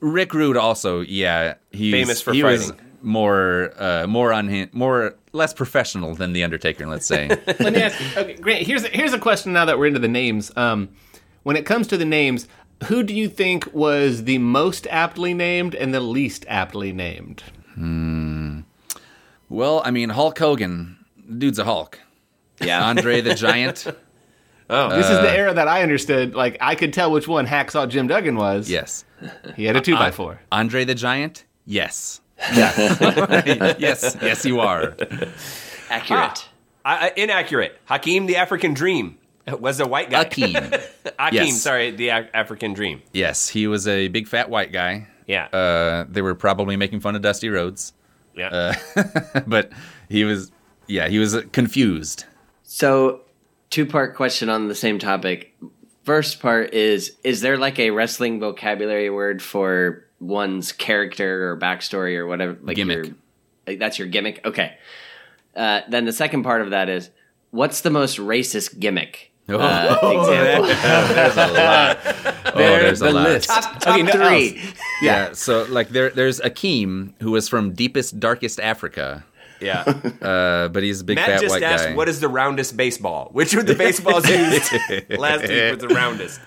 Rick 0.00 0.34
Rude 0.34 0.56
also, 0.56 1.00
yeah, 1.00 1.54
he's 1.70 1.92
Famous 1.92 2.20
for 2.20 2.32
he 2.32 2.42
was 2.42 2.72
more 3.02 3.72
uh, 3.78 4.06
more 4.06 4.30
unhin- 4.30 4.72
more 4.74 5.14
less 5.32 5.54
professional 5.54 6.14
than 6.14 6.32
the 6.32 6.42
Undertaker. 6.42 6.86
Let's 6.86 7.06
say. 7.06 7.28
Let 7.46 7.72
me 7.72 7.82
ask. 7.82 8.16
Okay, 8.16 8.34
Grant. 8.34 8.66
Here's 8.66 8.84
a, 8.84 8.88
here's 8.88 9.12
a 9.12 9.18
question. 9.18 9.52
Now 9.52 9.64
that 9.64 9.78
we're 9.78 9.86
into 9.86 10.00
the 10.00 10.08
names, 10.08 10.50
um, 10.56 10.88
when 11.44 11.56
it 11.56 11.64
comes 11.64 11.86
to 11.88 11.96
the 11.96 12.04
names, 12.04 12.48
who 12.84 13.02
do 13.02 13.14
you 13.14 13.28
think 13.28 13.72
was 13.72 14.24
the 14.24 14.38
most 14.38 14.86
aptly 14.88 15.32
named 15.32 15.74
and 15.74 15.94
the 15.94 16.00
least 16.00 16.44
aptly 16.48 16.92
named? 16.92 17.42
Well, 19.48 19.82
I 19.84 19.90
mean, 19.90 20.08
Hulk 20.10 20.38
Hogan, 20.38 20.96
dude's 21.38 21.58
a 21.58 21.64
Hulk. 21.64 22.00
Yeah. 22.60 22.84
Andre 22.84 23.20
the 23.20 23.34
Giant, 23.34 23.86
Oh, 24.68 24.88
This 24.90 25.06
is 25.08 25.18
the 25.18 25.30
uh, 25.30 25.34
era 25.34 25.54
that 25.54 25.68
I 25.68 25.82
understood. 25.82 26.34
Like 26.34 26.56
I 26.60 26.74
could 26.74 26.92
tell 26.92 27.12
which 27.12 27.28
one 27.28 27.46
Hacksaw 27.46 27.88
Jim 27.88 28.08
Duggan 28.08 28.34
was. 28.36 28.68
yes. 28.68 29.04
he 29.54 29.64
had 29.64 29.76
a 29.76 29.80
two 29.80 29.94
by 29.94 30.08
uh, 30.08 30.12
four. 30.12 30.40
Andre 30.50 30.84
the 30.84 30.94
Giant, 30.96 31.44
yes. 31.66 32.20
yes, 32.52 32.76
yes, 33.78 34.16
Yes, 34.20 34.44
you 34.44 34.60
are. 34.60 34.94
Accurate. 35.88 36.48
Ah, 36.48 36.48
I, 36.84 37.06
I- 37.08 37.12
inaccurate. 37.16 37.78
Hakeem, 37.86 38.26
the 38.26 38.36
African 38.36 38.74
Dream, 38.74 39.18
was 39.46 39.78
a 39.80 39.86
white 39.86 40.10
guy. 40.10 40.24
Akeem. 40.24 40.54
Hakeem, 41.18 41.32
Yes. 41.46 41.62
sorry, 41.62 41.92
the 41.92 42.08
A- 42.08 42.28
African 42.34 42.72
Dream. 42.74 43.00
Yes, 43.12 43.48
he 43.48 43.66
was 43.68 43.86
a 43.86 44.08
big 44.08 44.26
fat 44.26 44.50
white 44.50 44.72
guy. 44.72 45.06
Yeah. 45.26 45.46
Uh, 45.46 46.04
they 46.08 46.22
were 46.22 46.34
probably 46.34 46.76
making 46.76 47.00
fun 47.00 47.14
of 47.16 47.22
Dusty 47.22 47.48
Rhodes, 47.48 47.92
yeah. 48.36 48.76
but 49.46 49.72
he 50.08 50.24
was, 50.24 50.52
yeah, 50.86 51.08
he 51.08 51.18
was 51.18 51.34
uh, 51.34 51.42
confused. 51.52 52.24
So, 52.62 53.22
two 53.70 53.86
part 53.86 54.14
question 54.14 54.48
on 54.48 54.68
the 54.68 54.74
same 54.74 54.98
topic. 54.98 55.56
First 56.04 56.40
part 56.40 56.72
is 56.74 57.16
Is 57.24 57.40
there 57.40 57.56
like 57.56 57.78
a 57.78 57.90
wrestling 57.90 58.38
vocabulary 58.38 59.10
word 59.10 59.42
for 59.42 60.04
one's 60.20 60.72
character 60.72 61.50
or 61.50 61.58
backstory 61.58 62.16
or 62.16 62.26
whatever? 62.26 62.56
Like 62.62 62.76
Gimmick. 62.76 63.06
Your, 63.06 63.14
like 63.66 63.78
that's 63.78 63.98
your 63.98 64.08
gimmick? 64.08 64.40
Okay. 64.44 64.76
Uh, 65.54 65.80
then 65.88 66.04
the 66.04 66.12
second 66.12 66.42
part 66.42 66.62
of 66.62 66.70
that 66.70 66.88
is 66.88 67.10
What's 67.50 67.80
the 67.80 67.90
most 67.90 68.18
racist 68.18 68.78
gimmick? 68.78 69.32
Oh, 69.48 69.58
Uh, 69.58 69.98
example. 70.02 71.14
there's 71.14 71.36
a 71.36 71.46
lot. 71.52 71.98
Oh, 72.56 72.58
there's 72.58 73.02
a 73.02 73.04
the 73.06 73.12
lot. 73.12 73.28
list. 73.28 73.48
top 73.48 73.78
top 73.80 73.94
Okay, 73.94 74.02
no, 74.02 74.12
three. 74.12 74.62
Yeah. 75.02 75.32
so 75.32 75.64
like 75.68 75.90
there, 75.90 76.08
there's 76.10 76.40
Akeem 76.40 77.12
who 77.20 77.32
was 77.32 77.48
from 77.48 77.72
deepest, 77.74 78.18
darkest 78.18 78.58
Africa, 78.60 79.24
yeah. 79.60 79.80
uh, 80.22 80.68
but 80.68 80.82
he's 80.82 81.02
a 81.02 81.04
big 81.04 81.16
Matt 81.16 81.26
fat 81.26 81.40
just 81.42 81.52
white 81.54 81.62
asked, 81.62 81.84
guy. 81.84 81.94
what 81.94 82.08
is 82.08 82.20
the 82.20 82.28
roundest 82.28 82.76
baseball? 82.78 83.28
Which 83.32 83.52
of 83.54 83.66
the 83.66 83.74
baseballs 83.74 84.26
used 84.28 84.72
last 85.18 85.42
week 85.42 85.72
was 85.72 85.78
the 85.80 85.88
roundest? 85.94 86.40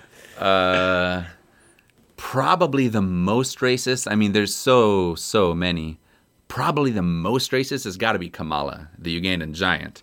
probably 2.16 2.88
the 2.88 3.02
most 3.02 3.58
racist. 3.60 4.10
I 4.10 4.14
mean, 4.16 4.32
there's 4.32 4.54
so 4.54 5.14
so 5.14 5.54
many. 5.54 5.98
Probably 6.48 6.90
the 6.90 7.02
most 7.02 7.52
racist 7.52 7.84
has 7.84 7.96
got 7.96 8.12
to 8.12 8.18
be 8.18 8.28
Kamala, 8.28 8.88
the 8.98 9.20
Ugandan 9.20 9.52
giant, 9.52 10.02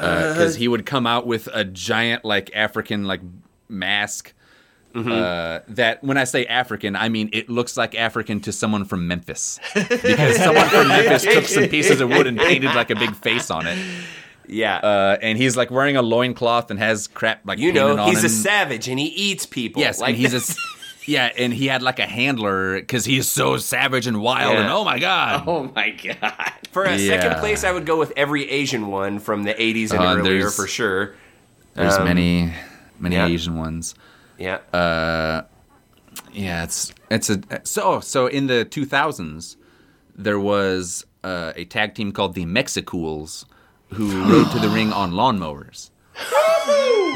because 0.00 0.56
he 0.56 0.68
would 0.68 0.86
come 0.86 1.06
out 1.06 1.26
with 1.26 1.48
a 1.52 1.64
giant 1.64 2.24
like 2.24 2.50
African 2.54 3.04
like 3.04 3.20
mask, 3.68 4.32
Uh, 4.94 5.60
that 5.68 6.02
when 6.02 6.16
I 6.16 6.24
say 6.24 6.44
African, 6.46 6.96
I 6.96 7.08
mean 7.08 7.30
it 7.32 7.48
looks 7.48 7.76
like 7.76 7.94
African 7.94 8.40
to 8.40 8.52
someone 8.52 8.84
from 8.84 9.06
Memphis 9.06 9.60
because 9.74 10.36
someone 10.42 10.68
from 10.68 10.88
Memphis 10.88 11.22
took 11.22 11.44
some 11.44 11.68
pieces 11.68 12.00
of 12.00 12.08
wood 12.08 12.26
and 12.26 12.36
painted 12.38 12.74
like 12.74 12.90
a 12.90 12.96
big 12.96 13.14
face 13.14 13.50
on 13.50 13.66
it. 13.66 13.78
Yeah. 14.48 14.76
Uh, 14.78 15.18
and 15.22 15.38
he's 15.38 15.56
like 15.56 15.70
wearing 15.70 15.96
a 15.96 16.02
loincloth 16.02 16.70
and 16.70 16.80
has 16.80 17.06
crap 17.06 17.42
like 17.44 17.58
you 17.58 17.72
know, 17.72 18.06
he's 18.06 18.24
a 18.24 18.28
savage 18.28 18.88
and 18.88 18.98
he 18.98 19.06
eats 19.06 19.46
people. 19.46 19.82
Yes, 19.82 20.00
like 20.00 20.16
he's 20.16 20.34
a 20.34 20.40
yeah, 21.08 21.30
and 21.36 21.52
he 21.52 21.66
had 21.66 21.82
like 21.82 21.98
a 21.98 22.06
handler 22.06 22.78
because 22.78 23.04
he's 23.04 23.28
so 23.30 23.56
savage 23.56 24.06
and 24.06 24.20
wild. 24.20 24.54
Yeah. 24.54 24.60
And 24.62 24.70
oh 24.70 24.84
my 24.84 24.98
god, 24.98 25.44
Oh 25.48 25.70
my 25.74 25.90
god. 25.90 26.52
For 26.70 26.84
a 26.84 26.98
second 26.98 27.38
place, 27.40 27.64
I 27.64 27.72
would 27.72 27.86
go 27.86 27.98
with 27.98 28.12
every 28.16 28.48
Asian 28.50 28.86
one 28.88 29.18
from 29.18 29.42
the 29.44 29.54
80s 29.54 29.90
and 29.92 30.00
Uh, 30.00 30.14
earlier 30.16 30.38
there's- 30.40 30.56
for 30.56 30.66
sure. 30.66 31.14
there's 31.74 31.96
um, 31.96 32.04
many 32.04 32.52
many 33.00 33.16
yeah. 33.16 33.26
Asian 33.26 33.56
ones. 33.56 33.94
Yeah. 34.38 34.58
Uh, 34.72 35.42
yeah, 36.32 36.64
it's 36.64 36.92
it's 37.10 37.30
a 37.30 37.40
so 37.64 38.00
so 38.00 38.26
in 38.26 38.46
the 38.46 38.66
2000s 38.70 39.56
there 40.14 40.38
was 40.38 41.06
uh, 41.24 41.52
a 41.56 41.64
tag 41.64 41.94
team 41.94 42.12
called 42.12 42.34
the 42.34 42.44
Mexicools 42.44 43.46
who 43.94 44.06
rode 44.30 44.50
to 44.52 44.58
the 44.58 44.68
ring 44.68 44.92
on 44.92 45.12
lawnmowers. 45.12 45.90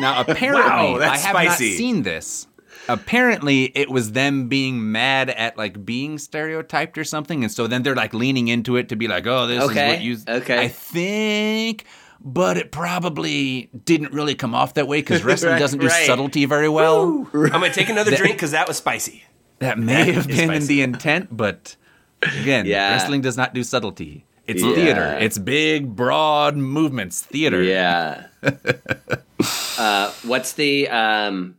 now 0.00 0.20
apparently 0.26 0.62
Wow, 0.62 0.96
I 1.00 1.16
have 1.18 1.30
spicy. 1.36 1.70
not 1.70 1.76
seen 1.78 2.02
this. 2.02 2.46
Apparently 2.88 3.64
it 3.76 3.90
was 3.90 4.12
them 4.12 4.48
being 4.48 4.90
mad 4.92 5.30
at 5.30 5.56
like 5.56 5.84
being 5.84 6.18
stereotyped 6.18 6.98
or 6.98 7.04
something 7.04 7.44
and 7.44 7.52
so 7.52 7.66
then 7.66 7.82
they're 7.82 7.94
like 7.94 8.12
leaning 8.12 8.48
into 8.48 8.76
it 8.76 8.88
to 8.88 8.96
be 8.96 9.06
like, 9.08 9.26
"Oh, 9.26 9.46
this 9.46 9.62
Okay, 9.62 9.86
is 9.86 9.96
what 9.96 10.02
you 10.28 10.36
okay. 10.42 10.58
I 10.64 10.68
think 10.68 11.84
but 12.24 12.56
it 12.56 12.70
probably 12.70 13.68
didn't 13.84 14.12
really 14.12 14.34
come 14.36 14.54
off 14.54 14.74
that 14.74 14.86
way 14.86 14.98
because 14.98 15.24
wrestling 15.24 15.52
Right, 15.54 15.58
doesn't 15.58 15.80
do 15.80 15.86
right. 15.88 16.06
subtlety 16.06 16.44
very 16.44 16.68
well. 16.68 17.02
I'm 17.34 17.50
going 17.50 17.62
to 17.62 17.70
take 17.72 17.88
another 17.88 18.14
drink 18.16 18.36
because 18.36 18.52
that 18.52 18.68
was 18.68 18.76
spicy. 18.76 19.24
That 19.58 19.78
may 19.78 20.12
have 20.12 20.26
been 20.28 20.46
spicy. 20.48 20.66
the 20.66 20.82
intent, 20.82 21.36
but 21.36 21.74
again, 22.22 22.66
Yeah. 22.66 22.92
wrestling 22.92 23.22
does 23.22 23.36
not 23.36 23.54
do 23.54 23.62
subtlety. 23.64 24.24
It's 24.46 24.62
Yeah. 24.62 24.74
theater. 24.74 25.16
It's 25.20 25.38
big, 25.38 25.94
broad 25.96 26.56
movements. 26.56 27.22
Theater. 27.22 27.62
Yeah. 27.62 28.26
uh, 29.78 30.12
what's 30.24 30.52
the 30.52 30.88
um? 30.88 31.56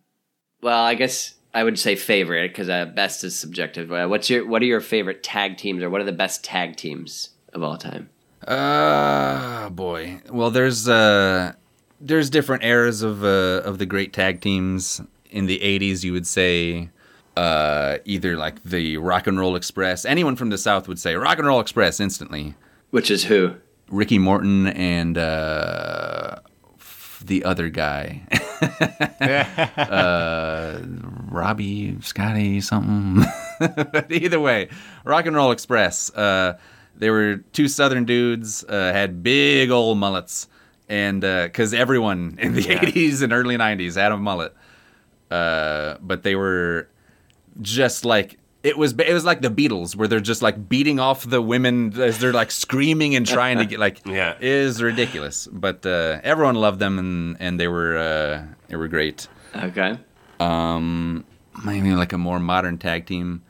Well, 0.63 0.83
I 0.83 0.95
guess 0.95 1.35
I 1.53 1.63
would 1.63 1.77
say 1.77 1.95
favorite 1.95 2.47
because 2.51 2.69
uh, 2.69 2.85
best 2.85 3.23
is 3.23 3.37
subjective. 3.37 3.91
Uh, 3.91 4.07
what's 4.07 4.29
your 4.29 4.47
What 4.47 4.61
are 4.61 4.65
your 4.65 4.81
favorite 4.81 5.21
tag 5.21 5.57
teams, 5.57 5.83
or 5.83 5.89
what 5.89 6.01
are 6.01 6.05
the 6.05 6.11
best 6.13 6.43
tag 6.43 6.77
teams 6.77 7.29
of 7.53 7.61
all 7.61 7.77
time? 7.77 8.09
Uh 8.47 9.69
boy. 9.69 10.21
Well, 10.29 10.51
there's 10.51 10.87
uh 10.89 11.53
there's 12.01 12.29
different 12.29 12.63
eras 12.63 13.01
of 13.01 13.23
uh 13.23 13.61
of 13.63 13.77
the 13.77 13.85
great 13.85 14.13
tag 14.13 14.41
teams. 14.41 15.01
In 15.29 15.47
the 15.47 15.59
80s, 15.59 16.03
you 16.03 16.13
would 16.13 16.27
say 16.27 16.89
uh 17.37 17.97
either 18.05 18.35
like 18.37 18.61
the 18.63 18.97
Rock 18.97 19.27
and 19.27 19.39
Roll 19.39 19.55
Express. 19.55 20.05
Anyone 20.05 20.35
from 20.35 20.49
the 20.49 20.57
South 20.57 20.87
would 20.87 20.99
say 20.99 21.15
Rock 21.15 21.37
and 21.39 21.47
Roll 21.47 21.59
Express 21.59 21.99
instantly. 21.99 22.53
Which 22.91 23.09
is 23.09 23.25
who? 23.25 23.55
Ricky 23.89 24.17
Morton 24.19 24.67
and 24.67 25.17
uh 25.17 26.39
f- 26.77 27.21
the 27.25 27.43
other 27.45 27.69
guy. 27.69 28.23
uh, 29.77 30.79
Robbie, 31.29 31.97
Scotty, 32.01 32.61
something. 32.61 33.25
But 33.59 34.11
either 34.11 34.39
way, 34.39 34.69
Rock 35.05 35.25
and 35.25 35.35
Roll 35.35 35.51
Express. 35.51 36.13
Uh, 36.13 36.57
they 36.95 37.09
were 37.09 37.37
two 37.53 37.67
Southern 37.67 38.05
dudes, 38.05 38.63
uh, 38.67 38.91
had 38.91 39.23
big 39.23 39.71
old 39.71 39.97
mullets, 39.97 40.47
and 40.89 41.21
because 41.21 41.73
everyone 41.73 42.37
in 42.39 42.53
the 42.53 42.63
'80s 42.63 43.21
and 43.23 43.31
early 43.31 43.55
'90s 43.55 43.95
had 43.95 44.11
a 44.11 44.17
mullet, 44.17 44.53
uh, 45.31 45.95
but 46.01 46.23
they 46.23 46.35
were 46.35 46.89
just 47.61 48.03
like 48.05 48.37
it 48.63 48.77
was. 48.77 48.93
It 48.93 49.13
was 49.13 49.25
like 49.25 49.41
the 49.41 49.49
Beatles, 49.49 49.95
where 49.95 50.07
they're 50.07 50.19
just 50.19 50.41
like 50.41 50.69
beating 50.69 50.99
off 50.99 51.29
the 51.29 51.41
women 51.41 51.99
as 51.99 52.19
they're 52.19 52.33
like 52.33 52.49
screaming 52.51 53.15
and 53.15 53.27
trying 53.27 53.57
to 53.57 53.65
get 53.65 53.79
like. 53.79 53.99
Yeah. 54.05 54.31
it 54.39 54.43
is 54.43 54.81
ridiculous. 54.81 55.47
But 55.51 55.85
uh, 55.85 56.19
everyone 56.23 56.55
loved 56.55 56.79
them, 56.79 56.97
and 56.97 57.37
and 57.39 57.59
they 57.59 57.67
were 57.67 57.97
uh, 57.97 58.45
they 58.69 58.75
were 58.77 58.87
great. 58.87 59.27
Okay. 59.55 59.97
Um, 60.39 61.25
maybe 61.63 61.91
like 61.93 62.13
a 62.13 62.17
more 62.17 62.39
modern 62.39 62.77
tag 62.77 63.05
team. 63.05 63.43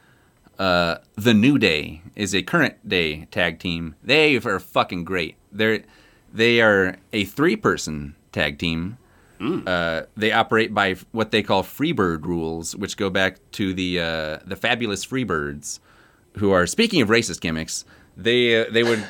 Uh, 0.60 0.97
the 1.15 1.34
New 1.34 1.58
Day 1.58 2.02
is 2.15 2.34
a 2.36 2.41
current 2.43 2.88
day 2.88 3.26
tag 3.32 3.60
team. 3.60 3.95
They 4.04 4.36
are 4.38 4.60
fucking 4.60 5.04
great. 5.04 5.36
They're 5.52 5.84
they 6.34 6.62
are 6.62 6.97
a 7.12 7.26
three 7.26 7.56
person 7.56 8.15
tag 8.32 8.58
team. 8.58 8.97
Uh, 9.41 10.04
they 10.15 10.32
operate 10.32 10.74
by 10.74 10.96
what 11.12 11.32
they 11.32 11.43
call 11.43 11.63
Freebird 11.63 12.24
rules, 12.26 12.76
which 12.76 12.96
go 12.96 13.10
back 13.10 13.38
to 13.54 13.74
the 13.74 14.00
uh, 14.00 14.38
the 14.46 14.56
fabulous 14.56 15.06
Freebirds, 15.06 15.80
who 16.38 16.52
are 16.52 16.65
speaking 16.65 17.02
of 17.02 17.10
racist 17.10 17.41
gimmicks. 17.41 17.84
They 18.15 18.62
uh, 18.62 18.65
they 18.72 18.84
would 18.84 19.00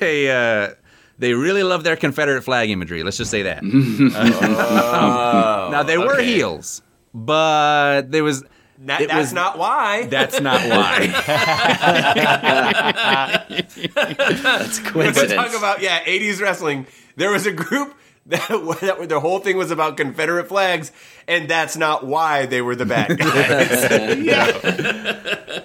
they 0.00 0.30
uh, 0.30 0.74
they 1.18 1.34
really 1.34 1.62
love 1.62 1.84
their 1.84 1.96
Confederate 1.96 2.42
flag 2.42 2.70
imagery. 2.70 3.02
Let's 3.02 3.18
just 3.18 3.30
say 3.30 3.42
that. 3.42 3.62
now 5.70 5.82
they 5.82 5.98
were 5.98 6.14
okay. 6.14 6.24
heels, 6.24 6.80
but 7.12 8.10
there 8.10 8.24
was 8.24 8.42
That, 8.78 9.06
that's 9.08 9.14
was 9.14 9.32
not 9.32 9.58
why. 9.58 10.06
that's 10.06 10.40
not 10.40 10.60
why. 10.68 11.08
That's 13.94 13.94
Let's 13.94 14.78
coincidence. 14.80 15.32
talk 15.34 15.56
about 15.56 15.80
yeah, 15.82 16.02
80s 16.04 16.40
wrestling. 16.40 16.86
There 17.16 17.30
was 17.30 17.46
a 17.46 17.52
group 17.52 17.94
that, 18.26 18.48
that 18.98 19.08
their 19.08 19.20
whole 19.20 19.38
thing 19.40 19.56
was 19.56 19.70
about 19.70 19.96
Confederate 19.96 20.48
flags, 20.48 20.92
and 21.28 21.48
that's 21.48 21.76
not 21.76 22.06
why 22.06 22.46
they 22.46 22.62
were 22.62 22.76
the 22.76 22.86
bad 22.86 23.18
guys. 23.18 23.84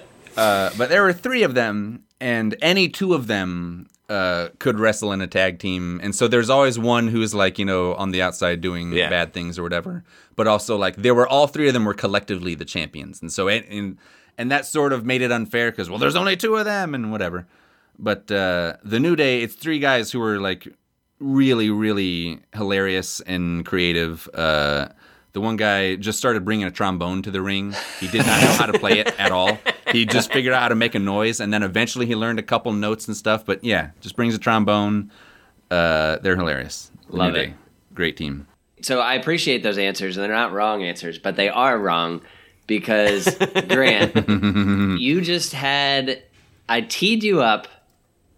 Uh, 0.36 0.70
but 0.78 0.88
there 0.88 1.02
were 1.02 1.12
three 1.12 1.42
of 1.42 1.54
them, 1.54 2.02
and 2.18 2.56
any 2.62 2.88
two 2.88 3.12
of 3.12 3.26
them 3.26 3.86
uh, 4.08 4.48
could 4.58 4.78
wrestle 4.80 5.12
in 5.12 5.20
a 5.20 5.26
tag 5.26 5.58
team. 5.58 6.00
And 6.02 6.14
so 6.14 6.28
there's 6.28 6.48
always 6.48 6.78
one 6.78 7.08
who's 7.08 7.34
like, 7.34 7.58
you 7.58 7.64
know, 7.66 7.94
on 7.96 8.10
the 8.10 8.22
outside 8.22 8.62
doing 8.62 8.92
Yeah. 8.92 9.10
bad 9.10 9.34
things 9.34 9.58
or 9.58 9.62
whatever. 9.62 10.02
But 10.36 10.46
also 10.46 10.76
like 10.76 10.96
there 10.96 11.14
were 11.14 11.28
all 11.28 11.46
three 11.46 11.68
of 11.68 11.74
them 11.74 11.84
were 11.84 11.92
collectively 11.92 12.54
the 12.54 12.64
champions, 12.64 13.20
and 13.20 13.30
so 13.30 13.48
and 13.48 13.66
and, 13.68 13.98
and 14.38 14.50
that 14.50 14.64
sort 14.64 14.94
of 14.94 15.04
made 15.04 15.20
it 15.20 15.30
unfair 15.30 15.70
because 15.72 15.90
well, 15.90 15.98
there's 15.98 16.16
only 16.16 16.36
two 16.38 16.56
of 16.56 16.64
them 16.64 16.94
and 16.94 17.12
whatever. 17.12 17.46
But 17.98 18.30
uh, 18.30 18.76
the 18.82 18.98
New 19.00 19.16
Day, 19.16 19.42
it's 19.42 19.54
three 19.54 19.78
guys 19.78 20.10
who 20.10 20.20
were 20.20 20.40
like 20.40 20.68
really, 21.20 21.70
really 21.70 22.40
hilarious 22.54 23.20
and 23.20 23.64
creative. 23.64 24.28
Uh, 24.34 24.88
the 25.32 25.40
one 25.40 25.56
guy 25.56 25.94
just 25.94 26.18
started 26.18 26.44
bringing 26.44 26.66
a 26.66 26.70
trombone 26.70 27.22
to 27.22 27.30
the 27.30 27.40
ring. 27.40 27.74
He 28.00 28.08
did 28.08 28.26
not 28.26 28.40
know 28.40 28.52
how 28.52 28.66
to 28.66 28.78
play 28.78 28.98
it 28.98 29.14
at 29.20 29.30
all. 29.30 29.58
He 29.92 30.04
just 30.04 30.32
figured 30.32 30.52
out 30.52 30.62
how 30.62 30.68
to 30.68 30.74
make 30.74 30.94
a 30.94 30.98
noise, 30.98 31.38
and 31.38 31.52
then 31.52 31.62
eventually 31.62 32.06
he 32.06 32.16
learned 32.16 32.38
a 32.40 32.42
couple 32.42 32.72
notes 32.72 33.06
and 33.06 33.16
stuff. 33.16 33.46
But 33.46 33.62
yeah, 33.62 33.90
just 34.00 34.16
brings 34.16 34.34
a 34.34 34.38
trombone. 34.38 35.12
Uh, 35.70 36.16
they're 36.18 36.36
hilarious. 36.36 36.90
Love 37.10 37.36
it. 37.36 37.46
Day. 37.46 37.54
Great 37.94 38.16
team. 38.16 38.48
So 38.82 39.00
I 39.00 39.14
appreciate 39.14 39.62
those 39.62 39.78
answers, 39.78 40.16
and 40.16 40.24
they're 40.24 40.34
not 40.34 40.52
wrong 40.52 40.82
answers, 40.82 41.18
but 41.18 41.36
they 41.36 41.48
are 41.48 41.78
wrong 41.78 42.22
because 42.66 43.36
Grant, 43.68 44.28
you 45.00 45.20
just 45.20 45.52
had 45.52 46.22
I 46.68 46.80
teed 46.80 47.22
you 47.22 47.42
up 47.42 47.68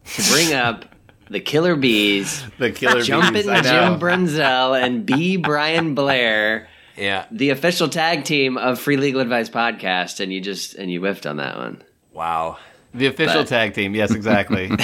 to 0.04 0.22
bring 0.32 0.52
up 0.52 0.91
the 1.30 1.40
Killer 1.40 1.76
Bees, 1.76 2.42
The 2.58 2.70
Killer 2.72 3.02
Jumpin' 3.02 3.32
Bees. 3.34 3.48
I 3.48 3.60
know. 3.60 3.62
Jim 3.62 4.00
Brunzell, 4.00 4.80
and 4.80 5.04
B. 5.06 5.36
Brian 5.36 5.94
Blair, 5.94 6.68
yeah. 6.96 7.26
the 7.30 7.50
official 7.50 7.88
tag 7.88 8.24
team 8.24 8.56
of 8.58 8.78
Free 8.78 8.96
Legal 8.96 9.20
Advice 9.20 9.48
podcast, 9.48 10.20
and 10.20 10.32
you 10.32 10.40
just 10.40 10.74
and 10.74 10.90
you 10.90 11.00
whiffed 11.00 11.26
on 11.26 11.36
that 11.38 11.56
one. 11.56 11.82
Wow. 12.12 12.58
The 12.94 13.06
official 13.06 13.40
But- 13.42 13.48
tag 13.48 13.74
team. 13.74 13.94
Yes, 13.94 14.10
exactly. 14.14 14.70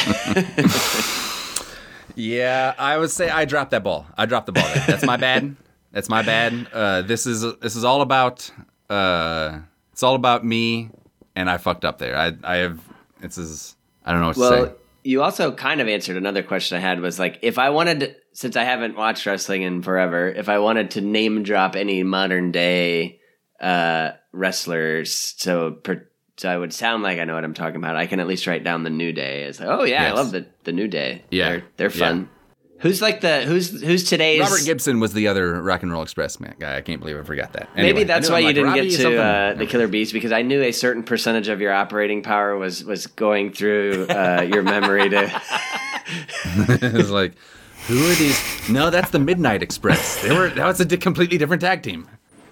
Yeah, 2.15 2.75
I 2.77 2.99
would 2.99 3.11
say 3.13 3.29
I 3.31 3.45
dropped 3.45 3.71
that 3.71 3.85
ball. 3.85 4.05
I 4.17 4.27
dropped 4.27 4.47
the 4.47 4.53
ball. 4.53 4.65
There. 4.75 4.85
That's 4.89 5.05
my 5.07 5.17
bad. 5.17 5.55
That's 5.93 6.09
my 6.09 6.23
bad. 6.23 6.67
Uh, 6.73 7.03
this 7.03 7.27
is 7.27 7.43
this 7.61 7.77
is 7.77 7.85
all 7.85 8.03
about 8.03 8.51
uh, 8.91 9.61
it's 9.93 10.03
all 10.03 10.17
about 10.17 10.45
me, 10.45 10.91
and 11.37 11.49
I 11.49 11.59
fucked 11.59 11.85
up 11.85 11.99
there. 11.99 12.17
I 12.17 12.33
I 12.43 12.57
have 12.57 12.81
this 13.21 13.39
is 13.39 13.77
I 14.05 14.11
don't 14.11 14.21
know 14.21 14.27
what 14.29 14.35
to 14.35 14.41
Well, 14.41 14.67
say. 14.67 14.73
You 15.09 15.23
also 15.23 15.53
kind 15.53 15.81
of 15.81 15.89
answered 15.89 16.19
another 16.19 16.43
question 16.43 16.77
I 16.77 16.83
had 16.83 17.01
was 17.01 17.19
like 17.19 17.39
if 17.41 17.57
I 17.57 17.71
wanted 17.71 18.01
to, 18.01 18.15
since 18.35 18.57
I 18.57 18.65
haven't 18.65 18.95
watched 18.95 19.25
wrestling 19.25 19.63
in 19.63 19.81
forever, 19.81 20.29
if 20.29 20.51
I 20.51 20.59
wanted 20.59 20.91
to 20.93 21.01
name 21.01 21.45
drop 21.45 21.77
any 21.77 22.03
modern 22.03 22.53
day 22.53 23.19
uh, 23.59 24.11
wrestlers, 24.33 25.15
so 25.15 25.71
per, 25.71 26.07
so 26.37 26.51
I 26.51 26.59
would 26.59 26.75
sound 26.75 27.05
like 27.05 27.19
I 27.19 27.25
know 27.25 27.35
what 27.35 27.45
I'm 27.45 27.55
talking 27.55 27.77
about. 27.77 27.97
I 27.97 28.07
can 28.07 28.21
at 28.21 28.27
least 28.27 28.47
write 28.47 28.65
down 28.65 28.83
the 28.83 28.91
New 28.91 29.13
Day. 29.13 29.45
It's 29.45 29.59
like, 29.59 29.71
oh 29.71 29.85
yeah, 29.85 30.03
Yes. 30.03 30.13
I 30.13 30.15
love 30.15 30.31
the 30.31 30.47
the 30.65 30.73
New 30.73 30.89
Day. 30.89 31.25
Yeah. 31.31 31.49
they're, 31.49 31.89
they're 31.89 31.91
Yeah. 32.21 32.25
Fun. 32.79 32.89
Who's 32.89 33.03
like 33.03 33.21
the 33.21 33.43
who's 33.43 33.83
who's 33.83 34.05
today's 34.05 34.41
Robert 34.41 34.65
Gibson 34.65 35.01
was 35.01 35.13
the 35.13 35.29
other 35.29 35.61
Rock 35.63 35.83
and 35.83 35.93
Roll 35.93 36.03
Express 36.03 36.39
man 36.41 36.55
guy. 36.59 36.77
I 36.77 36.81
can't 36.81 37.01
believe 37.01 37.19
I 37.19 37.23
forgot 37.23 37.53
that. 37.55 37.69
Maybe 37.77 38.05
that's 38.05 38.29
why 38.31 38.37
I'm 38.37 38.41
you 38.43 38.47
like, 38.49 38.55
didn't 38.55 38.71
Robbie 38.71 38.91
get 38.91 39.01
to 39.01 39.21
uh, 39.23 39.55
the 39.55 39.67
Killer 39.67 39.89
Bees 39.89 40.13
because 40.13 40.33
I 40.33 40.43
knew 40.43 40.63
a 40.63 40.73
certain 40.73 41.03
percentage 41.03 41.49
of 41.49 41.61
your 41.61 41.73
operating 41.73 42.23
power 42.23 42.57
was 42.57 42.85
was 42.85 43.07
going 43.07 43.53
through 43.53 44.07
uh, 44.09 44.47
your 44.53 44.63
memory 44.63 45.09
to. 45.11 45.25
it 46.83 46.93
was 46.93 47.11
like, 47.11 47.35
who 47.87 47.99
are 48.11 48.15
these? 48.15 48.69
No, 48.71 48.91
that's 48.91 49.11
the 49.11 49.19
Midnight 49.19 49.63
Express. 49.63 50.23
They 50.23 50.33
were 50.37 50.49
that 50.51 50.67
was 50.67 50.81
a 50.81 50.85
di- 50.85 50.97
completely 50.97 51.39
different 51.39 51.63
tag 51.63 51.83
team. 51.83 52.09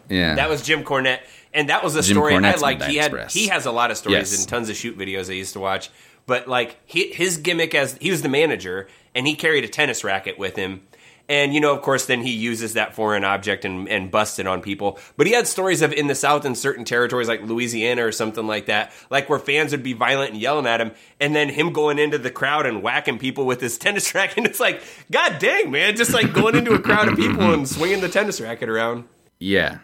Yeah. 0.09 0.35
That 0.37 0.49
was 0.49 0.63
Jim 0.63 0.85
Cornette, 0.85 1.21
and 1.53 1.69
that 1.69 1.83
was 1.83 1.97
a 1.97 2.03
Jim 2.03 2.15
story 2.17 2.35
I 2.35 2.39
Cornette's 2.39 2.63
liked. 2.63 2.81
Midnight 2.81 2.91
He 2.93 2.97
had 2.99 3.07
Express. 3.07 3.35
he 3.35 3.49
has 3.49 3.67
a 3.67 3.73
lot 3.73 3.91
of 3.91 3.97
stories 3.97 4.31
Yes. 4.33 4.39
and 4.41 4.49
tons 4.49 4.69
of 4.69 4.77
shoot 4.77 4.97
videos 4.97 5.29
I 5.31 5.35
used 5.35 5.53
to 5.55 5.61
watch. 5.61 5.91
But 6.27 6.49
like 6.49 6.77
he, 6.87 7.13
his 7.13 7.39
gimmick 7.39 7.75
as 7.75 7.97
he 8.01 8.11
was 8.11 8.23
the 8.23 8.29
manager, 8.29 8.89
and 9.17 9.27
he 9.27 9.35
carried 9.35 9.65
a 9.65 9.69
tennis 9.69 10.05
racket 10.05 10.39
with 10.39 10.55
him. 10.55 10.83
And 11.29 11.53
you 11.53 11.61
know, 11.61 11.75
of 11.75 11.83
course, 11.83 12.07
then 12.07 12.23
he 12.23 12.31
uses 12.31 12.75
that 12.75 12.95
foreign 12.95 13.25
object 13.25 13.65
and, 13.65 13.89
and 13.89 14.13
busts 14.13 14.39
it 14.39 14.47
on 14.47 14.63
people. 14.63 14.99
But 15.17 15.27
he 15.27 15.33
had 15.33 15.49
stories 15.49 15.83
of 15.83 15.93
in 15.93 16.07
the 16.07 16.15
South 16.15 16.45
in 16.45 16.55
certain 16.55 16.85
territories 16.85 17.27
like 17.27 17.43
Louisiana 17.43 18.07
or 18.07 18.13
something 18.13 18.47
like 18.47 18.67
that, 18.67 18.93
like 19.11 19.29
where 19.29 19.41
fans 19.41 19.73
would 19.73 19.83
be 19.83 19.93
violent 19.93 20.33
and 20.33 20.41
yelling 20.41 20.67
at 20.67 20.81
him, 20.81 20.93
and 21.19 21.35
then 21.35 21.49
him 21.49 21.73
going 21.73 21.99
into 21.99 22.19
the 22.19 22.31
crowd 22.31 22.65
and 22.65 22.81
whacking 22.81 23.19
people 23.19 23.45
with 23.45 23.61
his 23.61 23.77
tennis 23.79 24.15
racket. 24.15 24.37
And 24.37 24.47
it's 24.47 24.61
like, 24.61 24.83
God 25.11 25.41
dang, 25.41 25.73
man, 25.73 25.97
just 25.97 26.13
like 26.13 26.33
going 26.33 26.55
into 26.55 26.75
a 26.75 26.79
crowd 26.81 27.09
of 27.09 27.17
people 27.17 27.53
and 27.53 27.69
swinging 27.69 28.01
the 28.01 28.09
tennis 28.09 28.41
racket 28.41 28.69
around. 28.69 29.05
Yeah. 29.41 29.79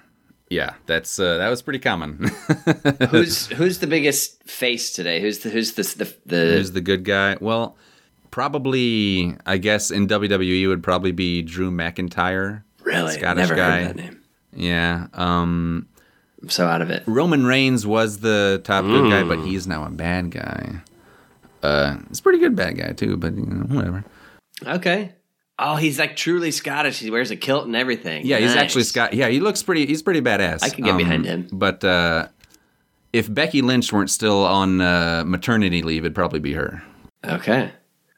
Yeah. 0.48 0.74
That's 0.86 1.18
uh, 1.18 1.38
that 1.38 1.48
was 1.48 1.60
pretty 1.62 1.80
common. 1.80 2.30
who's 3.10 3.48
who's 3.48 3.78
the 3.80 3.88
biggest 3.88 4.44
face 4.44 4.92
today? 4.92 5.20
Who's 5.20 5.40
the 5.40 5.50
who's 5.50 5.72
the 5.72 5.82
the, 5.82 6.16
the 6.26 6.52
Who's 6.56 6.72
the 6.72 6.80
good 6.80 7.04
guy? 7.04 7.36
Well, 7.40 7.76
probably 8.32 9.36
I 9.46 9.58
guess 9.58 9.92
in 9.92 10.08
WWE 10.08 10.66
would 10.66 10.82
probably 10.82 11.12
be 11.12 11.42
Drew 11.42 11.70
McIntyre. 11.70 12.64
really 12.82 13.12
Scottish 13.12 13.42
never 13.42 13.54
guy. 13.54 13.82
heard 13.82 13.88
that 13.90 13.96
name. 13.96 14.20
Yeah. 14.52 15.06
Um 15.14 15.86
I'm 16.42 16.48
so 16.48 16.66
out 16.66 16.82
of 16.82 16.90
it. 16.90 17.04
Roman 17.06 17.46
Reigns 17.46 17.86
was 17.86 18.18
the 18.18 18.60
top 18.64 18.84
good 18.84 19.08
guy, 19.08 19.22
but 19.22 19.38
he's 19.46 19.68
now 19.68 19.84
a 19.84 19.90
bad 19.90 20.32
guy. 20.32 20.80
Uh, 21.62 21.98
he's 22.08 22.18
a 22.18 22.22
pretty 22.24 22.40
good 22.40 22.56
bad 22.56 22.76
guy 22.76 22.92
too, 22.92 23.16
but 23.16 23.36
you 23.36 23.46
know, 23.46 23.76
whatever. 23.76 24.04
Okay. 24.66 25.12
Oh, 25.60 25.76
he's 25.76 26.00
like 26.00 26.16
truly 26.16 26.50
Scottish. 26.50 26.98
He 26.98 27.10
wears 27.12 27.30
a 27.30 27.36
kilt 27.36 27.66
and 27.66 27.76
everything. 27.76 28.26
Yeah, 28.26 28.38
he's 28.38 28.56
actually 28.56 28.82
Scott. 28.82 29.14
Yeah, 29.14 29.28
he 29.28 29.38
looks 29.38 29.62
pretty. 29.62 29.86
He's 29.86 30.02
pretty 30.02 30.20
badass. 30.20 30.64
I 30.64 30.70
can 30.70 30.82
get 30.84 30.96
behind 30.96 31.24
him. 31.24 31.46
But 31.52 31.84
uh, 31.84 32.26
if 33.12 33.32
Becky 33.32 33.62
Lynch 33.62 33.92
weren't 33.92 34.10
still 34.10 34.44
on 34.44 34.80
uh, 34.80 35.22
maternity 35.24 35.82
leave, 35.82 36.04
it'd 36.04 36.16
probably 36.16 36.40
be 36.40 36.54
her. 36.54 36.82
Okay. 37.24 37.70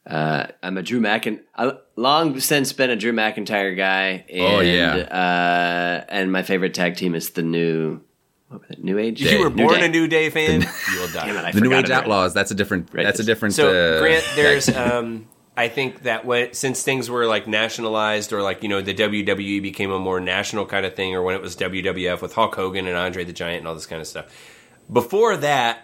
Uh, 0.07 0.47
I'm 0.63 0.77
a 0.77 0.83
Drew 0.83 1.01
McIn. 1.01 1.41
I 1.57 1.73
long 1.97 2.39
since 2.41 2.73
been 2.73 2.91
a 2.91 2.97
Drew 2.97 3.13
McIntyre 3.13 3.77
guy. 3.77 4.25
And, 4.29 4.43
Oh, 4.43 4.61
yeah. 4.61 4.97
Uh, 4.97 6.05
and 6.09 6.31
my 6.31 6.43
favorite 6.43 6.75
tag 6.75 6.97
team 6.97 7.15
is 7.15 7.31
the 7.31 7.43
new, 7.43 8.01
what? 8.49 8.79
New 8.83 8.99
Age. 8.99 9.23
If 9.23 9.33
you 9.33 9.41
were 9.41 9.51
born 9.51 9.81
Day. 9.81 9.87
a 9.87 9.89
New 9.89 10.07
Day 10.07 10.29
fan, 10.31 10.61
you 10.61 11.01
will 11.01 11.09
die. 11.09 11.27
Damn 11.27 11.45
it, 11.45 11.55
The 11.55 11.61
New 11.61 11.73
Age. 11.73 11.91
Outlaws. 11.91 12.35
That's 12.35 12.51
a 12.51 12.55
different. 12.55 12.93
Right. 12.93 13.05
That's 13.05 13.21
a 13.21 13.25
different. 13.25 13.55
So 13.55 13.69
uh, 13.71 14.01
Grant, 14.01 14.25
there's 14.37 14.69
um, 14.69 15.27
I 15.57 15.69
think 15.69 16.03
that 16.03 16.25
when 16.27 16.53
since 16.53 16.83
things 16.83 17.09
were 17.09 17.27
like 17.27 17.47
nationalized 17.47 18.33
or 18.33 18.43
like 18.43 18.63
you 18.63 18.69
know 18.69 18.83
the 18.83 18.95
WWE 18.95 19.63
became 19.63 19.91
a 19.91 19.99
more 19.99 20.21
national 20.21 20.67
kind 20.67 20.85
of 20.85 20.95
thing, 20.95 21.15
or 21.15 21.23
when 21.23 21.35
it 21.35 21.41
was 21.41 21.57
WWF 21.57 22.21
with 22.21 22.35
Hulk 22.35 22.55
Hogan 22.55 22.87
and 22.87 22.97
Andre 22.97 23.25
the 23.25 23.33
Giant 23.33 23.59
and 23.61 23.69
all 23.69 23.75
this 23.75 23.87
kind 23.87 24.01
of 24.03 24.07
stuff. 24.09 24.27
Before 24.93 25.37
that, 25.39 25.84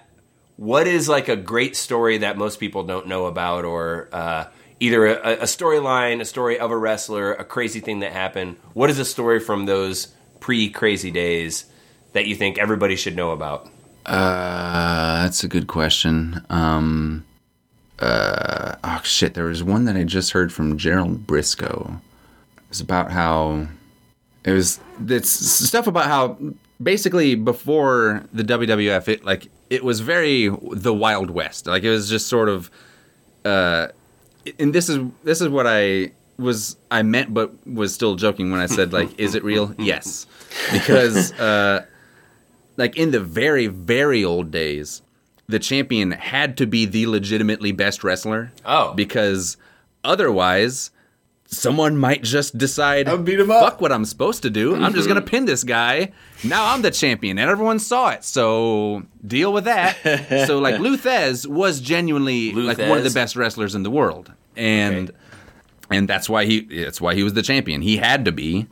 what 0.61 0.87
is 0.87 1.09
like 1.09 1.29
a 1.29 1.37
great 1.37 1.75
story 1.75 2.19
that 2.19 2.37
most 2.37 2.61
people 2.61 2.85
don't 2.85 3.07
know 3.07 3.25
about, 3.25 3.65
or 3.65 4.11
uh, 4.13 4.45
either 4.79 5.07
a, 5.07 5.33
a 5.37 5.45
storyline, 5.45 6.21
a 6.21 6.25
story 6.27 6.59
of 6.59 6.71
a 6.71 6.77
wrestler, 6.77 7.33
a 7.33 7.45
crazy 7.45 7.81
thing 7.81 8.01
that 8.01 8.13
happened? 8.13 8.57
What 8.75 8.91
is 8.91 8.99
a 8.99 9.07
story 9.07 9.41
from 9.41 9.65
those 9.65 10.09
pre-crazy 10.39 11.11
days 11.11 11.65
that 12.13 12.27
you 12.27 12.35
think 12.35 12.59
everybody 12.59 12.95
should 12.95 13.17
know 13.17 13.31
about? 13.31 13.71
Uh, 14.05 15.23
that's 15.23 15.43
a 15.43 15.49
good 15.49 15.67
question. 15.67 16.45
Um, 16.51 17.25
uh, 17.99 18.77
oh 18.85 19.01
shit, 19.03 19.33
there 19.33 19.47
was 19.47 19.65
one 19.65 19.87
that 19.87 19.97
I 19.97 20.05
just 20.05 20.33
heard 20.33 20.53
from 20.53 20.77
Gerald 20.77 21.27
Brisco. 21.27 22.03
It 22.59 22.69
was 22.69 22.83
about 22.83 23.11
how 23.11 23.67
it 24.45 24.53
was. 24.53 24.79
It's 25.09 25.31
stuff 25.31 25.87
about 25.87 26.05
how 26.05 26.37
basically 26.83 27.35
before 27.35 28.25
the 28.33 28.43
WWF, 28.43 29.09
it 29.09 29.25
like 29.25 29.49
it 29.69 29.85
was 29.85 30.01
very 30.01 30.49
the 30.73 30.95
Wild 30.95 31.31
West. 31.31 31.67
Like 31.67 31.83
it 31.85 31.91
was 31.91 32.09
just 32.09 32.27
sort 32.29 32.49
of. 32.49 32.71
Uh, 33.45 33.89
and 34.59 34.75
this 34.75 34.89
is 34.89 34.99
this 35.25 35.41
is 35.41 35.49
what 35.49 35.67
I 35.67 36.13
was 36.39 36.77
I 36.91 37.03
meant, 37.03 37.33
but 37.35 37.53
was 37.67 37.93
still 37.95 38.17
joking 38.17 38.51
when 38.51 38.61
I 38.61 38.67
said 38.67 38.93
like, 38.99 39.19
is 39.19 39.35
it 39.35 39.45
real? 39.45 39.75
yes, 39.79 40.27
because. 40.73 41.33
Uh, 41.33 41.85
like 42.77 42.97
in 42.97 43.11
the 43.11 43.21
very 43.21 43.67
very 43.67 44.25
old 44.25 44.51
days 44.51 45.03
the 45.49 45.59
champion 45.59 46.13
had 46.13 46.57
to 46.57 46.67
be 46.67 46.87
the 46.87 47.07
legitimately 47.07 47.73
best 47.73 48.03
wrestler 48.03 48.53
Oh. 48.65 48.95
because 48.95 49.59
otherwise 50.03 50.91
someone 51.51 51.97
might 51.99 52.23
just 52.23 52.57
decide 52.57 53.09
I'll 53.09 53.19
beat 53.19 53.41
him 53.41 53.51
up. 53.51 53.61
fuck 53.63 53.81
what 53.81 53.91
i'm 53.93 54.05
supposed 54.05 54.43
to 54.43 54.51
do. 54.51 54.77
I'm 54.77 54.95
just 54.95 55.09
gonna 55.09 55.21
pin 55.21 55.45
this 55.47 55.65
guy. 55.65 56.13
Now 56.45 56.73
i'm 56.73 56.83
the 56.83 56.91
champion 56.91 57.39
and 57.39 57.51
everyone 57.51 57.79
saw 57.79 58.11
it 58.11 58.25
so 58.25 59.03
deal 59.27 59.53
with 59.53 59.65
that. 59.65 59.97
So 60.47 60.59
like 60.59 60.79
Lou 60.79 60.97
Thesz 60.97 61.47
was 61.47 61.81
genuinely 61.81 62.53
like 62.53 62.79
one 62.79 62.99
of 62.99 63.05
the 63.05 63.11
best 63.11 63.37
wrestlers 63.37 63.75
in 63.75 63.83
the 63.83 63.91
world. 63.91 64.33
And 64.57 65.11
and 65.91 66.09
that's 66.09 66.29
why 66.29 66.45
he 66.45 66.61
that's 66.85 67.01
why 67.01 67.15
he 67.15 67.23
was 67.25 67.35
the 67.35 67.43
champion. 67.43 67.83
He 67.83 67.97
had 67.97 68.25
to 68.25 68.33
be. 68.33 68.69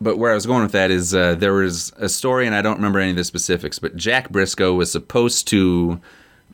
But 0.00 0.18
where 0.18 0.30
I 0.32 0.34
was 0.34 0.44
going 0.44 0.62
with 0.62 0.72
that 0.72 0.90
is 0.90 1.14
uh, 1.14 1.34
there 1.36 1.54
was 1.54 1.92
a 1.96 2.08
story, 2.08 2.46
and 2.46 2.54
I 2.54 2.60
don't 2.60 2.76
remember 2.76 2.98
any 2.98 3.10
of 3.12 3.16
the 3.16 3.24
specifics, 3.24 3.78
but 3.78 3.96
Jack 3.96 4.30
Brisco 4.30 4.76
was 4.76 4.92
supposed 4.92 5.46
to 5.48 6.00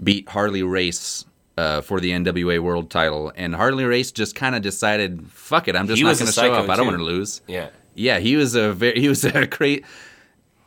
beat 0.05 0.29
Harley 0.29 0.63
Race 0.63 1.25
uh, 1.61 1.81
for 1.83 2.01
the 2.01 2.11
NWA 2.11 2.59
World 2.61 2.91
Title, 2.91 3.33
and 3.37 3.55
Harley 3.55 3.85
Race 3.85 4.11
just 4.13 4.35
kind 4.35 4.55
of 4.55 4.63
decided, 4.63 5.11
"Fuck 5.31 5.69
it, 5.69 5.77
I'm 5.77 5.87
just 5.87 5.99
He 5.99 6.05
not 6.05 6.17
going 6.19 6.27
to 6.27 6.33
show 6.33 6.53
up. 6.55 6.69
I 6.71 6.77
don't 6.77 6.87
want 6.87 6.99
to 6.99 7.05
lose." 7.05 7.43
Yeah. 7.47 7.69
Yeah, 7.95 8.19
he 8.19 8.37
was 8.37 8.55
a 8.55 8.73
very 8.73 8.99
he 8.99 9.09
was 9.09 9.25
a 9.25 9.47
great. 9.59 9.85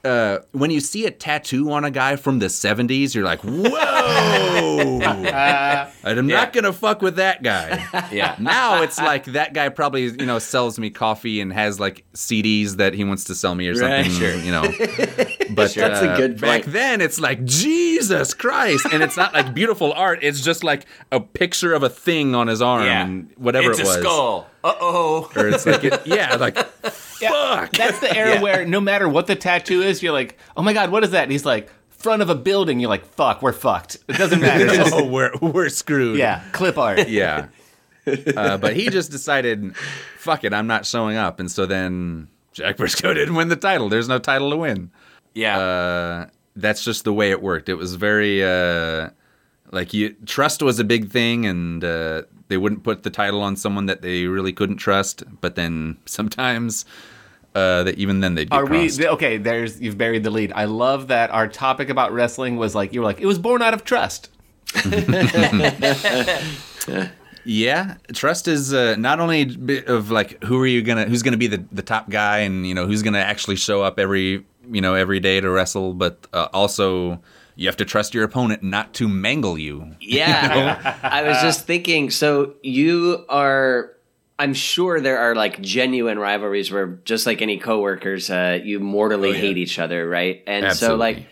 Uh, 0.04 0.40
when 0.52 0.70
you 0.70 0.82
see 0.82 1.06
a 1.06 1.12
tattoo 1.12 1.72
on 1.72 1.86
a 1.86 1.90
guy 1.92 2.18
from 2.18 2.40
the 2.40 2.48
'70s, 2.48 3.16
you're 3.16 3.24
like, 3.24 3.40
"Whoa!" 3.42 5.00
and 5.02 6.20
I'm 6.20 6.30
Yeah. 6.30 6.36
not 6.36 6.52
gonna 6.54 6.74
fuck 6.74 7.02
with 7.02 7.16
that 7.16 7.42
guy. 7.42 7.86
Yeah. 8.12 8.36
Now 8.38 8.82
it's 8.84 9.00
like 9.00 9.26
that 9.28 9.54
guy 9.54 9.70
probably 9.70 10.04
you 10.04 10.26
know 10.26 10.40
sells 10.40 10.78
me 10.78 10.90
coffee 10.90 11.40
and 11.42 11.54
has 11.54 11.80
like 11.80 12.04
CDs 12.14 12.76
that 12.78 12.94
he 12.94 13.04
wants 13.06 13.24
to 13.26 13.36
sell 13.36 13.56
me 13.56 13.68
or 13.68 13.76
something. 13.76 14.04
Right. 14.04 14.12
Sure. 14.12 14.36
You 14.36 14.52
know, 14.52 14.62
but 15.56 15.74
That's 15.74 16.02
a 16.02 16.12
uh, 16.12 16.18
good 16.18 16.40
back 16.42 16.66
then 16.66 17.00
it's 17.02 17.20
like 17.20 17.44
Jesus 17.46 18.34
Christ, 18.34 18.86
and 18.92 19.02
it's 19.02 19.16
not 19.18 19.34
like 19.34 19.54
beautiful 19.54 19.94
art. 19.94 20.20
It's 20.22 20.42
just 20.42 20.64
like 20.66 20.86
a 21.14 21.20
picture 21.22 21.74
of 21.74 21.82
a 21.84 21.90
thing 21.90 22.36
on 22.36 22.48
his 22.48 22.62
arm 22.62 22.84
Yeah. 22.86 23.04
and 23.06 23.30
whatever 23.38 23.72
it's 23.72 23.80
it 23.80 23.86
was. 23.86 23.96
a 23.96 24.00
skull. 24.02 24.48
Uh 24.64 24.74
oh. 24.80 25.32
Or 25.36 25.48
it's 25.48 25.66
like 25.66 25.84
it, 25.84 26.06
yeah, 26.08 26.36
like 26.36 26.56
fuck. 26.58 27.72
That's 27.72 28.00
the 28.00 28.16
era 28.16 28.40
where 28.42 28.66
no 28.66 28.80
matter 28.80 29.08
what 29.10 29.28
the 29.28 29.36
tattoo 29.36 29.82
is, 29.82 30.02
you're 30.02 30.14
like, 30.14 30.38
oh 30.56 30.62
my 30.64 30.74
god, 30.74 30.90
what 30.92 31.04
is 31.04 31.12
that? 31.12 31.24
And 31.24 31.32
he's 31.32 31.46
like, 31.46 31.70
front 31.90 32.22
of 32.22 32.30
a 32.30 32.36
building. 32.36 32.80
You're 32.80 32.90
like, 32.90 33.06
fuck, 33.06 33.42
we're 33.42 33.52
fucked. 33.54 33.98
It 34.08 34.18
doesn't 34.18 34.40
matter. 34.42 34.66
It's 34.66 34.76
just- 34.76 34.94
oh, 34.94 35.06
we're 35.06 35.32
we're 35.42 35.70
screwed. 35.70 36.18
yeah, 36.18 36.44
clip 36.52 36.78
art. 36.78 37.08
yeah. 37.10 37.48
Uh, 38.06 38.58
but 38.58 38.76
he 38.76 38.90
just 38.90 39.12
decided, 39.12 39.76
fuck 40.18 40.44
it, 40.44 40.54
I'm 40.54 40.68
not 40.68 40.86
showing 40.86 41.16
up, 41.16 41.40
and 41.40 41.50
so 41.50 41.66
then 41.66 42.28
Jack 42.52 42.76
Brisco 42.78 43.14
didn't 43.14 43.36
win 43.36 43.48
the 43.48 43.56
title. 43.56 43.88
There's 43.90 44.10
no 44.10 44.20
title 44.20 44.50
to 44.52 44.58
win. 44.58 44.92
Yeah. 45.34 45.58
Uh, 45.58 46.26
that's 46.56 46.84
just 46.84 47.06
the 47.06 47.14
way 47.14 47.32
it 47.32 47.42
worked. 47.42 47.70
It 47.70 47.76
was 47.76 47.96
very 47.96 48.44
uh, 48.44 49.10
like 49.72 49.94
you 49.94 50.16
trust 50.26 50.62
was 50.62 50.80
a 50.80 50.84
big 50.84 51.10
thing, 51.12 51.46
and 51.46 51.84
uh, 51.84 52.24
they 52.54 52.58
wouldn't 52.58 52.84
put 52.84 53.02
the 53.02 53.10
title 53.10 53.42
on 53.42 53.56
someone 53.56 53.88
that 53.88 54.04
they 54.04 54.28
really 54.28 54.54
couldn't 54.54 54.78
trust. 54.78 55.24
But 55.42 55.56
then 55.56 55.98
sometimes, 56.06 56.86
uh, 57.56 57.82
that 57.82 57.98
even 57.98 58.20
then 58.20 58.36
they'd 58.36 58.52
get 58.52 58.56
Are 58.56 58.68
we 58.68 58.92
okay? 59.08 59.38
There's 59.38 59.82
you've 59.82 59.98
buried 59.98 60.24
the 60.24 60.30
lead. 60.30 60.54
I 60.56 60.66
love 60.66 61.08
that 61.08 61.32
our 61.32 61.48
topic 61.48 61.90
about 61.90 62.14
wrestling 62.14 62.58
was 62.58 62.76
like 62.76 62.94
you 62.94 63.00
were 63.00 63.08
like 63.08 63.20
it 63.20 63.26
was 63.26 63.40
born 63.40 63.64
out 63.64 63.74
of 63.74 63.84
trust. 63.84 64.30
Yeah, 67.46 67.96
trust 68.14 68.48
is 68.48 68.74
uh, 68.74 68.96
not 68.98 69.20
only 69.20 69.58
of 69.88 70.12
like 70.12 70.42
who 70.46 70.62
are 70.62 70.68
you 70.68 70.82
gonna 70.82 71.06
who's 71.06 71.24
gonna 71.24 71.36
be 71.36 71.48
the, 71.48 71.66
the 71.74 71.82
top 71.82 72.10
guy 72.10 72.40
and 72.40 72.66
you 72.66 72.74
know 72.74 72.86
who's 72.86 73.02
gonna 73.02 73.20
actually 73.20 73.58
show 73.58 73.82
up 73.82 74.00
every 74.00 74.46
you 74.72 74.80
know 74.80 74.96
every 74.96 75.20
day 75.20 75.42
to 75.42 75.50
wrestle, 75.50 75.94
but 75.94 76.26
uh, 76.32 76.48
also 76.54 77.20
you 77.56 77.68
have 77.68 77.78
to 77.78 77.86
trust 77.86 78.14
your 78.14 78.24
opponent 78.24 78.64
not 78.64 78.94
to 78.96 79.08
mangle 79.08 79.58
you. 79.58 79.96
Yeah. 80.00 81.00
I 81.02 81.24
was 81.24 81.42
just 81.42 81.66
thinking, 81.66 82.10
so 82.12 82.56
you 82.62 83.26
are 83.30 83.92
I'm 84.38 84.54
sure 84.54 85.00
there 85.00 85.20
are 85.20 85.36
like 85.36 85.62
genuine 85.62 86.20
rivalries 86.20 86.72
where 86.72 86.88
just 87.06 87.26
like 87.26 87.42
any 87.42 87.58
coworkers, 87.58 88.30
uh, 88.30 88.60
you 88.64 88.80
mortally 88.80 89.32
yeah. 89.32 89.38
hate 89.38 89.58
each 89.58 89.80
other, 89.80 90.08
right? 90.08 90.44
And 90.46 90.76
so 90.76 90.96
like 90.96 91.28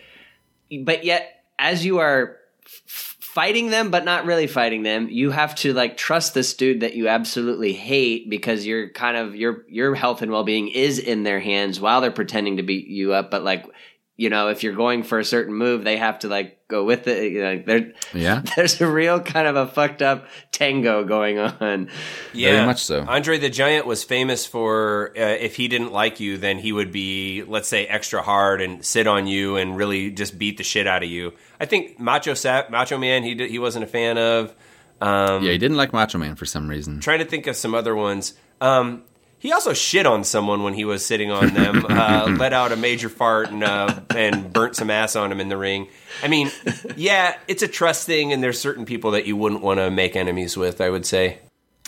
but 0.80 1.04
yet 1.04 1.44
as 1.58 1.84
you 1.84 1.98
are 1.98 2.36
f- 2.64 3.16
fighting 3.20 3.70
them 3.70 3.90
but 3.90 4.04
not 4.04 4.24
really 4.26 4.46
fighting 4.46 4.82
them 4.82 5.08
you 5.08 5.30
have 5.30 5.54
to 5.54 5.72
like 5.72 5.96
trust 5.96 6.34
this 6.34 6.54
dude 6.54 6.80
that 6.80 6.94
you 6.94 7.08
absolutely 7.08 7.72
hate 7.72 8.28
because 8.28 8.66
you're 8.66 8.90
kind 8.90 9.16
of 9.16 9.34
your 9.34 9.64
your 9.68 9.94
health 9.94 10.22
and 10.22 10.30
well-being 10.30 10.68
is 10.68 10.98
in 10.98 11.22
their 11.22 11.40
hands 11.40 11.80
while 11.80 12.00
they're 12.00 12.10
pretending 12.10 12.56
to 12.58 12.62
beat 12.62 12.88
you 12.88 13.12
up 13.12 13.30
but 13.30 13.42
like 13.42 13.66
you 14.16 14.28
know, 14.30 14.48
if 14.48 14.62
you're 14.62 14.74
going 14.74 15.02
for 15.02 15.18
a 15.18 15.24
certain 15.24 15.54
move, 15.54 15.84
they 15.84 15.96
have 15.96 16.18
to 16.20 16.28
like 16.28 16.68
go 16.68 16.84
with 16.84 17.08
it. 17.08 17.32
You 17.32 17.42
know, 17.42 17.62
there, 17.66 17.92
Yeah. 18.14 18.42
there's 18.56 18.80
a 18.80 18.86
real 18.90 19.20
kind 19.20 19.46
of 19.48 19.56
a 19.56 19.66
fucked 19.66 20.02
up 20.02 20.26
tango 20.52 21.04
going 21.04 21.38
on. 21.38 21.88
Yeah, 22.32 22.52
Very 22.52 22.66
much 22.66 22.84
so. 22.84 23.04
Andre 23.08 23.38
the 23.38 23.48
Giant 23.50 23.86
was 23.86 24.04
famous 24.04 24.44
for 24.46 25.12
uh, 25.16 25.20
if 25.20 25.56
he 25.56 25.66
didn't 25.68 25.92
like 25.92 26.20
you, 26.20 26.36
then 26.38 26.58
he 26.58 26.72
would 26.72 26.92
be, 26.92 27.42
let's 27.46 27.68
say, 27.68 27.86
extra 27.86 28.22
hard 28.22 28.60
and 28.60 28.84
sit 28.84 29.06
on 29.06 29.26
you 29.26 29.56
and 29.56 29.76
really 29.76 30.10
just 30.10 30.38
beat 30.38 30.56
the 30.58 30.64
shit 30.64 30.86
out 30.86 31.02
of 31.02 31.08
you. 31.08 31.32
I 31.58 31.64
think 31.66 31.98
Macho 31.98 32.34
Sa- 32.34 32.64
Macho 32.70 32.98
Man, 32.98 33.22
he 33.22 33.34
did, 33.34 33.50
he 33.50 33.58
wasn't 33.58 33.84
a 33.84 33.88
fan 33.88 34.18
of. 34.18 34.54
Um, 35.00 35.42
Yeah, 35.42 35.50
he 35.52 35.58
didn't 35.58 35.76
like 35.78 35.92
Macho 35.92 36.18
Man 36.18 36.36
for 36.36 36.44
some 36.46 36.68
reason. 36.68 37.00
trying 37.00 37.18
to 37.20 37.24
think 37.24 37.46
of 37.46 37.56
some 37.56 37.74
other 37.74 37.96
ones. 37.96 38.34
Um, 38.60 39.02
he 39.42 39.50
also 39.50 39.72
shit 39.72 40.06
on 40.06 40.22
someone 40.22 40.62
when 40.62 40.72
he 40.72 40.84
was 40.84 41.04
sitting 41.04 41.32
on 41.32 41.52
them, 41.52 41.84
uh, 41.90 42.36
let 42.38 42.52
out 42.52 42.70
a 42.70 42.76
major 42.76 43.08
fart 43.08 43.50
and 43.50 43.64
uh, 43.64 44.00
and 44.10 44.52
burnt 44.52 44.76
some 44.76 44.88
ass 44.88 45.16
on 45.16 45.32
him 45.32 45.40
in 45.40 45.48
the 45.48 45.56
ring. 45.56 45.88
I 46.22 46.28
mean, 46.28 46.52
yeah, 46.96 47.36
it's 47.48 47.62
a 47.62 47.68
trust 47.68 48.06
thing, 48.06 48.32
and 48.32 48.40
there's 48.40 48.60
certain 48.60 48.84
people 48.84 49.10
that 49.10 49.26
you 49.26 49.36
wouldn't 49.36 49.60
want 49.60 49.80
to 49.80 49.90
make 49.90 50.14
enemies 50.14 50.56
with. 50.56 50.80
I 50.80 50.90
would 50.90 51.04
say. 51.04 51.40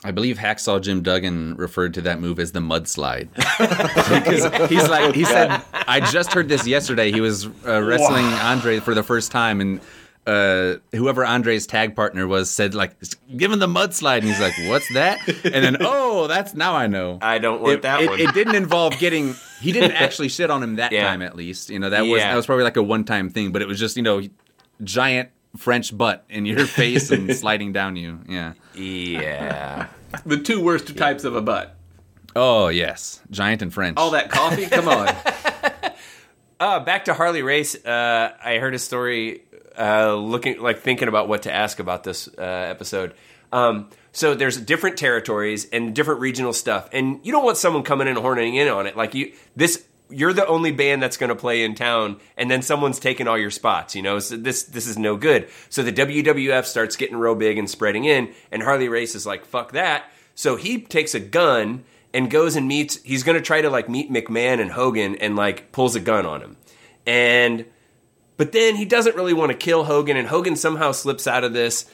I 0.06 0.10
believe 0.10 0.36
Hacksaw 0.36 0.82
Jim 0.82 1.02
Duggan 1.02 1.56
referred 1.56 1.94
to 1.94 2.02
that 2.02 2.20
move 2.20 2.38
as 2.38 2.52
the 2.52 2.60
mudslide. 2.60 3.32
because 3.34 4.68
he's 4.68 4.86
like, 4.86 5.14
he 5.14 5.24
said, 5.24 5.62
I 5.72 6.00
just 6.00 6.34
heard 6.34 6.46
this 6.46 6.66
yesterday. 6.66 7.10
He 7.10 7.22
was 7.22 7.46
uh, 7.46 7.82
wrestling 7.82 8.26
Andre 8.26 8.80
for 8.80 8.92
the 8.92 9.02
first 9.02 9.32
time, 9.32 9.62
and 9.62 9.80
uh, 10.26 10.76
whoever 10.92 11.24
Andre's 11.24 11.66
tag 11.66 11.94
partner 11.94 12.26
was 12.26 12.50
said, 12.50 12.74
like, 12.74 12.92
give 13.36 13.52
him 13.52 13.58
the 13.58 13.66
mudslide. 13.66 14.18
And 14.18 14.24
he's 14.28 14.40
like, 14.40 14.54
what's 14.68 14.92
that? 14.94 15.18
And 15.44 15.64
then, 15.64 15.76
oh, 15.80 16.26
that's 16.26 16.54
now 16.54 16.74
I 16.74 16.86
know. 16.86 17.18
I 17.20 17.38
don't 17.38 17.60
want 17.60 17.74
it, 17.74 17.82
that 17.82 18.00
it, 18.00 18.08
one. 18.10 18.20
it 18.20 18.32
didn't 18.34 18.54
involve 18.54 18.98
getting. 18.98 19.34
He 19.60 19.72
didn't 19.72 19.92
actually 20.00 20.28
shit 20.28 20.50
on 20.50 20.62
him 20.62 20.76
that 20.76 20.92
Yeah. 20.92 21.04
time, 21.04 21.20
at 21.22 21.36
least. 21.36 21.68
You 21.70 21.78
know 21.78 21.90
that 21.90 22.02
was 22.02 22.20
Yeah. 22.20 22.30
that 22.30 22.36
was 22.36 22.46
probably 22.46 22.64
like 22.64 22.76
a 22.78 22.82
one 22.82 23.04
time 23.04 23.28
thing, 23.30 23.52
but 23.52 23.60
it 23.62 23.68
was 23.68 23.78
just 23.78 23.96
you 23.96 24.02
know, 24.02 24.22
giant 24.82 25.28
French 25.56 25.96
butt 25.96 26.24
in 26.30 26.46
your 26.46 26.66
face 26.66 27.10
and 27.10 27.34
sliding 27.36 27.72
down 27.72 27.96
you. 27.96 28.20
Yeah. 28.28 28.54
Yeah. 28.74 29.88
The 30.24 30.38
two 30.38 30.62
worst 30.62 30.96
types 30.96 31.24
of 31.24 31.36
a 31.36 31.42
butt. 31.42 31.76
Oh 32.36 32.68
yes, 32.68 33.20
giant 33.30 33.62
and 33.62 33.72
French. 33.72 33.96
All 33.98 34.10
that 34.12 34.30
coffee, 34.30 34.66
come 34.66 34.88
on. 34.88 35.14
Uh, 36.60 36.80
back 36.80 37.04
to 37.06 37.14
Harley 37.14 37.42
Race. 37.42 37.74
Uh, 37.84 38.32
I 38.42 38.58
heard 38.58 38.74
a 38.74 38.78
story. 38.78 39.42
Uh, 39.78 40.14
looking 40.14 40.60
like 40.60 40.80
thinking 40.80 41.08
about 41.08 41.28
what 41.28 41.42
to 41.42 41.52
ask 41.52 41.80
about 41.80 42.04
this 42.04 42.28
uh, 42.38 42.40
episode. 42.40 43.14
Um, 43.52 43.88
so 44.12 44.34
there's 44.34 44.56
different 44.56 44.96
territories 44.96 45.66
and 45.72 45.94
different 45.94 46.20
regional 46.20 46.52
stuff, 46.52 46.88
and 46.92 47.18
you 47.24 47.32
don't 47.32 47.44
want 47.44 47.56
someone 47.56 47.82
coming 47.82 48.06
in 48.06 48.16
and 48.16 48.22
horning 48.22 48.54
in 48.54 48.68
on 48.68 48.86
it. 48.86 48.96
Like 48.96 49.14
you, 49.14 49.32
this, 49.56 49.84
you're 50.08 50.32
the 50.32 50.46
only 50.46 50.70
band 50.70 51.02
that's 51.02 51.16
going 51.16 51.30
to 51.30 51.36
play 51.36 51.64
in 51.64 51.74
town, 51.74 52.20
and 52.36 52.50
then 52.50 52.62
someone's 52.62 53.00
taking 53.00 53.26
all 53.26 53.36
your 53.36 53.50
spots. 53.50 53.96
You 53.96 54.02
know, 54.02 54.20
so 54.20 54.36
this 54.36 54.64
this 54.64 54.86
is 54.86 54.96
no 54.96 55.16
good. 55.16 55.48
So 55.70 55.82
the 55.82 55.92
WWF 55.92 56.64
starts 56.64 56.94
getting 56.96 57.16
real 57.16 57.34
big 57.34 57.58
and 57.58 57.68
spreading 57.68 58.04
in, 58.04 58.32
and 58.52 58.62
Harley 58.62 58.88
Race 58.88 59.14
is 59.14 59.26
like, 59.26 59.44
"Fuck 59.44 59.72
that." 59.72 60.04
So 60.36 60.56
he 60.56 60.80
takes 60.80 61.14
a 61.14 61.20
gun 61.20 61.84
and 62.12 62.30
goes 62.30 62.54
and 62.54 62.68
meets. 62.68 63.02
He's 63.02 63.24
going 63.24 63.36
to 63.36 63.42
try 63.42 63.62
to 63.62 63.70
like 63.70 63.88
meet 63.88 64.10
McMahon 64.10 64.60
and 64.60 64.70
Hogan, 64.70 65.16
and 65.16 65.34
like 65.36 65.72
pulls 65.72 65.96
a 65.96 66.00
gun 66.00 66.26
on 66.26 66.40
him, 66.40 66.56
and 67.06 67.66
but 68.36 68.52
then 68.52 68.76
he 68.76 68.84
doesn't 68.84 69.16
really 69.16 69.32
want 69.32 69.52
to 69.52 69.56
kill 69.58 69.84
Hogan, 69.84 70.16
and 70.16 70.28
Hogan 70.28 70.56
somehow 70.56 70.92
slips 70.92 71.26
out 71.26 71.44
of 71.44 71.52
this, 71.52 71.86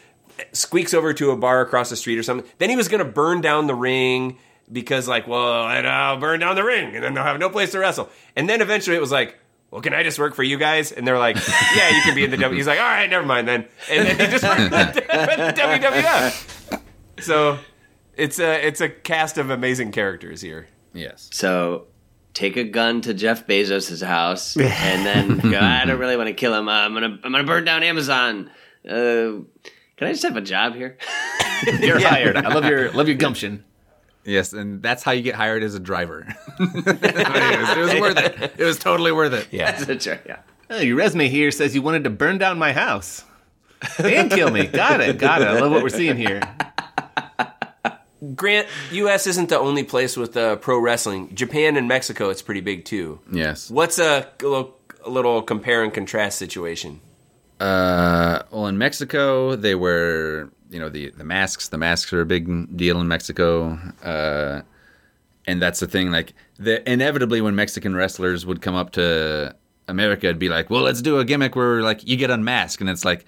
squeaks 0.53 0.95
over 0.95 1.13
to 1.15 1.31
a 1.31 1.37
bar 1.37 1.61
across 1.61 1.91
the 1.91 1.97
street 1.97 2.19
or 2.19 2.23
something. 2.23 2.49
Then 2.59 2.71
he 2.71 2.77
was 2.77 2.89
going 2.89 3.05
to 3.05 3.11
burn 3.11 3.41
down 3.41 3.67
the 3.67 3.75
ring 3.75 4.39
because, 4.73 5.09
like, 5.09 5.27
well, 5.27 5.69
and 5.69 5.87
I'll 5.87 6.19
burn 6.19 6.41
down 6.41 6.55
the 6.55 6.65
ring, 6.65 6.95
and 6.95 7.05
then 7.05 7.15
they'll 7.15 7.25
have 7.25 7.39
no 7.41 7.51
place 7.51 7.73
to 7.73 7.79
wrestle. 7.79 8.09
And 8.37 8.49
then 8.49 8.61
eventually 8.63 8.97
it 8.97 9.01
was 9.01 9.13
like, 9.13 9.37
well, 9.71 9.81
can 9.83 9.95
I 9.95 10.03
just 10.03 10.19
work 10.19 10.35
for 10.35 10.43
you 10.43 10.59
guys? 10.59 10.91
And 10.93 11.07
they're 11.07 11.19
like, 11.19 11.37
yeah, 11.77 11.91
you 11.91 12.03
can 12.03 12.15
be 12.15 12.25
in 12.25 12.31
the 12.31 12.37
W. 12.37 12.57
He's 12.57 12.67
like, 12.67 12.81
all 12.81 12.85
right, 12.85 13.09
never 13.09 13.25
mind 13.27 13.47
then. 13.47 13.67
And 13.91 14.07
then 14.07 14.19
he 14.19 14.27
just 14.27 14.43
worked 14.45 14.61
for 14.63 14.69
the 14.71 15.53
WWF. 15.57 16.81
So 17.21 17.59
it's 18.17 18.39
a 18.39 18.67
it's 18.67 18.81
a 18.81 18.89
cast 18.89 19.39
of 19.39 19.51
amazing 19.51 19.93
characters 19.93 20.41
here. 20.41 20.67
yes. 20.93 21.29
So 21.33 21.87
take 22.35 22.57
a 22.57 22.65
gun 22.65 23.01
to 23.03 23.15
Jeff 23.15 23.47
Bezos' 23.47 24.05
house 24.05 24.57
and 24.57 25.07
then 25.07 25.39
go, 25.51 25.59
I 25.59 25.85
don't 25.85 25.99
really 25.99 26.17
want 26.17 26.29
to 26.29 26.35
kill 26.35 26.55
him. 26.55 26.69
Uh, 26.69 26.73
I'm 26.73 26.95
gonna 26.95 27.19
I'm 27.23 27.33
gonna 27.33 27.45
burn 27.45 27.65
down 27.65 27.83
Amazon. 27.83 28.51
Uh, 28.89 29.45
can 29.97 30.09
I 30.09 30.13
just 30.13 30.23
have 30.23 30.37
a 30.37 30.41
job 30.41 30.75
here? 30.75 30.97
You're 31.81 32.01
hired. 32.01 32.37
I 32.37 32.53
love 32.55 32.65
your 32.65 32.91
love 32.93 33.09
your 33.09 33.17
gumption. 33.17 33.65
Yes, 34.25 34.53
and 34.53 34.83
that's 34.83 35.03
how 35.03 35.13
you 35.13 35.23
get 35.23 35.35
hired 35.35 35.63
as 35.63 35.75
a 35.75 35.81
driver. 35.81 36.27
it, 36.59 36.85
was, 36.85 37.77
it 37.77 37.79
was 37.79 37.95
worth 38.01 38.19
it. 38.19 38.55
It 38.59 38.65
was 38.65 38.79
totally 38.79 39.13
worth 39.13 39.33
it. 39.33 39.49
Yeah. 39.51 39.73
That's 39.73 40.07
right, 40.07 40.21
yeah. 40.27 40.41
Oh, 40.69 40.79
your 40.79 40.97
resume 40.97 41.29
here 41.29 41.51
says 41.51 41.75
you 41.75 41.83
wanted 41.83 42.05
to 42.05 42.11
burn 42.11 42.39
down 42.39 42.59
my 42.59 42.73
house 42.73 43.25
and 43.99 44.31
kill 44.31 44.51
me. 44.51 44.67
Got 44.67 45.01
it. 45.01 45.19
Got 45.19 45.43
it. 45.43 45.49
I 45.49 45.59
love 45.59 45.73
what 45.73 45.83
we're 45.83 45.89
seeing 45.89 46.17
here. 46.17 46.41
Grant, 48.35 48.69
U.S. 48.93 49.27
isn't 49.27 49.49
the 49.49 49.59
only 49.59 49.83
place 49.83 50.17
with 50.17 50.37
uh, 50.37 50.57
pro 50.57 50.79
wrestling. 50.79 51.35
Japan 51.35 51.77
and 51.77 51.89
Mexico, 51.89 52.29
it's 52.29 52.43
pretty 52.43 52.61
big 52.61 52.85
too. 52.85 53.21
Yes. 53.33 53.71
What's 53.71 53.99
a, 53.99 54.29
little, 54.43 54.77
a 55.05 55.11
little 55.11 55.43
compare 55.43 55.83
and 55.83 55.93
contrast 55.93 56.39
situation? 56.39 57.01
Uh, 57.59 58.43
well, 58.51 58.67
in 58.67 58.79
Mexico, 58.79 59.57
they 59.57 59.75
wear 59.75 60.51
you 60.71 60.79
know 60.79 60.89
the 60.89 61.11
the 61.11 61.25
masks. 61.25 61.69
The 61.69 61.79
masks 61.79 62.13
are 62.13 62.21
a 62.21 62.27
big 62.27 62.77
deal 62.77 63.01
in 63.01 63.09
Mexico. 63.09 63.79
Uh, 64.03 64.63
and 65.47 65.61
that's 65.61 65.81
the 65.81 65.87
thing. 65.87 66.11
Like, 66.11 66.35
the 66.59 66.89
inevitably 66.91 67.41
when 67.41 67.55
Mexican 67.55 67.95
wrestlers 67.97 68.45
would 68.47 68.61
come 68.63 68.75
up 68.75 68.93
to 68.93 69.55
America, 69.89 70.27
it'd 70.27 70.39
be 70.39 70.49
like, 70.49 70.71
well, 70.71 70.83
let's 70.83 71.03
do 71.03 71.19
a 71.19 71.25
gimmick 71.25 71.57
where 71.57 71.83
like 71.83 72.07
you 72.07 72.17
get 72.17 72.31
unmasked, 72.31 72.81
and 72.81 72.91
it's 72.91 73.05
like. 73.05 73.25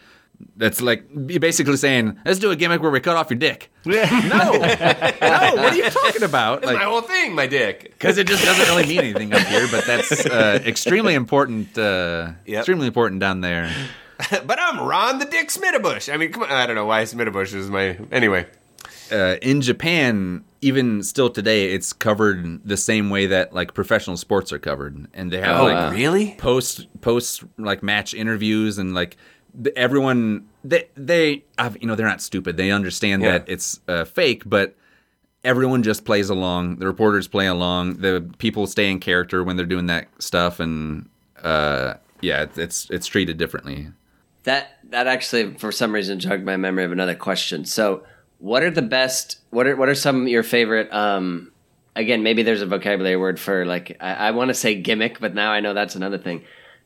That's 0.57 0.81
like 0.81 1.05
you're 1.29 1.41
basically 1.41 1.77
saying, 1.77 2.19
let's 2.25 2.39
do 2.39 2.51
a 2.51 2.57
gimmick 2.57 2.83
where 2.83 2.91
we 2.91 3.01
cut 3.01 3.17
off 3.17 3.31
your 3.31 3.39
dick. 3.39 3.71
no, 3.85 3.93
no, 4.03 4.59
what 4.61 5.73
are 5.73 5.77
you 5.77 5.89
talking 5.89 6.23
about? 6.25 6.65
my 6.65 6.73
Like, 6.73 6.83
whole 6.83 7.01
thing, 7.01 7.35
my 7.35 7.47
dick. 7.47 7.83
because 7.85 8.19
it 8.19 8.27
just 8.27 8.45
doesn't 8.45 8.67
really 8.69 8.87
mean 8.87 8.99
anything 9.01 9.33
up 9.33 9.41
here, 9.47 9.67
but 9.71 9.85
that's 9.87 10.27
uh, 10.27 10.61
extremely 10.65 11.15
important. 11.15 11.77
Uh, 11.79 12.33
Yep. 12.47 12.59
Extremely 12.61 12.87
important 12.87 13.21
down 13.21 13.41
there. 13.41 13.73
but 14.47 14.59
I'm 14.61 14.81
Ron 14.81 15.19
the 15.19 15.25
Dick 15.27 15.49
Smitterbush. 15.49 16.13
I 16.13 16.17
mean, 16.17 16.33
come 16.33 16.43
on. 16.45 16.51
I 16.51 16.67
don't 16.67 16.77
know 16.77 16.87
why 16.87 17.03
Smitterbush 17.05 17.55
is 17.55 17.71
my. 17.71 17.99
Anyway. 18.11 18.47
uh, 19.11 19.37
in 19.43 19.61
Japan, 19.63 20.45
even 20.61 21.03
still 21.03 21.31
today, 21.31 21.73
it's 21.73 21.93
covered 21.93 22.65
the 22.67 22.77
same 22.77 23.11
way 23.11 23.27
that 23.27 23.53
like 23.55 23.75
professional 23.75 24.17
sports 24.17 24.53
are 24.53 24.59
covered, 24.59 25.07
and 25.15 25.31
they 25.33 25.39
have 25.41 25.61
Oh, 25.61 25.65
like 25.65 25.93
really? 25.93 26.35
post 26.39 26.87
post 27.01 27.43
like 27.59 27.83
match 27.83 28.15
interviews 28.15 28.79
and 28.79 28.95
like 28.95 29.11
th- 29.11 29.21
everyone 29.77 30.47
they 30.65 30.89
they 30.95 31.45
have- 31.59 31.77
you 31.81 31.87
know 31.87 31.95
they're 31.95 32.07
not 32.07 32.23
stupid. 32.23 32.57
They 32.57 32.71
understand 32.71 33.23
Yeah. 33.23 33.33
that 33.39 33.45
it's 33.49 33.81
uh, 33.89 34.05
fake, 34.05 34.43
but 34.47 34.75
everyone 35.45 35.83
just 35.83 36.05
plays 36.05 36.31
along. 36.31 36.77
The 36.77 36.87
reporters 36.87 37.29
play 37.29 37.47
along. 37.47 37.95
The 37.99 38.29
people 38.39 38.67
stay 38.67 38.91
in 38.91 39.01
character 39.01 39.43
when 39.43 39.57
they're 39.57 39.67
doing 39.67 39.87
that 39.87 40.09
stuff, 40.19 40.61
and 40.61 41.09
uh, 41.43 41.95
yeah, 42.21 42.43
it's- 42.43 42.59
it's 42.59 42.91
it's 42.91 43.07
treated 43.07 43.37
differently. 43.39 43.89
That 44.45 44.79
that 44.91 45.07
actually, 45.07 45.55
for 45.55 45.71
some 45.73 45.93
reason, 45.93 46.19
jogged 46.21 46.45
my 46.45 46.57
memory 46.57 46.85
of 46.85 46.93
another 46.93 47.15
question. 47.15 47.65
So, 47.65 48.05
what 48.39 48.63
are 48.63 48.71
the 48.71 48.83
best? 48.83 49.39
What 49.51 49.67
are 49.67 49.77
what 49.77 49.89
are 49.89 49.95
some 49.95 50.23
of 50.23 50.29
your 50.29 50.43
favorite? 50.43 50.93
Um, 50.93 51.53
again, 51.95 52.23
maybe 52.23 52.43
there's 52.43 52.63
a 52.63 52.67
vocabulary 52.67 53.17
word 53.17 53.39
for 53.39 53.65
like 53.67 53.97
I, 54.01 54.15
I 54.15 54.31
want 54.33 54.49
to 54.49 54.55
say 54.55 54.75
gimmick, 54.75 55.21
but 55.21 55.35
now 55.35 55.53
I 55.53 55.61
know 55.61 55.75
that's 55.75 55.95
another 55.95 56.19
thing. 56.19 56.43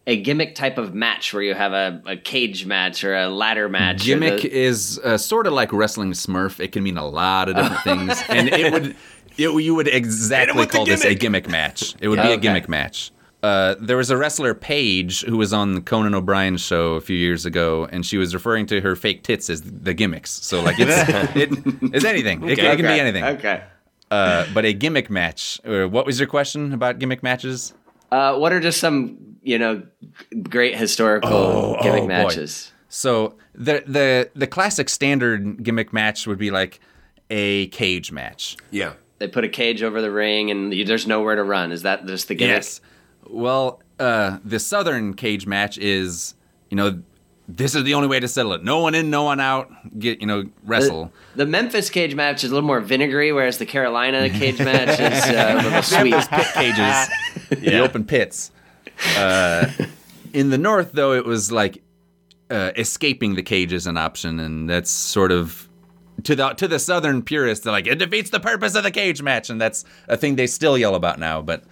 A 0.08 0.16
gimmick 0.22 0.54
type 0.54 0.78
of 0.78 0.94
match 0.94 1.34
where 1.34 1.42
you 1.42 1.54
have 1.54 1.72
a, 1.72 2.00
a 2.06 2.16
cage 2.16 2.64
match 2.64 3.02
or 3.02 3.16
a 3.16 3.28
ladder 3.28 3.68
match. 3.68 4.04
Gimmick 4.04 4.42
the- 4.42 4.52
is 4.56 5.00
uh, 5.02 5.18
sort 5.18 5.46
of 5.48 5.52
like 5.52 5.72
wrestling 5.72 6.12
Smurf. 6.12 6.60
It 6.60 6.70
can 6.72 6.84
mean 6.84 6.96
a 6.96 7.06
lot 7.06 7.48
of 7.48 7.56
different 7.56 7.82
things, 7.82 8.22
and 8.28 8.48
it 8.48 8.72
would 8.72 8.94
it, 9.36 9.50
you 9.62 9.74
would 9.74 9.88
exactly 9.88 10.64
call 10.66 10.84
this 10.86 11.00
a 11.02 11.14
gimmick. 11.14 11.20
gimmick 11.44 11.48
match. 11.48 11.94
It 12.00 12.06
would 12.08 12.18
Yeah, 12.18 12.28
be 12.28 12.32
a 12.34 12.36
gimmick 12.36 12.68
match. 12.68 13.10
Uh, 13.42 13.74
there 13.80 13.96
was 13.96 14.10
a 14.10 14.16
wrestler 14.16 14.54
Paige 14.54 15.22
who 15.22 15.36
was 15.36 15.52
on 15.52 15.74
the 15.74 15.80
Conan 15.80 16.14
O'Brien 16.14 16.56
show 16.56 16.94
a 16.94 17.00
few 17.00 17.16
years 17.16 17.44
ago, 17.44 17.86
and 17.92 18.04
she 18.06 18.16
was 18.16 18.32
referring 18.32 18.66
to 18.66 18.80
her 18.80 18.94
fake 18.96 19.24
tits 19.24 19.50
as 19.50 19.62
the 19.62 19.92
gimmicks. 19.92 20.30
So 20.30 20.62
like 20.62 20.76
it's 20.78 20.90
it, 21.36 21.50
it's 21.94 22.04
anything. 22.04 22.48
It, 22.48 22.56
can- 22.58 22.66
it 22.66 22.76
can 22.76 22.86
be 22.86 23.00
anything. 23.00 23.24
Okay. 23.24 23.62
Uh, 24.10 24.46
but 24.54 24.64
a 24.64 24.72
gimmick 24.72 25.10
match. 25.10 25.60
Uh, 25.64 25.86
what 25.86 26.06
was 26.06 26.20
your 26.20 26.28
question 26.28 26.72
about 26.72 27.00
gimmick 27.00 27.24
matches? 27.24 27.74
Uh, 28.12 28.36
what 28.38 28.52
are 28.52 28.60
just 28.60 28.78
some 28.78 29.35
you 29.46 29.58
know 29.58 29.82
great 30.42 30.76
historical 30.76 31.76
gimmick 31.80 32.02
oh, 32.02 32.06
boy. 32.06 32.08
matches? 32.08 32.72
So 32.88 33.34
the 33.54 33.82
the 33.86 34.30
the 34.34 34.46
classic 34.46 34.88
standard 34.88 35.62
gimmick 35.62 35.92
match 35.92 36.26
would 36.26 36.38
be 36.38 36.50
like 36.50 36.80
a 37.30 37.68
cage 37.68 38.12
match. 38.12 38.56
Yeah. 38.70 38.94
They 39.18 39.28
put 39.28 39.44
a 39.44 39.48
cage 39.48 39.82
over 39.82 40.02
the 40.02 40.10
ring, 40.10 40.50
and 40.50 40.74
you, 40.74 40.84
there's 40.84 41.06
nowhere 41.06 41.36
to 41.36 41.42
run. 41.42 41.72
Is 41.72 41.82
that 41.82 42.04
just 42.06 42.28
the 42.28 42.34
gimmick? 42.34 42.56
Yes. 42.56 42.80
Well, 43.28 43.80
uh, 43.98 44.38
the 44.44 44.58
Southern 44.58 45.14
cage 45.14 45.46
match 45.46 45.78
is, 45.78 46.34
you 46.68 46.76
know, 46.76 47.00
this 47.48 47.74
is 47.74 47.84
the 47.84 47.94
only 47.94 48.08
way 48.08 48.20
to 48.20 48.28
settle 48.28 48.52
it. 48.52 48.62
No 48.62 48.80
one 48.80 48.94
in, 48.94 49.08
no 49.08 49.22
one 49.22 49.40
out. 49.40 49.70
Get 49.98 50.20
you 50.20 50.26
know, 50.26 50.44
wrestle. 50.64 51.12
The 51.34 51.46
Memphis 51.46 51.88
cage 51.88 52.14
match 52.14 52.44
is 52.44 52.50
a 52.50 52.54
little 52.54 52.66
more 52.66 52.80
vinegary, 52.80 53.32
whereas 53.32 53.56
the 53.56 53.66
Carolina 53.66 54.28
cage 54.28 54.58
match 54.58 55.00
is 55.00 55.34
uh, 55.34 55.58
a 55.58 55.62
little 55.62 55.82
sweet. 55.82 56.28
Pit 56.28 56.46
cages, 56.54 57.08
the 57.62 57.78
open 57.78 58.04
pits. 58.04 58.50
Uh, 59.16 59.70
in 60.32 60.50
the 60.50 60.58
North, 60.58 60.92
though, 60.92 61.12
it 61.12 61.24
was 61.24 61.52
like 61.52 61.82
uh, 62.50 62.72
escaping 62.76 63.34
the 63.34 63.42
cage 63.42 63.72
is 63.72 63.86
an 63.86 63.96
option, 63.96 64.40
and 64.40 64.68
that's 64.68 64.90
sort 64.90 65.32
of 65.32 65.68
to 66.24 66.34
the 66.34 66.50
to 66.54 66.68
the 66.68 66.78
Southern 66.78 67.22
purists. 67.22 67.64
They're 67.64 67.72
like 67.72 67.86
it 67.86 67.98
defeats 67.98 68.30
the 68.30 68.40
purpose 68.40 68.74
of 68.74 68.82
the 68.84 68.90
cage 68.90 69.22
match, 69.22 69.50
and 69.50 69.60
that's 69.60 69.84
a 70.08 70.16
thing 70.16 70.36
they 70.36 70.46
still 70.46 70.78
yell 70.78 70.94
about 70.94 71.18
now. 71.18 71.42
But 71.42 71.64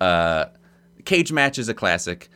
uh, 0.00 0.46
cage 1.04 1.32
match 1.32 1.58
is 1.58 1.68
a 1.68 1.74
classic. 1.74 2.28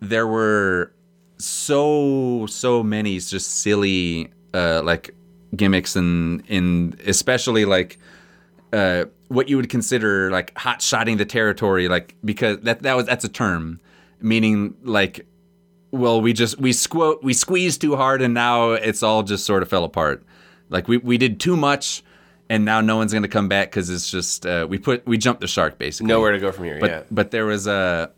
There 0.00 0.26
were 0.26 0.92
so 1.38 2.46
so 2.48 2.82
many 2.82 3.18
just 3.18 3.60
silly 3.60 4.30
uh, 4.54 4.82
like 4.84 5.14
gimmicks 5.56 5.96
and 5.96 6.42
in 6.48 6.98
especially 7.06 7.64
like 7.64 7.98
uh, 8.72 9.06
what 9.28 9.48
you 9.48 9.56
would 9.56 9.68
consider 9.68 10.30
like 10.30 10.56
hot 10.58 10.82
shotting 10.82 11.16
the 11.16 11.24
territory, 11.24 11.88
like 11.88 12.16
because 12.24 12.58
that 12.60 12.82
that 12.82 12.96
was 12.96 13.06
that's 13.06 13.24
a 13.24 13.28
term 13.28 13.80
meaning 14.20 14.74
like 14.82 15.26
well 15.92 16.20
we 16.20 16.32
just 16.32 16.58
we 16.58 16.70
squo- 16.70 17.22
we 17.22 17.32
squeezed 17.32 17.80
too 17.80 17.94
hard 17.94 18.20
and 18.20 18.34
now 18.34 18.72
it's 18.72 19.02
all 19.02 19.22
just 19.22 19.44
sort 19.44 19.62
of 19.62 19.68
fell 19.68 19.84
apart. 19.84 20.24
Like 20.68 20.88
we 20.88 20.98
we 20.98 21.18
did 21.18 21.40
too 21.40 21.56
much 21.56 22.02
and 22.50 22.64
now 22.64 22.80
no 22.80 22.96
one's 22.96 23.12
gonna 23.12 23.28
come 23.28 23.48
back 23.48 23.70
because 23.70 23.90
it's 23.90 24.10
just 24.10 24.46
uh, 24.46 24.66
we 24.68 24.78
put 24.78 25.06
we 25.06 25.18
jumped 25.18 25.40
the 25.40 25.46
shark 25.46 25.78
basically. 25.78 26.08
Nowhere 26.08 26.32
to 26.32 26.38
go 26.38 26.52
from 26.52 26.64
here. 26.64 26.78
But 26.80 26.90
yeah. 26.90 27.02
but 27.10 27.30
there 27.30 27.46
was 27.46 27.66
a 27.66 28.10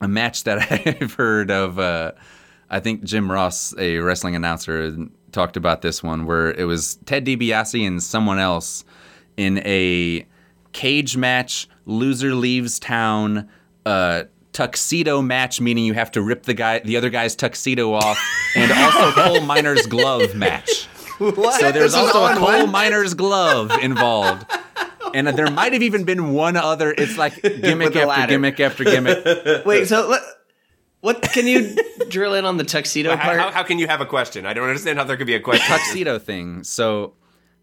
a 0.00 0.08
match 0.08 0.44
that 0.44 0.70
I've 1.02 1.14
heard 1.14 1.50
of. 1.50 1.78
Uh, 1.78 2.12
I 2.70 2.80
think 2.80 3.02
Jim 3.02 3.30
Ross, 3.32 3.74
a 3.78 3.98
wrestling 3.98 4.36
announcer, 4.36 4.94
talked 5.32 5.56
about 5.56 5.80
this 5.82 6.02
one 6.02 6.26
where 6.26 6.50
it 6.50 6.64
was 6.64 6.96
Ted 7.06 7.24
DiBiase 7.24 7.86
and 7.86 8.02
someone 8.02 8.38
else 8.38 8.84
in 9.36 9.58
a 9.58 10.26
cage 10.72 11.16
match. 11.16 11.68
Loser 11.86 12.34
leaves 12.34 12.78
town. 12.78 13.48
Uh, 13.86 14.24
tuxedo 14.52 15.22
match, 15.22 15.60
meaning 15.60 15.84
you 15.84 15.94
have 15.94 16.10
to 16.10 16.20
rip 16.20 16.42
the 16.42 16.54
guy, 16.54 16.80
the 16.80 16.96
other 16.96 17.10
guy's 17.10 17.36
tuxedo 17.36 17.92
off, 17.94 18.18
and 18.56 18.72
also 18.72 19.12
coal 19.12 19.40
miner's 19.40 19.86
glove 19.86 20.34
match. 20.34 20.88
So 21.18 21.72
there's 21.72 21.94
also 21.94 22.24
a 22.24 22.34
coal 22.36 22.66
miner's 22.66 23.14
glove 23.14 23.70
involved. 23.82 24.46
And 25.14 25.26
there 25.28 25.50
might 25.50 25.72
have 25.72 25.82
even 25.82 26.04
been 26.04 26.32
one 26.32 26.56
other. 26.56 26.94
It's 26.96 27.16
like 27.16 27.40
gimmick 27.42 27.88
after 27.96 28.06
ladder. 28.06 28.32
gimmick 28.32 28.60
after 28.60 28.84
gimmick. 28.84 29.64
Wait, 29.64 29.86
so 29.88 30.08
let, 30.08 30.22
what 31.00 31.22
can 31.22 31.46
you 31.46 31.76
drill 32.08 32.34
in 32.34 32.44
on 32.44 32.56
the 32.56 32.64
tuxedo 32.64 33.16
How, 33.16 33.24
part? 33.24 33.40
how, 33.40 33.50
how 33.50 33.62
can 33.62 33.78
you 33.78 33.86
have 33.86 34.00
a 34.00 34.06
question? 34.06 34.46
I 34.46 34.52
don't 34.52 34.68
understand 34.68 34.98
how 34.98 35.04
there 35.04 35.16
could 35.16 35.26
be 35.26 35.34
a 35.34 35.40
question. 35.40 35.66
tuxedo 35.66 36.18
thing. 36.18 36.64
So 36.64 37.14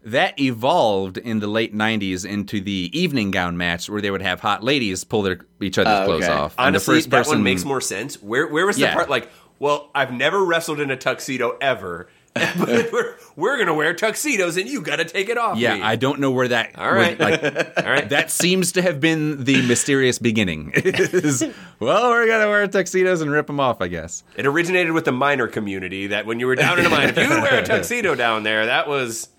that 0.06 0.38
evolved 0.40 1.18
in 1.18 1.40
the 1.40 1.46
late 1.46 1.74
'90s 1.74 2.24
into 2.24 2.60
the 2.60 2.90
evening 2.92 3.30
gown 3.30 3.56
match, 3.56 3.88
where 3.90 4.00
they 4.00 4.10
would 4.10 4.22
have 4.22 4.40
hot 4.40 4.62
ladies 4.64 5.04
pull 5.04 5.22
their 5.22 5.40
each 5.60 5.78
other's 5.78 6.00
Oh, 6.00 6.04
clothes 6.06 6.24
okay. 6.24 6.32
off. 6.32 6.54
And 6.58 6.68
Honestly, 6.68 6.94
the 6.96 7.10
first 7.10 7.10
that 7.10 7.26
one 7.26 7.42
makes 7.42 7.64
more 7.64 7.80
sense. 7.80 8.22
Where 8.22 8.46
where 8.46 8.66
was 8.66 8.76
the 8.76 8.82
Yeah. 8.82 8.94
part 8.94 9.10
like? 9.10 9.30
Well, 9.58 9.90
I've 9.94 10.12
never 10.12 10.44
wrestled 10.44 10.80
in 10.80 10.90
a 10.90 10.96
tuxedo 10.96 11.56
ever, 11.62 12.08
but 12.34 12.92
we're 12.92 13.14
we're 13.36 13.58
gonna 13.58 13.72
wear 13.74 13.94
tuxedos, 13.94 14.58
and 14.58 14.68
you 14.68 14.82
got 14.82 14.96
to 14.96 15.06
take 15.06 15.30
it 15.30 15.38
off. 15.38 15.56
Yeah, 15.56 15.76
me. 15.76 15.82
I 15.82 15.96
don't 15.96 16.20
know 16.20 16.30
where 16.30 16.46
that. 16.48 16.78
All 16.78 16.92
right. 16.92 17.18
where, 17.18 17.30
like 17.40 17.78
All 17.78 17.90
right. 17.90 18.08
that 18.10 18.30
seems 18.30 18.72
to 18.72 18.82
have 18.82 19.00
been 19.00 19.44
the 19.44 19.66
mysterious 19.66 20.18
beginning. 20.18 20.72
Is, 20.76 21.42
well, 21.80 22.10
we're 22.10 22.26
gonna 22.26 22.48
wear 22.48 22.66
tuxedos 22.68 23.22
and 23.22 23.30
rip 23.30 23.46
them 23.46 23.58
off, 23.58 23.80
I 23.80 23.88
guess. 23.88 24.22
It 24.36 24.44
originated 24.46 24.92
with 24.92 25.06
the 25.06 25.12
miner 25.12 25.48
community. 25.48 26.08
That 26.08 26.26
when 26.26 26.38
you 26.38 26.46
were 26.46 26.54
down 26.56 26.78
in 26.78 26.84
a 26.84 26.90
mine, 26.90 27.08
if 27.08 27.16
you 27.16 27.28
would 27.30 27.42
wear 27.42 27.60
a 27.60 27.64
tuxedo 27.64 28.14
down 28.14 28.42
there, 28.42 28.66
that 28.66 28.86
was. 28.86 29.30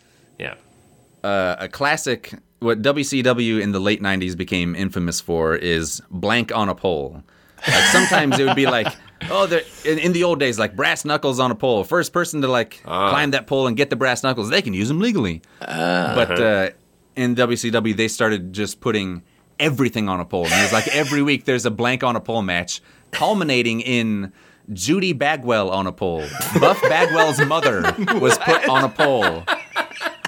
Uh, 1.28 1.58
a 1.60 1.68
classic 1.68 2.34
what 2.60 2.82
WCW 2.82 3.62
in 3.62 3.74
the 3.74 3.82
late 3.82 4.02
90s 4.02 4.38
became 4.38 4.76
infamous 4.76 5.20
for 5.20 5.56
is 5.56 6.02
blank 6.10 6.56
on 6.56 6.70
a 6.70 6.76
pole. 6.76 7.22
Like 7.68 7.84
sometimes 7.86 8.40
it 8.40 8.46
would 8.46 8.56
be 8.56 8.66
like, 8.66 8.88
oh, 9.30 9.46
in, 9.84 10.00
in 10.00 10.14
the 10.14 10.24
old 10.24 10.40
days, 10.40 10.58
like 10.58 10.76
brass 10.76 11.04
knuckles 11.04 11.40
on 11.40 11.52
a 11.52 11.56
pole. 11.56 11.84
First 11.84 12.14
person 12.14 12.42
to 12.44 12.48
like 12.48 12.82
ah. 12.86 13.10
climb 13.10 13.32
that 13.32 13.46
pole 13.46 13.68
and 13.68 13.76
get 13.76 13.90
the 13.90 13.98
brass 13.98 14.24
knuckles, 14.24 14.50
they 14.50 14.62
can 14.62 14.74
use 14.74 14.88
them 14.88 15.02
legally. 15.02 15.42
Ah. 15.62 16.14
But 16.16 16.32
uh-huh. 16.32 16.44
uh, 16.44 16.70
in 17.18 17.36
WCW, 17.36 17.96
they 17.96 18.08
started 18.08 18.54
just 18.54 18.80
putting 18.80 19.22
everything 19.60 20.08
on 20.08 20.22
a 20.22 20.26
pole. 20.26 20.46
And 20.46 20.54
it 20.54 20.64
was 20.64 20.72
like 20.72 20.88
every 20.96 21.22
week 21.22 21.44
there's 21.44 21.66
a 21.66 21.72
blank 21.72 22.06
on 22.06 22.16
a 22.16 22.22
pole 22.22 22.42
match, 22.42 22.82
culminating 23.12 23.82
in 23.82 24.32
Judy 24.72 25.14
Bagwell 25.14 25.70
on 25.72 25.88
a 25.88 25.92
pole. 25.92 26.26
Buff 26.60 26.82
Bagwell's 26.84 27.40
mother 27.46 27.82
was 28.20 28.38
put 28.38 28.68
on 28.70 28.84
a 28.84 28.90
pole. 28.90 29.44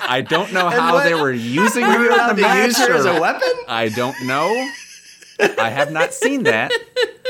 I 0.09 0.21
don't 0.21 0.51
know 0.51 0.69
how 0.69 0.95
what- 0.95 1.03
they 1.05 1.13
were 1.13 1.31
using 1.31 1.83
Were 1.85 1.93
her 1.93 2.03
you 2.05 2.11
in 2.29 2.35
the 2.35 2.41
match. 2.41 2.65
use 2.67 2.77
her 2.79 2.93
as 2.93 3.05
a 3.05 3.19
weapon? 3.21 3.47
I 3.67 3.89
don't 3.89 4.15
know. 4.25 4.69
I 5.57 5.69
have 5.69 5.91
not 5.91 6.13
seen 6.13 6.43
that, 6.43 6.71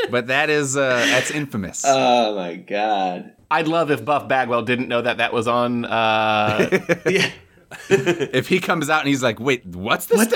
but 0.09 0.27
that 0.27 0.49
is 0.49 0.75
uh, 0.75 0.89
that's 1.11 1.29
infamous. 1.29 1.83
Oh 1.85 2.35
my 2.35 2.55
god! 2.55 3.33
I'd 3.51 3.67
love 3.67 3.91
if 3.91 4.03
Buff 4.03 4.27
Bagwell 4.27 4.63
didn't 4.63 4.87
know 4.87 5.01
that 5.01 5.17
that 5.17 5.31
was 5.33 5.47
on. 5.47 5.85
Uh, 5.85 6.79
Yeah, 7.09 7.29
if 7.89 8.47
he 8.47 8.59
comes 8.59 8.89
out 8.89 9.01
and 9.01 9.09
he's 9.09 9.21
like, 9.21 9.39
"Wait, 9.39 9.63
what's 9.63 10.07
the, 10.07 10.17
stu- 10.23 10.29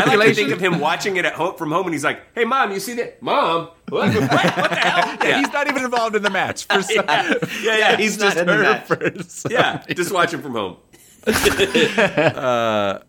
the 0.00 0.02
I 0.10 0.16
like 0.16 0.30
to 0.30 0.34
think 0.34 0.50
of 0.50 0.58
him 0.58 0.80
watching 0.80 1.16
it 1.16 1.24
at 1.24 1.34
home 1.34 1.54
from 1.56 1.70
home, 1.70 1.86
and 1.86 1.94
he's 1.94 2.02
like, 2.02 2.18
"Hey, 2.34 2.44
mom, 2.44 2.72
you 2.72 2.80
see 2.80 2.94
that? 2.94 3.22
Mom, 3.22 3.68
what, 3.88 4.12
what, 4.12 4.14
what 4.14 4.20
the 4.20 4.76
hell? 4.76 5.16
Yeah, 5.22 5.38
he's 5.38 5.52
not 5.52 5.68
even 5.68 5.84
involved 5.84 6.16
in 6.16 6.22
the 6.24 6.30
match. 6.30 6.64
For 6.64 6.82
some, 6.82 7.04
yeah, 7.08 7.34
yeah, 7.62 7.96
he's 7.96 8.18
not 8.18 8.36
in 8.36 8.46
the 8.46 8.52
her 8.54 8.62
match. 8.62 8.86
for 8.86 9.22
some 9.28 9.52
yeah, 9.52 9.84
just 9.94 10.10
watching 10.12 10.42
from 10.42 10.52
home." 10.54 10.76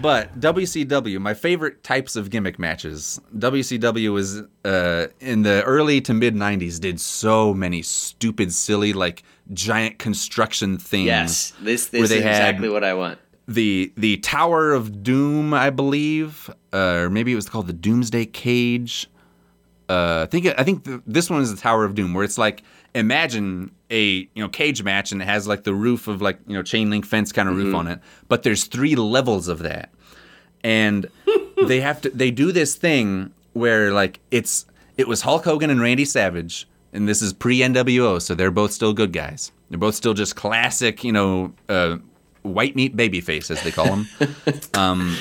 But 0.00 0.38
WCW, 0.38 1.18
my 1.20 1.34
favorite 1.34 1.82
types 1.82 2.14
of 2.16 2.30
gimmick 2.30 2.58
matches. 2.58 3.20
WCW 3.36 4.12
was 4.12 4.42
uh, 4.64 5.08
in 5.20 5.42
the 5.42 5.62
early 5.64 6.00
to 6.02 6.14
mid 6.14 6.34
'90s 6.34 6.78
did 6.78 7.00
so 7.00 7.52
many 7.52 7.82
stupid, 7.82 8.52
silly, 8.52 8.92
like 8.92 9.22
giant 9.52 9.98
construction 9.98 10.78
things. 10.78 11.06
yes, 11.06 11.52
this 11.60 11.86
this 11.86 12.04
is 12.04 12.12
exactly 12.12 12.68
what 12.68 12.84
I 12.84 12.94
want. 12.94 13.18
the 13.48 13.92
the 13.96 14.18
Tower 14.18 14.72
of 14.72 15.02
Doom, 15.02 15.52
I 15.54 15.70
believe, 15.70 16.50
uh, 16.72 17.02
or 17.02 17.10
maybe 17.10 17.32
it 17.32 17.36
was 17.36 17.48
called 17.48 17.66
the 17.66 17.72
Doomsday 17.72 18.26
Cage. 18.26 19.08
Uh, 19.88 20.22
I 20.22 20.26
think 20.26 20.46
I 20.46 20.62
think 20.62 20.84
the, 20.84 21.02
this 21.06 21.30
one 21.30 21.40
is 21.40 21.52
the 21.52 21.60
Tower 21.60 21.84
of 21.84 21.94
Doom, 21.94 22.14
where 22.14 22.24
it's 22.24 22.38
like 22.38 22.62
imagine 22.94 23.70
a 23.90 24.28
you 24.34 24.42
know 24.42 24.48
cage 24.48 24.82
match 24.82 25.12
and 25.12 25.22
it 25.22 25.24
has 25.24 25.46
like 25.46 25.64
the 25.64 25.74
roof 25.74 26.08
of 26.08 26.20
like 26.20 26.38
you 26.46 26.54
know 26.54 26.62
chain 26.62 26.90
link 26.90 27.06
fence 27.06 27.32
kind 27.32 27.48
of 27.48 27.56
roof 27.56 27.74
on 27.74 27.86
it, 27.86 28.00
but 28.28 28.42
there's 28.42 28.64
three 28.64 28.96
levels 28.96 29.48
of 29.48 29.60
that, 29.60 29.90
and 30.62 31.06
they 31.66 31.80
have 31.80 32.00
to 32.02 32.10
they 32.10 32.30
do 32.30 32.52
this 32.52 32.74
thing 32.74 33.32
where 33.52 33.92
like 33.92 34.20
it's 34.30 34.66
it 34.96 35.08
was 35.08 35.22
Hulk 35.22 35.44
Hogan 35.44 35.70
and 35.70 35.80
Randy 35.80 36.04
Savage, 36.04 36.68
and 36.92 37.08
this 37.08 37.22
is 37.22 37.32
pre 37.32 37.60
NWO, 37.60 38.20
so 38.20 38.34
they're 38.34 38.50
both 38.50 38.72
still 38.72 38.92
good 38.92 39.12
guys. 39.12 39.52
They're 39.70 39.78
both 39.78 39.94
still 39.94 40.14
just 40.14 40.34
classic, 40.34 41.04
you 41.04 41.12
know, 41.12 41.52
uh, 41.68 41.98
white 42.48 42.74
meat 42.74 42.96
babyface 42.96 43.50
as 43.50 43.62
they 43.62 43.70
call 43.70 43.86
them. 43.86 44.06
um, 44.74 45.16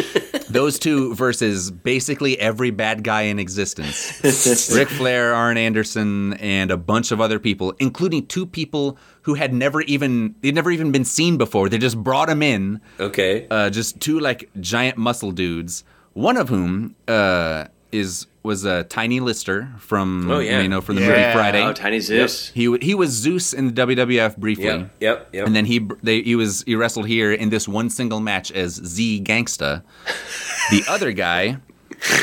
those 0.50 0.80
two 0.80 1.14
versus 1.16 1.70
basically 1.72 2.40
every 2.40 2.72
bad 2.72 3.04
guy 3.04 3.24
in 3.24 3.38
existence. 3.40 4.22
Ric 4.76 4.88
Flair, 4.90 5.34
Arn 5.34 5.58
Anderson, 5.58 6.34
and 6.36 6.72
a 6.72 6.78
bunch 6.78 7.12
of 7.12 7.20
other 7.22 7.40
people, 7.40 7.74
including 7.80 8.26
two 8.28 8.46
people 8.46 8.98
who 9.24 9.34
had 9.34 9.54
never 9.54 9.82
even 9.82 10.36
they'd 10.42 10.56
never 10.56 10.72
even 10.72 10.92
been 10.92 11.06
seen 11.06 11.38
before. 11.38 11.70
They 11.70 11.78
just 11.78 12.02
brought 12.02 12.28
them 12.30 12.42
in 12.42 12.80
Okay. 13.00 13.46
uh, 13.52 13.70
just 13.70 14.00
two 14.00 14.20
like 14.20 14.50
giant 14.60 14.98
muscle 14.98 15.32
dudes. 15.32 15.84
One 16.14 16.38
of 16.38 16.50
whom 16.50 16.96
uh, 17.08 17.66
is 17.92 18.26
was 18.48 18.66
a 18.66 18.72
uh, 18.72 18.84
Tiny 18.90 19.20
Lister 19.20 19.68
from 19.78 20.32
Oh, 20.32 20.40
yeah. 20.40 20.62
you 20.62 20.70
know 20.70 20.82
from 20.82 20.96
the 20.96 21.02
Yeah. 21.02 21.10
movie 21.10 21.32
Friday. 21.34 21.64
Oh, 21.64 21.74
Tiny 21.74 22.00
Zeus. 22.00 22.50
He 22.50 22.76
he 22.82 22.96
was 22.96 23.12
Zeus 23.12 23.54
in 23.54 23.68
the 23.74 23.86
WWF 23.86 24.38
briefly, 24.38 24.66
yep. 24.66 24.90
Yep. 25.00 25.30
Yep. 25.34 25.46
and 25.48 25.56
then 25.56 25.66
he 25.66 25.80
they, 26.02 26.22
he 26.24 26.36
was 26.36 26.64
he 26.64 26.76
wrestled 26.76 27.06
here 27.08 27.32
in 27.32 27.50
this 27.50 27.68
one 27.68 27.90
single 27.92 28.20
match 28.20 28.52
as 28.52 28.74
Z 28.74 29.22
Gangsta. 29.24 29.84
the 30.72 30.84
other 30.90 31.12
guy 31.12 31.58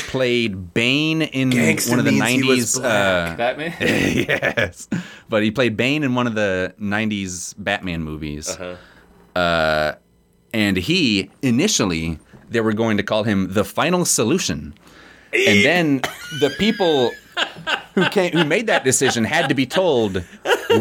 played 0.08 0.72
Bane 0.74 1.22
in 1.22 1.50
Gangsta 1.50 1.90
one 1.90 1.98
of 1.98 2.04
the 2.04 2.12
means 2.12 2.42
he 2.42 2.48
was 2.48 2.78
'90s. 2.78 2.84
Uh, 2.84 3.36
Batman. 3.36 3.74
yes, 3.80 4.88
but 5.28 5.42
he 5.42 5.50
played 5.50 5.76
Bane 5.76 6.02
in 6.02 6.14
one 6.14 6.26
of 6.26 6.34
the 6.34 6.74
'90s 6.80 7.54
Batman 7.58 8.02
movies. 8.02 8.56
uh 9.36 9.94
and 10.52 10.76
he 10.76 11.30
initially 11.42 12.18
they 12.48 12.60
were 12.60 12.72
going 12.72 12.96
to 12.96 13.02
call 13.02 13.24
him 13.24 13.52
the 13.52 13.64
final 13.64 14.04
solution, 14.04 14.72
and 15.34 15.64
then 15.64 16.00
the 16.40 16.54
people 16.58 17.10
who 17.94 18.08
came 18.10 18.32
who 18.32 18.44
made 18.44 18.66
that 18.66 18.84
decision 18.84 19.24
had 19.24 19.48
to 19.48 19.54
be 19.54 19.66
told 19.66 20.16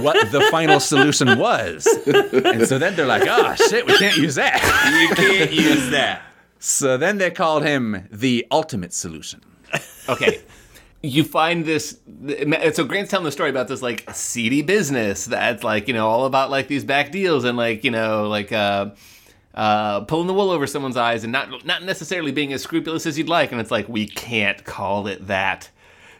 what 0.01 0.31
the 0.31 0.47
final 0.51 0.79
solution 0.79 1.37
was, 1.37 1.85
and 2.05 2.67
so 2.67 2.77
then 2.77 2.95
they're 2.95 3.05
like, 3.05 3.23
"Oh 3.27 3.55
shit, 3.55 3.85
we 3.85 3.97
can't 3.97 4.17
use 4.17 4.35
that." 4.35 4.61
you 5.09 5.15
can't 5.15 5.51
use 5.51 5.89
that. 5.91 6.21
So 6.59 6.95
then 6.95 7.17
they 7.17 7.29
called 7.29 7.63
him 7.63 8.07
the 8.09 8.47
ultimate 8.49 8.93
solution. 8.93 9.41
okay. 10.07 10.41
You 11.01 11.25
find 11.25 11.65
this. 11.65 11.99
So 12.73 12.85
Grant's 12.85 13.11
telling 13.11 13.25
the 13.25 13.31
story 13.33 13.49
about 13.49 13.67
this 13.67 13.81
like 13.81 14.09
seedy 14.13 14.61
business 14.61 15.25
that's 15.25 15.61
like 15.61 15.89
you 15.89 15.93
know 15.93 16.07
all 16.07 16.25
about 16.25 16.49
like 16.49 16.69
these 16.69 16.85
back 16.85 17.11
deals 17.11 17.43
and 17.43 17.57
like 17.57 17.83
you 17.83 17.91
know 17.91 18.29
like 18.29 18.53
uh, 18.53 18.91
uh, 19.53 20.01
pulling 20.01 20.27
the 20.27 20.33
wool 20.33 20.49
over 20.51 20.65
someone's 20.67 20.97
eyes 20.97 21.23
and 21.23 21.31
not 21.31 21.65
not 21.65 21.83
necessarily 21.83 22.31
being 22.31 22.53
as 22.53 22.61
scrupulous 22.63 23.05
as 23.05 23.17
you'd 23.17 23.29
like. 23.29 23.51
And 23.51 23.61
it's 23.61 23.71
like 23.71 23.87
we 23.89 24.05
can't 24.07 24.63
call 24.65 25.07
it 25.07 25.27
that. 25.27 25.69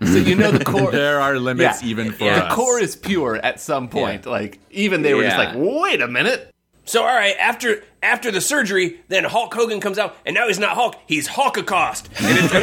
So 0.02 0.18
you 0.18 0.36
know 0.36 0.52
the 0.52 0.64
core. 0.66 0.92
There 0.92 1.22
are 1.22 1.40
limits 1.40 1.82
Yeah. 1.82 1.90
even 1.90 2.12
for 2.12 2.26
the 2.26 2.46
us. 2.48 2.54
core 2.54 2.80
is 2.80 2.96
pure 2.96 3.38
at 3.38 3.60
some 3.62 3.88
point. 3.88 4.26
Like 4.26 4.60
even 4.72 5.02
they 5.02 5.14
were 5.14 5.24
just 5.24 5.38
like, 5.38 5.54
wait 5.56 6.02
a 6.02 6.08
minute. 6.08 6.53
So 6.86 7.02
all 7.02 7.16
right, 7.16 7.36
after 7.40 7.84
after 8.02 8.30
the 8.30 8.42
surgery, 8.42 9.00
then 9.08 9.24
Hulk 9.24 9.54
Hogan 9.54 9.80
comes 9.80 9.98
out, 9.98 10.18
and 10.26 10.34
now 10.36 10.48
he's 10.48 10.60
not 10.60 10.72
Hulk, 10.76 10.96
he's 11.08 11.30
Hulkacost. 11.30 12.08
And 12.20 12.38
it's, 12.38 12.54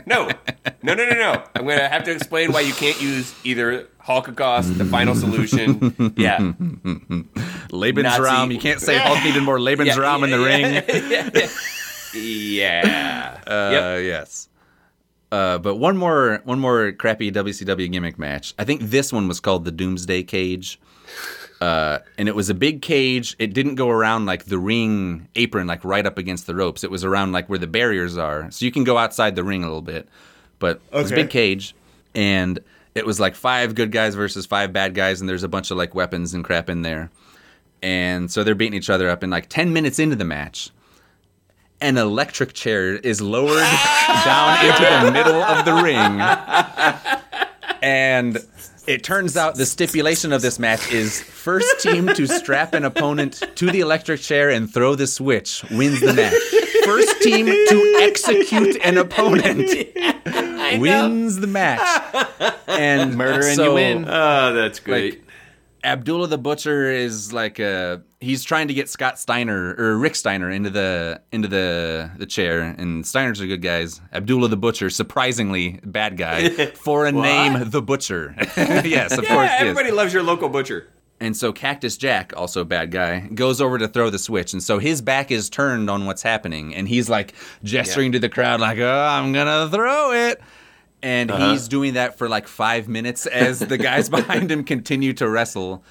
no, 0.06 0.28
no, 0.82 0.94
no, 0.94 1.04
no, 1.04 1.10
no. 1.14 1.42
I'm 1.56 1.66
gonna 1.66 1.88
have 1.88 2.04
to 2.04 2.12
explain 2.12 2.52
why 2.52 2.60
you 2.60 2.72
can't 2.74 3.00
use 3.02 3.34
either 3.44 3.88
Hulkacost, 4.06 4.78
the 4.78 4.84
final 4.84 5.14
solution. 5.16 6.12
Yeah, 6.16 6.38
Lebensraum. 7.70 8.02
Nazi- 8.02 8.54
You 8.54 8.60
can't 8.60 8.80
say 8.80 8.96
Hulk 8.98 9.22
needed 9.24 9.42
more 9.42 9.58
Lebensraum 9.58 10.22
in 10.24 10.30
the 10.30 10.38
ring. 10.38 11.50
yeah. 12.14 13.40
Uh, 13.46 13.70
Yep. 13.72 14.04
Yes. 14.04 14.48
Uh, 15.32 15.58
but 15.58 15.76
one 15.76 15.96
more, 15.96 16.40
one 16.44 16.58
more 16.58 16.90
crappy 16.92 17.30
WCW 17.30 17.90
gimmick 17.90 18.18
match. 18.18 18.52
I 18.58 18.64
think 18.64 18.80
this 18.82 19.12
one 19.12 19.28
was 19.28 19.38
called 19.40 19.64
the 19.64 19.70
Doomsday 19.70 20.24
Cage, 20.24 20.80
uh, 21.60 21.98
and 22.16 22.28
it 22.28 22.34
was 22.34 22.48
a 22.48 22.54
big 22.54 22.80
cage. 22.80 23.36
It 23.38 23.52
didn't 23.52 23.74
go 23.74 23.90
around 23.90 24.24
like 24.26 24.46
the 24.46 24.58
ring 24.58 25.28
apron, 25.36 25.66
like 25.66 25.84
right 25.84 26.06
up 26.06 26.16
against 26.16 26.46
the 26.46 26.54
ropes. 26.54 26.84
It 26.84 26.90
was 26.90 27.04
around 27.04 27.32
like 27.32 27.48
where 27.48 27.58
the 27.58 27.66
barriers 27.66 28.16
are, 28.16 28.50
so 28.50 28.64
you 28.64 28.72
can 28.72 28.84
go 28.84 28.96
outside 28.96 29.36
the 29.36 29.44
ring 29.44 29.62
a 29.62 29.66
little 29.66 29.82
bit. 29.82 30.08
But 30.58 30.80
it 30.92 30.96
was 30.96 31.12
a 31.12 31.14
big 31.16 31.30
cage, 31.30 31.74
and 32.14 32.58
it 32.94 33.04
was 33.04 33.20
like 33.20 33.34
five 33.34 33.74
good 33.74 33.92
guys 33.92 34.14
versus 34.14 34.46
five 34.46 34.72
bad 34.72 34.94
guys, 34.94 35.20
and 35.20 35.28
there's 35.28 35.42
a 35.42 35.48
bunch 35.48 35.70
of 35.70 35.76
like 35.76 35.94
weapons 35.94 36.32
and 36.32 36.44
crap 36.44 36.70
in 36.70 36.82
there. 36.82 37.10
And 37.82 38.30
so 38.30 38.42
they're 38.44 38.54
beating 38.54 38.76
each 38.76 38.90
other 38.90 39.08
up, 39.10 39.22
and 39.22 39.30
like 39.30 39.48
ten 39.48 39.72
minutes 39.72 39.98
into 39.98 40.16
the 40.16 40.24
match, 40.24 40.70
an 41.82 41.98
electric 41.98 42.54
chair 42.54 42.94
is 42.94 43.20
lowered 43.20 43.48
down 44.24 44.64
into 44.64 45.06
the 45.06 45.12
middle 45.12 45.42
of 45.42 45.64
the 45.66 45.74
ring. 45.74 46.20
And 47.82 48.38
it 48.86 49.02
turns 49.04 49.36
out 49.36 49.54
the 49.56 49.66
stipulation 49.66 50.32
of 50.32 50.42
this 50.42 50.58
match 50.58 50.90
is 50.92 51.22
first 51.22 51.80
team 51.80 52.06
to 52.08 52.26
strap 52.26 52.74
an 52.74 52.84
opponent 52.84 53.42
to 53.56 53.70
the 53.70 53.80
electric 53.80 54.20
chair 54.20 54.50
and 54.50 54.72
throw 54.72 54.94
the 54.94 55.06
switch 55.06 55.64
wins 55.70 56.00
the 56.00 56.12
match. 56.14 56.34
First 56.84 57.20
team 57.22 57.46
to 57.46 57.98
execute 58.02 58.76
an 58.84 58.96
opponent 58.98 59.58
wins 60.80 61.36
the 61.36 61.46
match. 61.46 61.80
And 62.66 63.16
Murder 63.16 63.46
and 63.46 63.56
so- 63.56 63.64
you 63.68 63.74
win. 63.74 64.04
Oh, 64.08 64.52
that's 64.54 64.80
great. 64.80 65.14
like 65.14 65.22
Abdullah 65.84 66.28
the 66.28 66.38
Butcher 66.38 66.90
is 66.90 67.32
like 67.32 67.58
a 67.58 68.02
he's 68.20 68.44
trying 68.44 68.68
to 68.68 68.74
get 68.74 68.88
Scott 68.88 69.18
Steiner 69.18 69.74
or 69.78 69.96
Rick 69.96 70.14
Steiner 70.14 70.50
into 70.50 70.70
the 70.70 71.20
into 71.32 71.48
the 71.48 72.10
the 72.16 72.26
chair, 72.26 72.62
and 72.62 73.06
Steiner's 73.06 73.40
are 73.40 73.46
good 73.46 73.62
guys. 73.62 74.00
Abdullah 74.12 74.48
the 74.48 74.56
Butcher, 74.56 74.90
surprisingly 74.90 75.80
bad 75.84 76.16
guy 76.16 76.66
for 76.74 77.06
a 77.06 77.12
name, 77.12 77.70
the 77.70 77.82
Butcher. 77.82 78.34
yes, 78.56 79.16
of 79.16 79.24
yeah, 79.24 79.34
course. 79.34 79.50
is. 79.50 79.60
everybody 79.60 79.90
loves 79.90 80.12
your 80.12 80.22
local 80.22 80.48
butcher. 80.48 80.88
And 81.22 81.36
so 81.36 81.52
Cactus 81.52 81.98
Jack, 81.98 82.32
also 82.34 82.62
a 82.62 82.64
bad 82.64 82.90
guy, 82.90 83.20
goes 83.20 83.60
over 83.60 83.76
to 83.76 83.86
throw 83.88 84.08
the 84.08 84.18
switch, 84.18 84.54
and 84.54 84.62
so 84.62 84.78
his 84.78 85.02
back 85.02 85.30
is 85.30 85.50
turned 85.50 85.90
on 85.90 86.06
what's 86.06 86.22
happening, 86.22 86.74
and 86.74 86.88
he's 86.88 87.10
like 87.10 87.34
gesturing 87.62 88.12
to 88.12 88.18
the 88.18 88.30
crowd, 88.30 88.60
like, 88.60 88.78
"Oh, 88.78 89.06
I'm 89.06 89.32
gonna 89.32 89.68
throw 89.70 90.12
it." 90.12 90.40
And 91.02 91.30
he's 91.30 91.66
doing 91.68 91.94
that 91.94 92.18
for 92.18 92.28
like 92.28 92.46
five 92.46 92.88
minutes 92.88 93.26
as 93.26 93.58
the 93.60 93.78
guys 93.78 94.08
behind 94.18 94.50
him 94.50 94.64
continue 94.64 95.12
to 95.14 95.28
wrestle, 95.28 95.82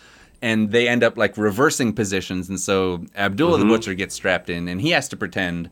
and 0.42 0.72
they 0.72 0.88
end 0.88 1.04
up 1.04 1.18
like 1.18 1.38
reversing 1.38 1.94
positions, 1.94 2.48
and 2.50 2.60
so 2.60 3.06
Abdullah 3.16 3.58
the 3.60 3.66
Butcher 3.66 3.94
gets 3.96 4.14
strapped 4.16 4.50
in, 4.50 4.68
and 4.68 4.82
he 4.82 4.92
has 4.92 5.08
to 5.10 5.18
pretend 5.18 5.70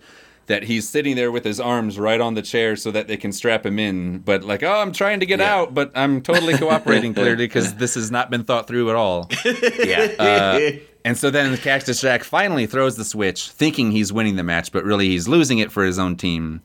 that 0.48 0.64
he's 0.64 0.88
sitting 0.88 1.16
there 1.18 1.30
with 1.30 1.44
his 1.44 1.60
arms 1.60 2.00
right 2.00 2.22
on 2.22 2.34
the 2.34 2.42
chair 2.42 2.78
so 2.78 2.90
that 2.90 3.08
they 3.10 3.18
can 3.18 3.34
strap 3.34 3.66
him 3.66 3.78
in. 3.78 4.20
But 4.20 4.44
like, 4.46 4.64
oh, 4.64 4.72
I'm 4.80 4.94
trying 4.94 5.20
to 5.20 5.26
get 5.26 5.40
Yeah. 5.40 5.54
out, 5.56 5.74
but 5.74 5.92
I'm 5.94 6.22
totally 6.22 6.54
cooperating 6.58 7.14
clearly 7.14 7.36
because 7.48 7.74
this 7.76 7.96
has 7.96 8.10
not 8.12 8.30
been 8.32 8.46
thought 8.46 8.66
through 8.66 8.90
at 8.90 8.96
all. 8.96 9.30
Yeah. 9.46 10.14
Uh, 10.18 10.70
and 11.04 11.18
so 11.18 11.30
then 11.30 11.56
Cactus 11.58 12.00
Jack 12.02 12.24
finally 12.24 12.66
throws 12.66 12.96
the 12.98 13.04
switch, 13.06 13.50
thinking 13.52 13.92
he's 13.92 14.12
winning 14.14 14.36
the 14.38 14.44
match, 14.44 14.72
but 14.72 14.84
really 14.86 15.08
he's 15.10 15.28
losing 15.28 15.60
it 15.60 15.70
for 15.72 15.84
his 15.86 16.00
own 16.00 16.16
team. 16.16 16.62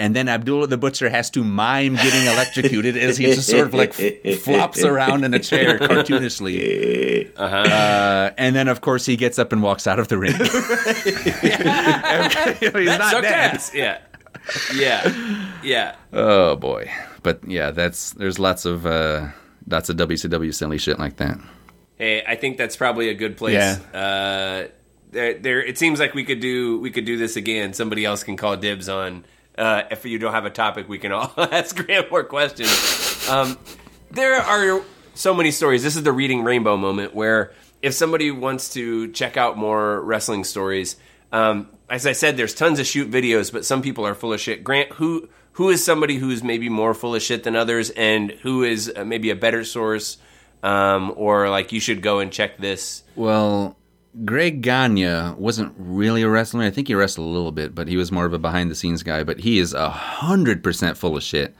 And 0.00 0.16
then 0.16 0.30
Abdullah 0.30 0.66
the 0.66 0.78
Butcher 0.78 1.10
has 1.10 1.28
to 1.32 1.44
mime 1.44 1.94
getting 1.94 2.24
electrocuted 2.24 2.96
as 2.96 3.18
he 3.18 3.26
just 3.26 3.50
sort 3.50 3.66
of 3.66 3.74
like 3.74 3.92
flops 3.92 4.82
around 4.82 5.24
in 5.24 5.34
a 5.34 5.38
chair 5.38 5.78
cartoonishly. 5.78 7.30
Uh, 7.36 8.30
and 8.38 8.56
then, 8.56 8.66
of 8.66 8.80
course, 8.80 9.04
he 9.04 9.16
gets 9.16 9.38
up 9.38 9.52
and 9.52 9.62
walks 9.62 9.86
out 9.86 9.98
of 9.98 10.08
the 10.08 10.16
ring. 10.16 10.32
he's 12.80 12.98
not 12.98 13.22
dead. 13.22 13.60
Yeah. 13.74 13.98
Yeah. 14.74 15.52
Yeah. 15.62 15.96
Oh 16.14 16.56
boy! 16.56 16.90
But 17.22 17.46
yeah, 17.46 17.70
that's 17.70 18.12
there's 18.12 18.38
lots 18.38 18.64
of 18.64 18.86
uh, 18.86 19.28
lots 19.68 19.90
of 19.90 19.96
WCW 19.96 20.54
silly 20.54 20.78
shit 20.78 20.98
like 20.98 21.16
that. 21.16 21.38
Hey, 21.98 22.24
I 22.26 22.36
think 22.36 22.56
that's 22.56 22.74
probably 22.74 23.10
a 23.10 23.14
good 23.14 23.36
place. 23.36 23.52
Yeah. 23.52 23.76
Uh, 23.92 24.68
there, 25.10 25.34
there. 25.34 25.62
It 25.62 25.76
seems 25.76 26.00
like 26.00 26.14
we 26.14 26.24
could 26.24 26.40
do 26.40 26.80
we 26.80 26.90
could 26.90 27.04
do 27.04 27.18
this 27.18 27.36
again. 27.36 27.74
Somebody 27.74 28.06
else 28.06 28.24
can 28.24 28.38
call 28.38 28.56
dibs 28.56 28.88
on. 28.88 29.26
Uh, 29.60 29.86
if 29.90 30.06
you 30.06 30.18
don't 30.18 30.32
have 30.32 30.46
a 30.46 30.50
topic, 30.50 30.88
we 30.88 30.98
can 30.98 31.12
all 31.12 31.32
ask 31.36 31.76
Grant 31.76 32.10
more 32.10 32.24
questions. 32.24 33.28
Um, 33.28 33.58
there 34.10 34.40
are 34.40 34.82
so 35.12 35.34
many 35.34 35.50
stories. 35.50 35.82
This 35.82 35.96
is 35.96 36.02
the 36.02 36.12
reading 36.12 36.42
rainbow 36.42 36.78
moment 36.78 37.14
where 37.14 37.52
if 37.82 37.92
somebody 37.92 38.30
wants 38.30 38.72
to 38.72 39.12
check 39.12 39.36
out 39.36 39.58
more 39.58 40.00
wrestling 40.00 40.44
stories, 40.44 40.96
um, 41.30 41.68
as 41.90 42.06
I 42.06 42.12
said, 42.12 42.38
there's 42.38 42.54
tons 42.54 42.78
of 42.78 42.86
shoot 42.86 43.10
videos, 43.10 43.52
but 43.52 43.66
some 43.66 43.82
people 43.82 44.06
are 44.06 44.14
full 44.14 44.32
of 44.32 44.40
shit. 44.40 44.64
Grant, 44.64 44.92
who 44.92 45.28
who 45.52 45.68
is 45.68 45.84
somebody 45.84 46.16
who's 46.16 46.42
maybe 46.42 46.70
more 46.70 46.94
full 46.94 47.14
of 47.14 47.20
shit 47.20 47.42
than 47.42 47.54
others, 47.54 47.90
and 47.90 48.30
who 48.30 48.62
is 48.62 48.90
uh, 48.96 49.04
maybe 49.04 49.28
a 49.28 49.36
better 49.36 49.62
source, 49.62 50.16
um, 50.62 51.12
or 51.16 51.50
like 51.50 51.70
you 51.70 51.80
should 51.80 52.00
go 52.00 52.20
and 52.20 52.32
check 52.32 52.56
this. 52.56 53.02
Well, 53.14 53.76
Greg 54.24 54.60
Gagne 54.60 55.34
wasn't 55.36 55.72
really 55.78 56.22
a 56.22 56.28
wrestler. 56.28 56.62
I 56.62 56.70
think 56.70 56.88
he 56.88 56.94
wrestled 56.94 57.28
a 57.28 57.30
little 57.30 57.52
bit, 57.52 57.74
but 57.74 57.86
he 57.86 57.96
was 57.96 58.10
more 58.10 58.26
of 58.26 58.32
a 58.32 58.38
behind 58.38 58.70
the 58.70 58.74
scenes 58.74 59.02
guy. 59.02 59.22
But 59.22 59.40
he 59.40 59.58
is 59.58 59.72
a 59.72 59.88
hundred 59.88 60.64
percent 60.64 60.96
full 60.96 61.16
of 61.16 61.22
shit. 61.22 61.54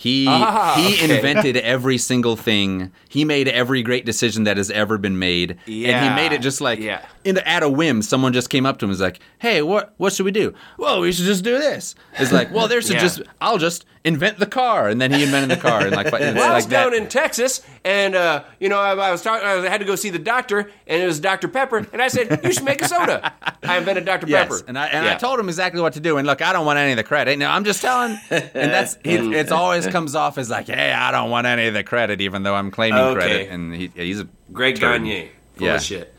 He 0.00 0.26
Ah, 0.28 0.76
he 0.78 0.94
okay. 0.94 1.16
invented 1.16 1.56
every 1.56 1.98
single 1.98 2.36
thing. 2.36 2.92
He 3.08 3.24
made 3.24 3.48
every 3.48 3.82
great 3.82 4.06
decision 4.06 4.44
that 4.44 4.56
has 4.56 4.70
ever 4.70 4.96
been 4.96 5.18
made, 5.18 5.50
and 5.50 5.58
he 5.66 5.82
made 6.14 6.30
it 6.30 6.40
just 6.40 6.60
like 6.60 6.78
yeah. 6.78 7.04
in, 7.24 7.38
at 7.38 7.64
a 7.64 7.68
whim. 7.68 8.02
Someone 8.02 8.32
just 8.32 8.48
came 8.48 8.64
up 8.64 8.78
to 8.78 8.84
him 8.84 8.90
and 8.90 8.92
was 8.92 9.00
like, 9.00 9.18
"Hey, 9.40 9.60
what 9.60 9.94
what 9.96 10.12
should 10.12 10.24
we 10.24 10.30
do? 10.30 10.54
Well, 10.78 11.00
we 11.00 11.10
should 11.10 11.24
just 11.24 11.42
do 11.42 11.58
this." 11.58 11.96
It's 12.16 12.30
like, 12.30 12.54
well, 12.54 12.68
there's 12.68 12.88
Yeah. 12.98 13.00
just 13.00 13.22
I'll 13.40 13.58
just 13.58 13.86
invent 14.04 14.38
the 14.38 14.46
car, 14.46 14.88
and 14.88 15.00
then 15.00 15.10
he 15.12 15.24
invented 15.24 15.50
the 15.58 15.60
car, 15.60 15.80
and 15.80 15.90
like, 15.96 16.12
Well, 16.12 16.22
I 16.22 16.54
was 16.54 16.64
like 16.64 16.70
that. 16.70 16.84
down 16.84 16.94
in 16.94 17.08
Texas, 17.08 17.60
and 17.84 18.14
uh, 18.14 18.44
you 18.60 18.68
know, 18.68 18.78
I, 18.78 18.92
I 18.92 19.10
was 19.10 19.20
talking. 19.22 19.44
I 19.44 19.68
had 19.68 19.78
to 19.80 19.84
go 19.84 19.96
see 19.96 20.10
the 20.10 20.20
doctor, 20.20 20.70
and 20.86 21.02
it 21.02 21.06
was 21.06 21.18
Dr 21.18 21.48
Pepper, 21.48 21.78
and 21.92 22.00
I 22.00 22.06
said, 22.06 22.38
"You 22.44 22.52
should 22.52 22.62
make 22.64 22.80
a 22.82 22.86
soda." 22.88 23.34
I 23.64 23.78
invented 23.78 24.04
Dr 24.04 24.28
Yes, 24.28 24.44
Pepper, 24.44 24.62
and 24.68 24.78
I 24.78 24.86
and 24.86 25.08
I 25.08 25.16
told 25.16 25.40
him 25.40 25.48
exactly 25.48 25.80
what 25.80 25.94
to 25.94 26.00
do. 26.00 26.18
And 26.18 26.26
look, 26.26 26.40
I 26.40 26.52
don't 26.52 26.64
want 26.64 26.78
any 26.78 26.92
of 26.92 26.96
the 26.98 27.02
credit. 27.02 27.36
No, 27.36 27.48
I'm 27.50 27.64
just 27.64 27.82
telling. 27.82 28.16
And 28.30 28.44
that's 28.54 28.94
it, 29.04 29.20
it's 29.34 29.50
always 29.50 29.87
comes 29.90 30.14
off 30.14 30.38
as 30.38 30.48
like, 30.50 30.66
hey, 30.66 30.92
I 30.92 31.10
don't 31.10 31.30
want 31.30 31.46
any 31.46 31.66
of 31.66 31.74
the 31.74 31.82
credit, 31.84 32.20
even 32.20 32.42
though 32.42 32.54
I'm 32.54 32.70
claiming 32.70 32.98
Okay. 33.00 33.14
credit. 33.20 33.48
And 33.50 33.74
he, 33.74 33.90
he's 33.94 34.20
a 34.20 34.28
Greg 34.52 34.76
turd. 34.76 35.02
Gagne, 35.02 35.30
full 35.56 35.66
Yeah. 35.66 35.74
of 35.76 35.82
shit. 35.82 36.14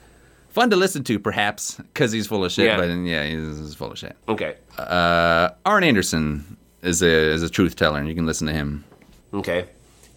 fun 0.49 0.69
to 0.71 0.75
listen 0.75 1.03
to, 1.05 1.19
perhaps, 1.19 1.75
because 1.75 2.11
he's 2.11 2.27
full 2.27 2.43
of 2.43 2.51
shit. 2.51 2.65
Yeah. 2.65 2.77
But 2.77 2.89
yeah, 2.89 3.23
he's, 3.25 3.75
full 3.75 3.91
of 3.91 3.97
shit. 3.97 4.15
Okay, 4.27 4.55
Uh, 4.77 5.49
Arn 5.65 5.83
Anderson 5.83 6.57
is 6.81 7.01
a 7.01 7.07
is 7.07 7.43
a 7.43 7.49
truth 7.49 7.75
teller, 7.75 7.99
and 7.99 8.07
you 8.07 8.15
can 8.15 8.25
listen 8.25 8.47
to 8.47 8.53
him. 8.53 8.83
okay. 9.33 9.65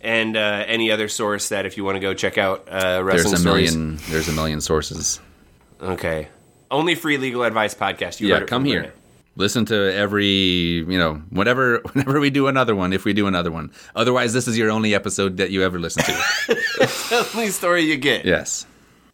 And 0.04 0.36
uh, 0.36 0.64
any 0.66 0.90
other 0.90 1.06
source 1.06 1.50
that 1.50 1.64
if 1.64 1.76
you 1.76 1.84
want 1.84 1.94
to 1.94 2.00
go 2.00 2.12
check 2.12 2.36
out 2.36 2.66
uh, 2.68 3.02
There's 3.04 3.24
a 3.32 3.36
stories. 3.36 3.76
million. 3.76 3.98
There's 4.10 4.28
a 4.28 4.32
million 4.32 4.60
sources. 4.60 5.20
Okay, 5.80 6.26
only 6.72 6.96
free 6.96 7.18
legal 7.18 7.44
advice 7.44 7.72
podcast. 7.74 8.18
You 8.20 8.26
yeah, 8.28 8.40
come 8.44 8.64
here. 8.64 8.92
Listen 9.34 9.64
to 9.66 9.94
every, 9.94 10.26
you 10.26 10.98
know, 10.98 11.14
whenever 11.30 11.78
whenever 11.92 12.20
we 12.20 12.30
do 12.30 12.48
another 12.48 12.74
one, 12.74 12.92
if 12.92 13.04
we 13.04 13.12
do 13.12 13.26
another 13.26 13.50
one. 13.50 13.70
Otherwise, 13.96 14.32
this 14.32 14.46
is 14.46 14.58
your 14.58 14.70
only 14.70 14.94
episode 14.94 15.38
that 15.38 15.50
you 15.50 15.62
ever 15.62 15.78
listen 15.78 16.02
to. 16.04 17.28
Only 17.34 17.48
story 17.50 17.82
you 17.82 17.96
get. 17.96 18.24
yes. 18.24 18.66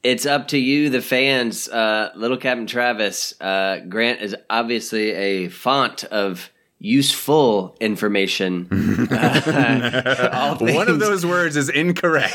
It's 0.05 0.27
up 0.27 0.49
to 0.49 0.59
you, 0.59 0.91
the 0.91 1.01
fans. 1.03 1.69
Uh, 1.69 2.11
Little 2.17 2.37
Captain 2.37 2.67
Travis, 2.67 3.35
uh, 3.41 3.81
Grant 3.89 4.21
is 4.21 4.35
obviously 4.49 5.11
a 5.11 5.49
font 5.49 6.05
of 6.05 6.51
useful 6.79 7.77
information. 7.81 8.69
Uh, 9.11 10.29
all 10.33 10.57
One 10.75 10.89
of 10.89 10.99
those 11.01 11.25
words 11.25 11.57
is 11.57 11.69
incorrect. 11.69 12.35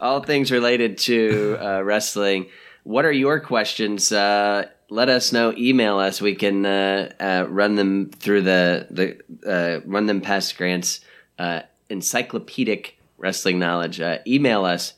all 0.00 0.22
things 0.22 0.50
related 0.52 0.98
to 0.98 1.56
uh, 1.60 1.82
wrestling. 1.82 2.46
What 2.84 3.04
are 3.04 3.12
your 3.12 3.40
questions? 3.40 4.12
Uh, 4.12 4.66
let 4.90 5.08
us 5.08 5.32
know. 5.32 5.52
Email 5.56 5.98
us. 5.98 6.20
We 6.20 6.34
can 6.34 6.64
uh, 6.66 7.12
uh, 7.20 7.46
run 7.48 7.74
them 7.74 8.10
through 8.10 8.42
the 8.42 8.86
the 8.90 9.18
uh, 9.50 9.80
run 9.86 10.06
them 10.06 10.20
past 10.20 10.56
Grant's 10.56 11.00
uh, 11.38 11.62
encyclopedic 11.90 12.98
wrestling 13.18 13.58
knowledge. 13.58 14.00
Uh, 14.00 14.18
email 14.26 14.64
us 14.64 14.94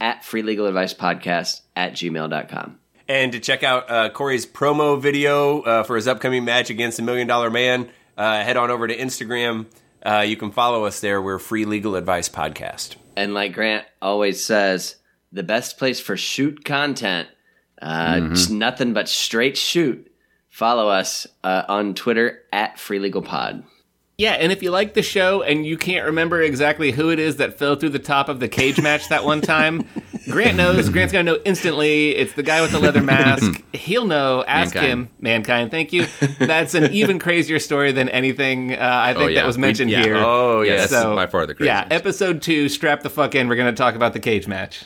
at 0.00 0.24
free 0.24 0.42
legal 0.42 0.66
advice 0.66 0.94
podcast 0.94 1.62
at 1.76 1.92
gmail.com. 1.92 2.78
And 3.08 3.32
to 3.32 3.40
check 3.40 3.62
out 3.62 3.90
uh, 3.90 4.10
Corey's 4.10 4.44
promo 4.46 5.00
video 5.00 5.62
uh, 5.62 5.82
for 5.82 5.96
his 5.96 6.06
upcoming 6.06 6.44
match 6.44 6.68
against 6.70 6.98
the 6.98 7.02
Million 7.02 7.26
Dollar 7.26 7.50
Man, 7.50 7.88
uh, 8.16 8.42
head 8.42 8.56
on 8.56 8.70
over 8.70 8.86
to 8.86 8.96
Instagram 8.96 9.66
Uh, 10.04 10.20
you 10.20 10.36
can 10.36 10.50
follow 10.52 10.84
us 10.84 11.00
there. 11.00 11.20
We're 11.20 11.38
Free 11.38 11.64
Legal 11.64 11.96
Advice 11.96 12.28
Podcast. 12.28 12.96
And 13.16 13.34
like 13.34 13.52
Grant 13.52 13.84
always 14.00 14.44
says, 14.44 14.96
the 15.32 15.42
best 15.42 15.76
place 15.78 15.98
for 16.00 16.16
shoot 16.16 16.64
content, 16.64 17.28
uh, 17.80 18.20
just 18.30 18.50
nothing 18.50 18.92
but 18.92 19.08
straight 19.08 19.56
shoot. 19.56 20.10
Follow 20.48 20.88
us 20.88 21.26
uh, 21.44 21.62
on 21.68 21.94
Twitter 21.94 22.40
at 22.52 22.78
Free 22.78 22.98
Legal 22.98 23.22
Pod. 23.22 23.62
Yeah, 24.16 24.32
and 24.32 24.50
if 24.50 24.64
you 24.64 24.72
like 24.72 24.94
the 24.94 25.02
show 25.02 25.42
and 25.42 25.64
you 25.64 25.76
can't 25.78 26.04
remember 26.06 26.42
exactly 26.42 26.90
who 26.90 27.10
it 27.10 27.20
is 27.20 27.36
that 27.36 27.56
fell 27.56 27.76
through 27.76 27.90
the 27.90 28.00
top 28.00 28.28
of 28.28 28.40
the 28.40 28.48
cage 28.48 28.80
match 28.82 29.08
that 29.10 29.24
one 29.24 29.40
time, 29.40 29.86
Grant 30.28 30.56
knows. 30.56 30.88
Grant's 30.88 31.12
gonna 31.12 31.22
know 31.22 31.38
instantly. 31.44 32.16
It's 32.16 32.32
the 32.32 32.42
guy 32.42 32.60
with 32.60 32.72
the 32.72 32.80
leather 32.80 33.00
mask. 33.00 33.62
He'll 33.72 34.06
know. 34.06 34.42
Ask 34.48 34.74
Mankind. 34.74 34.92
him. 34.92 35.08
Mankind. 35.20 35.70
Thank 35.70 35.92
you. 35.92 36.06
That's 36.40 36.74
an 36.74 36.92
even 36.92 37.18
crazier 37.20 37.60
story 37.60 37.92
than 37.92 38.08
anything 38.08 38.72
uh, 38.74 38.78
I 38.80 39.14
think 39.14 39.30
yeah. 39.30 39.42
that 39.42 39.46
was 39.46 39.56
We- 39.56 39.60
mentioned 39.60 39.92
yeah. 39.92 40.02
here. 40.02 40.16
Oh, 40.16 40.62
Yeah, 40.62 40.78
that's 40.84 40.92
by 40.92 41.28
far 41.28 41.46
the 41.46 41.54
craziest. 41.54 41.86
Yeah, 41.88 41.94
episode 41.96 42.42
two. 42.42 42.68
Strap 42.68 43.04
the 43.04 43.10
fuck 43.10 43.36
in. 43.36 43.46
We're 43.46 43.54
gonna 43.54 43.72
talk 43.72 43.94
about 43.94 44.14
the 44.14 44.20
cage 44.20 44.48
match. 44.48 44.82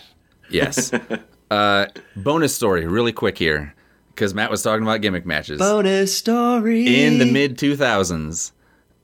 Yes. 0.50 0.92
Uh, 1.52 1.86
bonus 2.16 2.54
story, 2.54 2.86
really 2.86 3.12
quick 3.12 3.36
here, 3.38 3.74
because 4.08 4.34
Matt 4.34 4.50
was 4.50 4.62
talking 4.62 4.82
about 4.82 5.00
gimmick 5.02 5.26
matches. 5.26 5.58
Bonus 5.58 6.16
story. 6.16 7.04
In 7.04 7.18
the 7.18 7.26
mid 7.26 7.58
2000s, 7.58 8.52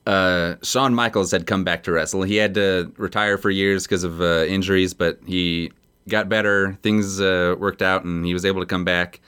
uh, 0.07 0.55
Shawn 0.62 0.94
Michaels 0.94 1.30
had 1.30 1.46
come 1.46 1.64
back 1.64 1.82
to 1.84 1.92
wrestle. 1.92 2.22
He 2.22 2.36
had 2.36 2.55
to 2.55 2.92
retire 2.96 3.36
for 3.38 3.51
years 3.51 3.84
because 3.84 4.05
of 4.05 4.20
uh, 4.20 4.44
injuries, 4.49 4.94
but 4.94 5.18
he 5.26 5.72
got 6.09 6.28
better. 6.28 6.78
Things 6.82 7.20
uh, 7.20 7.55
worked 7.59 7.82
out, 7.82 8.05
and 8.05 8.24
he 8.24 8.32
was 8.32 8.44
able 8.44 8.61
to 8.61 8.66
come 8.66 8.84
back. 8.84 9.20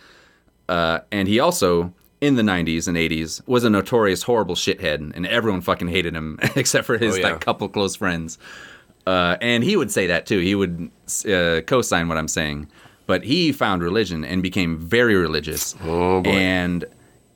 Uh, 0.69 1.01
and 1.13 1.29
he 1.29 1.41
also, 1.41 1.93
in 2.21 2.37
the 2.37 2.43
90s 2.43 2.89
and 2.89 2.97
80s, 2.97 3.47
was 3.47 3.65
a 3.65 3.71
notorious 3.71 4.23
horrible 4.23 4.55
shithead, 4.55 5.15
and 5.15 5.27
everyone 5.27 5.61
fucking 5.61 5.89
hated 5.89 6.15
him 6.15 6.39
except 6.57 6.87
for 6.87 6.97
his 6.97 7.17
Oh, 7.17 7.19
yeah. 7.19 7.31
like 7.33 7.41
couple 7.41 7.69
close 7.69 7.97
friends. 7.97 8.39
Uh, 9.07 9.37
and 9.41 9.65
he 9.65 9.77
would 9.77 9.91
say 9.91 10.07
that 10.07 10.27
too. 10.27 10.39
He 10.39 10.55
would 10.55 10.91
uh, 11.27 11.61
co-sign 11.67 12.09
what 12.09 12.17
I'm 12.17 12.29
saying. 12.29 12.69
But 13.11 13.25
he 13.25 13.51
found 13.51 13.83
religion 13.83 14.25
and 14.25 14.41
became 14.41 14.79
very 14.79 15.17
religious. 15.17 15.75
Oh, 15.83 16.21
boy. 16.21 16.31
And 16.31 16.85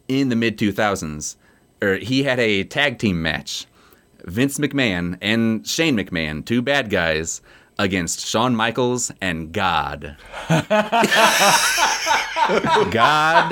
in 0.07 0.29
the 0.29 0.37
mid 0.37 0.57
2000s, 0.57 1.35
er, 1.83 1.97
he 1.97 2.23
had 2.23 2.39
a 2.39 2.63
tag 2.63 3.01
team 3.01 3.21
match. 3.21 3.67
Vince 4.25 4.59
McMahon 4.59 5.19
and 5.21 5.67
Shane 5.67 5.97
McMahon, 5.97 6.45
two 6.45 6.63
bad 6.63 6.91
guys, 6.91 7.43
against 7.77 8.25
Shawn 8.25 8.55
Michaels 8.55 9.11
and 9.21 9.51
God. 9.51 10.17
God 12.93 13.51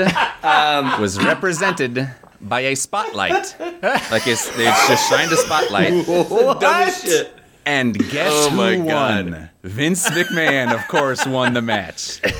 was 1.00 1.18
represented 1.18 2.08
by 2.40 2.60
a 2.60 2.76
spotlight. 2.76 3.56
Like 3.58 4.28
it's, 4.28 4.48
they 4.56 4.66
just 4.66 5.10
shined 5.10 5.32
a 5.32 5.36
spotlight. 5.38 6.06
what? 6.06 7.41
And 7.64 7.96
guess 8.10 8.30
Oh 8.32 8.50
who 8.50 8.56
my 8.56 8.76
won? 8.78 9.30
God. 9.30 9.50
Vince 9.62 10.08
McMahon, 10.10 10.74
of 10.74 10.86
course, 10.88 11.24
won 11.26 11.54
the 11.54 11.62
match. 11.62 12.20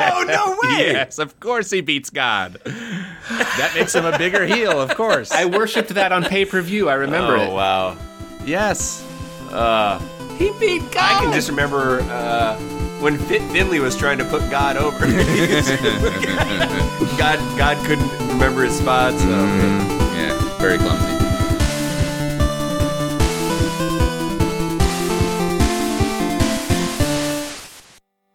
Oh, 0.00 0.24
no 0.26 0.56
way. 0.62 0.92
Yes, 0.92 1.18
of 1.18 1.38
course 1.40 1.70
he 1.70 1.80
beats 1.80 2.10
God. 2.10 2.54
That 2.64 3.72
makes 3.74 3.94
him 3.94 4.04
a 4.04 4.16
bigger 4.18 4.46
heel, 4.46 4.80
of 4.80 4.94
course. 4.94 5.30
I 5.32 5.44
worshipped 5.46 5.90
that 5.90 6.12
on 6.12 6.24
pay 6.24 6.44
per 6.44 6.60
view. 6.60 6.88
I 6.88 6.94
remember 6.94 7.36
Oh, 7.36 7.42
it. 7.42 7.52
wow. 7.52 7.96
yes. 8.44 9.04
Uh, 9.50 9.98
He 10.38 10.52
beat 10.60 10.80
God. 10.92 10.96
I 10.96 11.20
can 11.24 11.32
just 11.32 11.48
remember 11.48 12.00
uh, 12.02 12.56
when 13.00 13.18
Fit 13.18 13.42
Finlay 13.52 13.78
was 13.80 13.96
trying 13.96 14.18
to 14.18 14.24
put 14.24 14.48
God 14.50 14.76
over. 14.76 15.06
God, 17.18 17.38
God 17.58 17.76
couldn't 17.86 18.10
remember 18.28 18.62
his 18.64 18.76
spots. 18.78 19.20
So. 19.22 19.28
Yeah, 19.28 20.58
very 20.58 20.78
clumsy. 20.78 21.21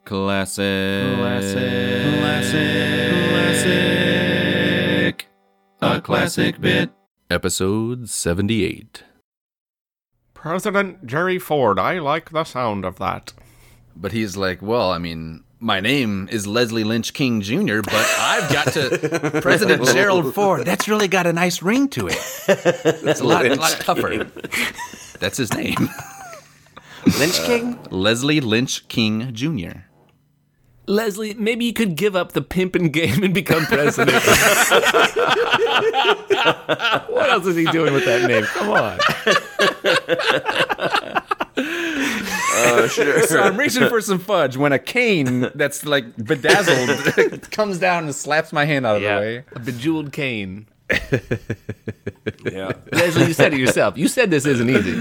Classic. 0.08 1.18
Classic. 1.18 2.24
Classic. 5.12 5.28
A 5.82 5.99
classic 5.99 6.62
bit. 6.62 6.91
Episode 7.30 8.08
78. 8.08 9.03
President 10.34 11.05
Jerry 11.05 11.38
Ford. 11.38 11.78
I 11.78 11.99
like 11.99 12.30
the 12.30 12.45
sound 12.45 12.86
of 12.86 12.99
that. 12.99 13.34
But 13.97 14.14
he's 14.14 14.38
like, 14.38 14.62
well, 14.62 14.91
I 14.91 14.97
mean, 14.97 15.43
my 15.60 15.82
name 15.82 16.30
is 16.32 16.47
Leslie 16.47 16.86
Lynch 16.86 17.12
King 17.14 17.41
Jr., 17.41 17.82
but 17.82 18.16
I've 18.18 18.49
got 18.49 18.72
to 18.76 19.39
President 19.41 19.86
Gerald 19.88 20.34
Ford. 20.34 20.66
That's 20.66 20.88
really 20.88 21.10
got 21.10 21.28
a 21.28 21.34
nice 21.34 21.62
ring 21.62 21.89
to 21.89 22.08
it. 22.08 22.16
It's 22.47 23.20
a 23.20 23.26
lot, 23.26 23.45
a 23.45 23.55
lot 23.55 23.72
tougher. 23.82 24.24
That's 25.20 25.36
his 25.36 25.53
name. 25.53 25.89
Lynch 27.20 27.41
King? 27.43 27.76
Uh, 27.76 27.88
Leslie 27.91 28.39
Lynch 28.39 28.88
King 28.88 29.34
Jr. 29.34 29.80
Leslie, 30.88 31.33
maybe 31.33 31.65
you 31.65 31.73
could 31.73 31.95
give 31.95 32.15
up 32.15 32.31
the 32.31 32.41
pimping 32.41 32.89
game 32.91 33.21
and 33.23 33.33
become 33.33 33.65
president. 33.65 34.23
what 37.09 37.29
else 37.29 37.45
is 37.45 37.57
he 37.57 37.65
doing 37.65 37.93
with 37.93 38.05
that 38.05 38.25
name? 38.27 38.43
Come 38.45 38.69
on. 38.69 38.97
Oh, 42.59 42.88
sure. 42.88 43.23
So 43.23 43.39
I'm 43.39 43.57
reaching 43.57 43.88
for 43.88 44.01
some 44.01 44.19
fudge 44.19 44.57
when 44.57 44.71
a 44.71 44.79
cane 44.79 45.49
that's 45.55 45.85
like 45.85 46.05
bedazzled 46.17 47.49
comes 47.51 47.77
down 47.79 48.05
and 48.05 48.15
slaps 48.15 48.51
my 48.53 48.65
hand 48.65 48.85
out 48.85 48.97
of 48.97 49.01
the 49.03 49.07
way. 49.07 49.43
A 49.53 49.59
bejeweled 49.59 50.11
cane. 50.11 50.67
yeah. 52.51 52.73
Leslie, 52.91 53.25
you 53.27 53.33
said 53.33 53.53
it 53.53 53.59
yourself. 53.59 53.97
You 53.97 54.07
said 54.07 54.29
this 54.31 54.45
isn't 54.45 54.69
easy. 54.69 54.95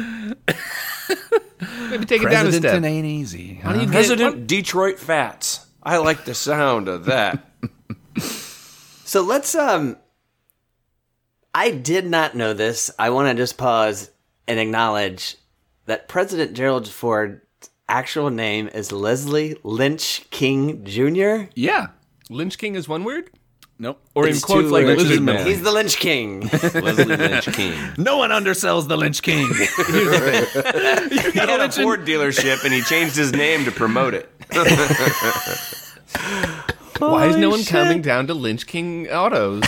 Maybe 1.90 2.04
take 2.06 2.22
it 2.22 2.30
down 2.30 2.46
a 2.46 2.52
step. 2.52 2.62
President 2.62 2.84
ain't 2.86 3.06
easy. 3.06 3.60
Why 3.62 3.72
don't 3.72 3.80
you 3.80 3.86
get- 3.86 3.92
President 3.92 4.46
Detroit 4.46 4.98
Fats. 4.98 5.65
I 5.86 5.98
like 5.98 6.24
the 6.24 6.34
sound 6.34 6.88
of 6.88 7.06
that. 7.06 7.42
So 9.06 9.22
let's 9.22 9.54
um 9.54 9.98
I 11.54 11.70
did 11.70 12.06
not 12.06 12.34
know 12.34 12.52
this. 12.54 12.90
I 12.98 13.10
want 13.10 13.28
to 13.28 13.40
just 13.40 13.56
pause 13.56 14.10
and 14.48 14.58
acknowledge 14.58 15.36
that 15.84 16.08
President 16.08 16.54
Gerald 16.54 16.88
Ford's 16.88 17.70
actual 17.88 18.30
name 18.30 18.66
is 18.66 18.90
Leslie 18.90 19.56
Lynch 19.62 20.28
King 20.30 20.84
Jr. 20.84 21.44
Yeah. 21.54 21.86
Lynch 22.28 22.58
King 22.58 22.74
is 22.74 22.88
one 22.88 23.04
word? 23.04 23.30
Nope. 23.78 24.00
Or 24.14 24.26
in 24.26 24.40
quotes 24.40 24.70
like 24.70 24.86
Lynches 24.86 25.04
Lizard 25.04 25.18
in 25.18 25.24
Man. 25.26 25.46
He's 25.46 25.62
the 25.62 25.70
Lynch 25.70 25.98
King. 25.98 26.40
Leslie 26.74 27.04
Lynch 27.04 27.44
King. 27.52 27.74
No 27.98 28.16
one 28.16 28.30
undersells 28.30 28.88
the 28.88 28.96
Lynch 28.96 29.20
King. 29.22 29.48
He 31.36 31.38
had 31.38 31.60
a 31.60 31.70
Ford 31.70 32.06
dealership 32.06 32.64
and 32.64 32.72
he 32.72 32.80
changed 32.82 33.14
his 33.16 33.32
name 33.32 33.64
to 33.66 33.70
promote 33.70 34.14
it. 34.14 34.30
Why 36.98 37.26
is 37.26 37.36
no 37.36 37.50
one 37.50 37.58
shit. 37.60 37.68
coming 37.68 38.00
down 38.00 38.26
to 38.28 38.34
Lynch 38.34 38.66
King 38.66 39.06
Autos? 39.08 39.62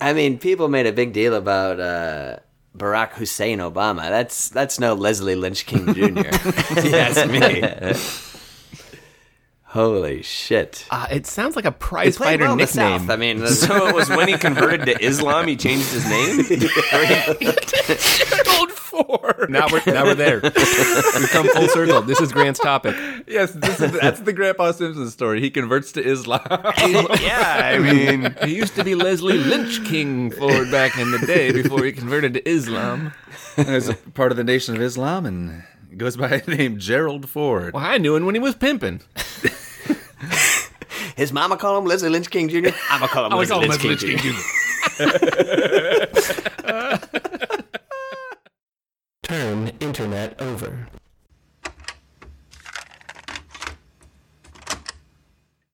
I 0.00 0.12
mean, 0.12 0.38
people 0.38 0.66
made 0.68 0.86
a 0.86 0.92
big 0.92 1.12
deal 1.12 1.34
about 1.34 1.78
uh, 1.78 2.38
Barack 2.76 3.12
Hussein 3.12 3.60
Obama. 3.60 4.08
That's 4.08 4.48
that's 4.48 4.80
no 4.80 4.94
Leslie 4.94 5.36
Lynch 5.36 5.66
King 5.66 5.94
Jr. 5.94 6.22
That's 6.80 7.26
me. 7.28 7.62
Holy 9.74 10.22
shit! 10.22 10.86
Uh, 10.88 11.08
it 11.10 11.26
sounds 11.26 11.56
like 11.56 11.64
a 11.64 11.72
He 11.72 11.76
prize 11.80 12.16
played 12.16 12.38
fighter 12.38 12.44
well 12.44 12.54
nickname. 12.54 13.10
I 13.10 13.16
mean, 13.16 13.44
So 13.48 13.88
it 13.88 13.92
was 13.92 14.08
when 14.08 14.28
he 14.28 14.38
converted 14.38 14.86
to 14.86 15.04
Islam, 15.04 15.48
he 15.48 15.56
changed 15.56 15.88
his 15.92 16.08
name? 16.08 16.44
Gerald 17.40 18.70
Ford. 18.70 19.50
now 19.50 19.66
we're 19.72 19.82
now 19.84 20.04
we're 20.04 20.14
there. 20.14 20.40
We've 20.44 21.28
come 21.32 21.48
full 21.48 21.66
circle. 21.66 22.02
This 22.02 22.20
is 22.20 22.30
Grant's 22.30 22.60
topic. 22.60 22.94
Yes, 23.26 23.50
this 23.50 23.80
is, 23.80 23.90
that's 23.90 24.20
the 24.20 24.32
Grandpa 24.32 24.70
Simpson 24.70 25.10
story. 25.10 25.40
He 25.40 25.50
converts 25.50 25.90
to 25.92 26.04
Islam. 26.08 26.40
yeah, 26.48 27.72
I 27.74 27.78
mean, 27.80 28.32
He 28.44 28.54
used 28.54 28.76
to 28.76 28.84
be 28.84 28.94
Leslie 28.94 29.38
Lynch 29.38 29.84
King 29.84 30.30
Ford 30.30 30.70
back 30.70 30.96
in 30.96 31.10
the 31.10 31.18
day 31.18 31.50
before 31.50 31.82
he 31.84 31.90
converted 31.90 32.34
to 32.34 32.48
Islam. 32.48 33.12
As 33.56 33.92
part 34.14 34.30
of 34.30 34.36
the 34.36 34.44
Nation 34.44 34.76
of 34.76 34.82
Islam 34.82 35.26
and 35.26 35.64
goes 35.96 36.16
by 36.16 36.38
the 36.46 36.56
name 36.56 36.78
Gerald 36.78 37.28
Ford. 37.28 37.74
Well, 37.74 37.84
I 37.84 37.98
knew 37.98 38.16
him 38.16 38.26
when 38.26 38.34
he 38.34 38.40
was 38.40 38.54
pimping. 38.54 39.00
his 41.16 41.32
mama 41.32 41.56
called 41.56 41.82
him 41.82 41.88
Leslie 41.88 42.10
Lynch 42.10 42.30
King 42.30 42.48
Jr. 42.48 42.68
I'm 42.90 43.00
gonna 43.00 43.12
call 43.12 43.26
him 43.26 43.32
Leslie 43.38 43.68
Lynch 43.88 44.00
King 44.02 44.18
Jr. 44.18 44.30
Turn 49.22 49.68
internet 49.80 50.40
over. 50.40 50.86